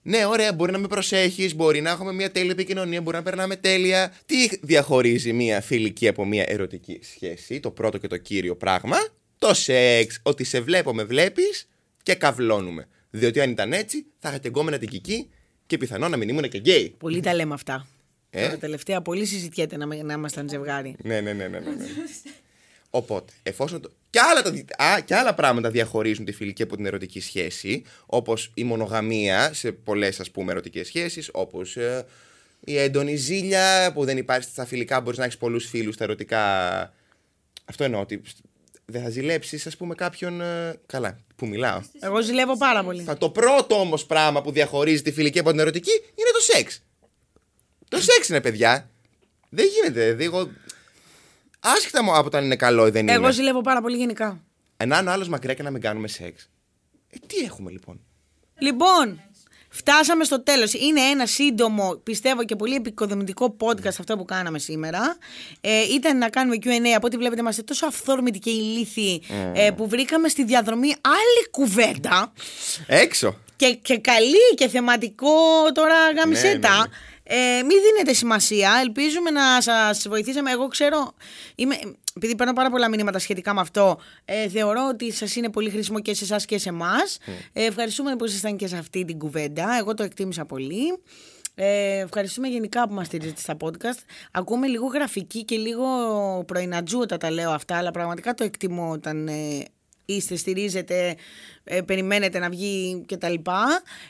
ναι, 0.02 0.24
ωραία, 0.26 0.52
μπορεί 0.52 0.72
να 0.72 0.78
με 0.78 0.86
προσέχεις, 0.86 1.54
μπορεί 1.54 1.80
να 1.80 1.90
έχουμε 1.90 2.12
μια 2.12 2.30
τέλεια 2.30 2.50
επικοινωνία, 2.50 3.00
μπορεί 3.00 3.16
να 3.16 3.22
περνάμε 3.22 3.56
τέλεια. 3.56 4.12
Τι 4.26 4.48
διαχωρίζει 4.62 5.32
μια 5.32 5.60
φιλική 5.60 6.08
από 6.08 6.24
μια 6.24 6.44
ερωτική 6.48 7.00
σχέση, 7.02 7.60
το 7.60 7.70
πρώτο 7.70 7.98
και 7.98 8.06
το 8.06 8.16
κύριο 8.16 8.56
πράγμα; 8.56 8.96
Το 9.38 9.54
σεξ, 9.54 10.20
ότι 10.22 10.44
σε 10.44 10.60
βλέπω 10.60 10.94
με 10.94 11.04
βλέπεις 11.04 11.68
και 12.02 12.14
καυλώνουμε. 12.14 12.88
Διότι 13.10 13.40
αν 13.40 13.50
ήταν 13.50 13.72
έτσι, 13.72 14.06
θα 14.18 14.28
είχα 14.28 14.38
και 14.38 14.48
γκόμενα 14.48 14.78
την 14.78 14.88
κική 14.88 15.30
και 15.66 15.78
πιθανόν 15.78 16.10
να 16.10 16.16
μην 16.16 16.28
ήμουν 16.28 16.48
και 16.48 16.58
γκέι. 16.58 16.94
Πολύ 16.98 17.20
τα 17.20 17.34
λέμε 17.34 17.54
αυτά. 17.54 17.86
Ε; 18.38 18.42
Τώρα 18.44 18.58
τελευταία 18.58 19.02
πολύ 19.02 19.24
συζητιέται 19.24 19.76
να, 19.76 19.86
να 19.86 20.12
ήμασταν 20.12 20.48
ζευγάρι. 20.48 20.96
Ναι, 21.02 21.20
ναι, 21.20 21.32
ναι, 21.32 21.48
ναι. 21.48 21.58
ναι, 21.58 21.70
ναι. 21.70 21.84
Οπότε, 22.90 23.32
εφόσον. 23.42 23.80
Το... 23.80 23.90
Και, 24.10 24.18
άλλα 24.20 24.42
τα... 24.42 24.50
δι- 24.50 24.80
Α, 24.82 25.00
και 25.00 25.14
άλλα 25.14 25.34
πράγματα 25.34 25.70
διαχωρίζουν 25.70 26.24
τη 26.24 26.32
φιλική 26.32 26.62
από 26.62 26.76
την 26.76 26.86
ερωτική 26.86 27.20
σχέση, 27.20 27.82
όπως 28.06 28.50
η 28.54 28.64
μονογαμία 28.64 29.52
σε 29.52 29.72
πολλές 29.72 30.20
ας 30.20 30.30
πούμε 30.30 30.52
ερωτικές 30.52 30.86
σχέσεις, 30.86 31.28
όπως 31.32 31.76
η 32.60 32.78
έντονη 32.78 33.16
ζήλια 33.16 33.90
που 33.94 34.04
δεν 34.04 34.16
υπάρχει 34.16 34.48
στα 34.50 34.66
φιλικά, 34.66 35.00
μπορείς 35.00 35.18
να 35.18 35.24
έχεις 35.24 35.36
πολλούς 35.36 35.66
φίλους 35.68 35.94
στα 35.94 36.04
ερωτικά. 36.04 36.42
Αυτό 37.64 37.84
εννοώ 37.84 38.00
ότι 38.00 38.22
δεν 38.84 39.02
θα 39.02 39.08
ζηλέψεις, 39.10 39.66
ας 39.66 39.76
πούμε, 39.76 39.94
κάποιον. 39.94 40.40
ε, 40.40 40.74
Καλά, 40.86 41.18
που 41.36 41.46
μιλάω. 41.46 41.80
Εγώ 42.00 42.22
ζηλεύω 42.22 42.56
πάρα 42.56 42.84
πολύ. 42.84 43.02
Θα 43.02 43.16
το 43.18 43.30
πρώτο 43.30 43.80
όμως 43.80 44.06
πράγμα 44.06 44.42
που 44.42 44.50
διαχωρίζει 44.52 45.02
τη 45.02 45.12
φιλική 45.12 45.38
από 45.38 45.50
την 45.50 45.58
ερωτική 45.58 45.90
είναι 45.90 46.30
το 46.32 46.40
σεξ. 46.40 46.82
Το 47.88 48.00
σεξ 48.00 48.28
είναι, 48.28 48.40
παιδιά. 48.40 48.90
Δεν 49.48 49.66
γίνεται. 49.66 50.00
Δηλαδή, 50.04 50.24
εγώ... 50.24 50.50
Άσχετα 51.60 52.02
μου 52.02 52.16
από 52.16 52.30
το 52.30 52.36
αν 52.36 52.44
είναι 52.44 52.56
καλό 52.56 52.86
ή 52.86 52.90
δεν 52.90 53.08
Εγώ 53.08 53.22
είναι. 53.22 53.32
ζηλεύω 53.32 53.60
πάρα 53.60 53.80
πολύ 53.80 53.96
γενικά. 53.96 54.40
Να 54.86 54.98
είναι 54.98 55.08
ο 55.08 55.12
άλλος 55.12 55.28
μακριά 55.28 55.54
και 55.54 55.62
να 55.62 55.70
μην 55.70 55.80
κάνουμε 55.80 56.08
σεξ. 56.08 56.48
Ε, 57.10 57.16
τι 57.26 57.36
έχουμε 57.44 57.70
λοιπόν; 57.70 58.00
Λοιπόν, 58.58 59.20
φτάσαμε 59.68 60.24
στο 60.24 60.42
τέλος. 60.42 60.72
Είναι 60.72 61.00
ένα 61.00 61.26
σύντομο, 61.26 61.94
πιστεύω 62.02 62.44
και 62.44 62.56
πολύ 62.56 62.74
επικοδομητικό 62.74 63.56
podcast 63.60 63.86
αυτό 63.98 64.16
που 64.16 64.24
κάναμε 64.24 64.58
σήμερα. 64.58 65.16
Ε, 65.60 65.82
ήταν 65.82 66.18
να 66.18 66.28
κάνουμε 66.28 66.56
Q&A, 66.62 66.88
από 66.96 67.06
ό,τι 67.06 67.16
βλέπετε 67.16 67.40
είμαστε 67.40 67.62
τόσο 67.62 67.86
αυθόρμητοι 67.86 68.38
και 68.38 68.50
ηλίθιοι 68.50 69.22
ε, 69.54 69.70
που 69.76 69.88
βρήκαμε 69.88 70.28
στη 70.28 70.44
διαδρομή 70.44 70.94
άλλη 71.02 71.48
κουβέντα 71.50 72.32
Έξω. 72.86 73.38
και, 73.56 73.74
και 73.82 73.98
καλή 73.98 74.54
και 74.56 74.68
θεματικό 74.68 75.32
τώρα 75.74 75.94
γάμισέ 76.16 76.48
Ναι, 76.52 76.58
τα. 76.58 76.78
ναι, 76.78 76.84
Ε, 77.28 77.62
μην 77.62 77.78
δίνετε 77.82 78.12
σημασία. 78.12 78.70
Ελπίζουμε 78.80 79.30
να 79.30 79.60
σας 79.60 80.08
βοηθήσαμε. 80.08 80.50
Εγώ 80.50 80.68
ξέρω, 80.68 81.12
είμαι, 81.54 81.76
επειδή 82.14 82.36
παίρνω 82.36 82.52
πάρα 82.52 82.70
πολλά 82.70 82.88
μηνύματα 82.88 83.18
σχετικά 83.18 83.54
με 83.54 83.60
αυτό, 83.60 83.98
ε, 84.24 84.48
θεωρώ 84.48 84.88
ότι 84.88 85.12
σας 85.12 85.36
είναι 85.36 85.50
πολύ 85.50 85.70
χρήσιμο 85.70 86.00
και 86.00 86.14
σε 86.14 86.24
εσάς 86.24 86.44
και 86.44 86.58
σε 86.58 86.68
εμάς. 86.68 87.18
Ε, 87.52 87.64
ευχαριστούμε 87.64 88.16
που 88.16 88.24
ήσασταν 88.24 88.56
και 88.56 88.66
σε 88.66 88.76
αυτή 88.76 89.04
την 89.04 89.18
κουβέντα. 89.18 89.76
Εγώ 89.78 89.94
το 89.94 90.02
εκτίμησα 90.02 90.44
πολύ. 90.44 90.98
Ε, 91.58 91.98
ευχαριστούμε 91.98 92.48
γενικά 92.48 92.88
που 92.88 92.94
μας 92.94 93.06
στηρίζετε 93.06 93.40
στα 93.40 93.56
podcast. 93.60 93.98
Ακούμε 94.32 94.66
λίγο 94.66 94.86
γραφική 94.86 95.44
και 95.44 95.56
λίγο 95.56 95.84
πρωινατζού 96.46 96.98
όταν 96.98 97.18
τα 97.18 97.30
λέω 97.30 97.50
αυτά, 97.50 97.76
αλλά 97.76 97.90
πραγματικά 97.90 98.34
το 98.34 98.44
εκτιμώ 98.44 98.90
όταν 98.90 99.28
ε, 99.28 99.64
είστε, 100.06 100.36
στηρίζετε, 100.36 101.16
ε, 101.64 101.80
περιμένετε 101.80 102.38
να 102.38 102.48
βγει 102.48 103.04
κτλ. 103.08 103.34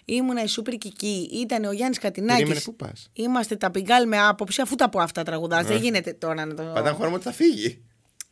Ήμουνα 0.05 0.43
η 0.43 0.47
Σούπερ 0.47 0.75
Κική, 0.75 1.29
ήταν 1.33 1.65
ο 1.65 1.73
Γιάννης 1.73 1.99
Περίμενε, 1.99 2.33
Κατινάκης. 2.33 2.65
πού 2.65 2.77
πας; 2.77 3.11
Είμαστε 3.13 3.57
τα 3.57 3.71
πιγκάλ 3.71 4.07
με 4.09 4.19
άποψη, 4.21 4.61
αφού 4.61 4.75
τα 4.75 4.89
πω 4.89 5.01
αυτά 5.01 5.23
τραγουδάς, 5.23 5.67
δεν 5.67 5.77
γίνεται 5.77 6.13
τώρα 6.13 6.47
να 6.47 6.55
το... 6.55 6.63
Πατά 6.63 6.93
χώρο 6.93 7.09
μου 7.09 7.15
ότι 7.15 7.25
θα 7.25 7.33
φύγει. 7.33 7.83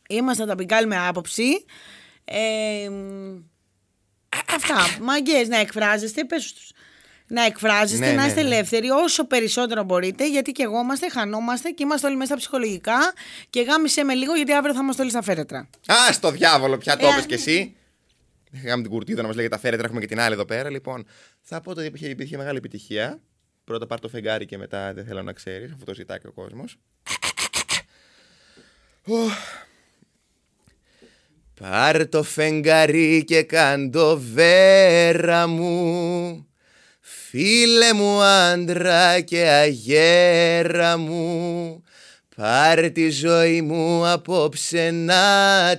Είμαστε 0.09 0.45
τα 0.45 0.55
πιγκάλ 0.55 0.87
με 0.87 0.97
άποψη. 1.07 1.65
Ε, 2.25 2.89
μ, 2.89 3.35
α- 4.29 4.55
αυτά. 4.55 5.03
Μαγκέ 5.03 5.47
να 5.47 5.57
εκφράζεστε, 5.59 6.25
πες 6.25 6.53
τους. 6.53 6.71
Να 7.27 7.45
εκφράζεστε, 7.45 8.05
Ναι, 8.05 8.11
να 8.11 8.21
ναι, 8.21 8.27
είστε 8.27 8.41
ναι. 8.41 8.47
ελεύθεροι 8.55 8.89
όσο 8.89 9.25
περισσότερο 9.25 9.83
μπορείτε, 9.83 10.29
γιατί 10.29 10.51
και 10.51 10.63
εγώ 10.63 10.79
είμαστε, 10.79 11.09
χανόμαστε 11.09 11.69
και 11.69 11.83
είμαστε 11.83 12.07
όλοι 12.07 12.15
μέσα 12.15 12.27
στα 12.29 12.37
ψυχολογικά. 12.37 12.97
Και 13.49 13.61
γάμισε 13.61 14.03
με 14.03 14.13
λίγο, 14.13 14.35
γιατί 14.35 14.53
αύριο 14.53 14.73
θα 14.73 14.79
είμαστε 14.81 15.01
όλοι 15.01 15.11
στα 15.11 15.21
φέρετρα. 15.21 15.69
Α, 15.85 16.13
στο 16.13 16.31
διάβολο, 16.31 16.77
πια 16.77 16.97
το 16.97 17.05
Ε, 17.07 17.09
είπες 17.09 17.25
κι 17.25 17.33
εσύ. 17.33 17.75
Είχαμε 18.51 18.81
την 18.81 18.91
κουρτίδα 18.91 19.21
να 19.21 19.27
μας 19.27 19.35
λέει 19.35 19.45
για 19.45 19.55
τα 19.55 19.61
φέρετρα, 19.61 19.85
έχουμε 19.85 20.01
και 20.01 20.07
την 20.07 20.19
άλλη 20.19 20.33
εδώ 20.33 20.45
πέρα. 20.45 20.69
Λοιπόν, 20.69 21.05
θα 21.41 21.61
πω 21.61 21.71
ότι 21.71 21.85
υπήρχε, 21.85 22.07
υπήρχε 22.07 22.37
μεγάλη 22.37 22.57
επιτυχία. 22.57 23.19
Πρώτα 23.63 23.87
πάρ 23.87 23.99
το 23.99 24.07
φεγγάρι 24.09 24.45
και 24.45 24.57
μετά 24.57 24.93
δεν 24.93 25.05
θέλω 25.05 25.21
να 25.21 25.33
ξέρεις, 25.33 25.71
αφού 25.71 25.83
το 25.83 25.93
ζητάει 25.93 26.19
και 26.19 26.27
ο 26.27 26.31
κόσμος. 26.31 26.77
Πάρ 31.59 32.07
το 32.07 32.23
φεγγάρι 32.23 33.23
και 33.23 33.43
κάν 33.43 33.91
το 33.91 34.19
βέρα 34.19 35.47
μου 35.47 36.47
Φίλε 37.37 37.93
μου 37.93 38.21
άντρα 38.21 39.19
και 39.19 39.41
αγέρα 39.41 40.97
μου 40.97 41.83
Πάρ 42.35 42.91
τη 42.91 43.09
ζωή 43.09 43.61
μου 43.61 44.07
απόψε 44.07 44.91
να 44.91 45.23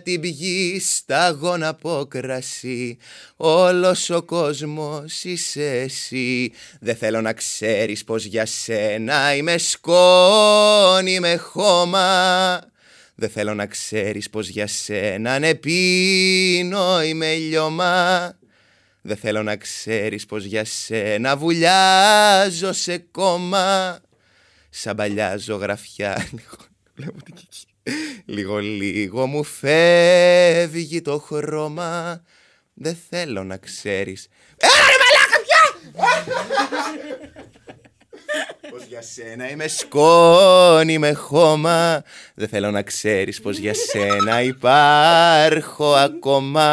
την 0.02 0.20
πιεις 0.20 0.96
σταγόνα 0.96 1.68
από 1.68 2.06
κρασί. 2.08 2.96
Όλος 3.36 4.10
ο 4.10 4.22
κόσμος 4.22 5.24
είσαι 5.24 5.70
εσύ. 5.70 6.52
Δεν 6.80 6.96
θέλω 6.96 7.20
να 7.20 7.32
ξέρεις 7.32 8.04
πως 8.04 8.24
για 8.24 8.46
σένα 8.46 9.34
είμαι 9.34 9.58
σκόνη 9.58 11.20
με 11.20 11.36
χώμα. 11.36 12.60
Δεν 13.14 13.28
θέλω 13.28 13.54
να 13.54 13.66
ξέρεις 13.66 14.30
πως 14.30 14.48
για 14.48 14.66
σένα 14.66 15.38
ναι 15.38 15.54
πίνω 15.54 17.02
είμαι 17.02 17.34
λιώμα 17.34 18.34
Δεν 19.06 19.16
θέλω 19.16 19.42
να 19.42 19.56
ξέρεις 19.56 20.26
πως 20.26 20.44
για 20.44 20.64
σένα 20.64 21.36
βουλιάζω 21.36 22.72
σε 22.72 22.98
κόμμα. 22.98 23.98
Σαν 24.70 24.96
παλιά 24.96 25.36
ζωγραφιά. 25.36 26.28
Βλέπω 26.94 27.22
την 27.22 27.34
κική. 27.34 27.66
Λίγο 28.24 28.58
λίγο 28.58 29.26
μου 29.26 29.44
φεύγει 29.44 31.02
το 31.02 31.18
χρώμα. 31.18 32.22
Δεν 32.74 32.98
θέλω 33.08 33.44
να 33.44 33.56
ξέρεις. 33.56 34.28
Έλα 34.56 34.72
ρε 34.72 34.96
μαλάκα 35.02 35.38
πια! 35.44 35.62
Πως 38.70 38.84
για 38.84 39.02
σένα 39.02 39.50
είμαι 39.50 39.66
σκόνη 39.66 40.98
με 40.98 41.12
χώμα. 41.12 42.02
Δεν 42.34 42.48
θέλω 42.48 42.70
να 42.70 42.82
ξέρεις 42.82 43.40
πως 43.40 43.56
για 43.58 43.74
σένα 43.74 44.42
υπάρχω 44.42 45.92
ακόμα 45.94 46.64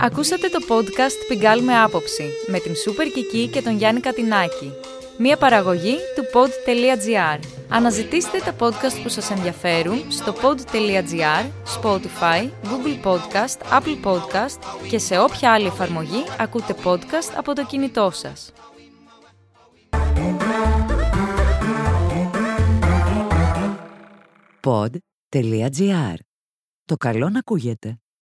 Ακούσατε 0.00 0.48
το 0.48 0.58
podcast 0.68 1.26
«Πιγκάλ 1.28 1.62
με 1.62 1.78
άποψη» 1.78 2.30
με 2.46 2.58
την 2.58 2.74
Σούπερ 2.74 3.06
Κική 3.06 3.48
και 3.48 3.62
τον 3.62 3.76
Γιάννη 3.76 4.00
Κατινάκη. 4.00 4.72
Μία 5.18 5.36
παραγωγή 5.36 5.96
του 6.14 6.22
pod.gr. 6.32 7.38
Αναζητήστε 7.68 8.38
τα 8.38 8.56
podcast 8.58 9.02
που 9.02 9.08
σας 9.08 9.30
ενδιαφέρουν 9.30 10.10
στο 10.10 10.34
pod.gr, 10.42 11.50
Spotify, 11.80 12.50
Google 12.64 13.04
Podcast, 13.04 13.80
Apple 13.80 14.04
Podcast 14.04 14.58
και 14.88 14.98
σε 14.98 15.18
όποια 15.18 15.52
άλλη 15.52 15.66
εφαρμογή 15.66 16.24
ακούτε 16.38 16.74
podcast 16.84 17.32
από 17.36 17.54
το 17.54 17.64
κινητό 17.66 18.10
σας. 18.12 18.52
pod.gr. 24.60 26.14
Το 26.84 26.96
καλό 26.96 27.28
να 27.28 27.38
ακούγεται. 27.38 27.98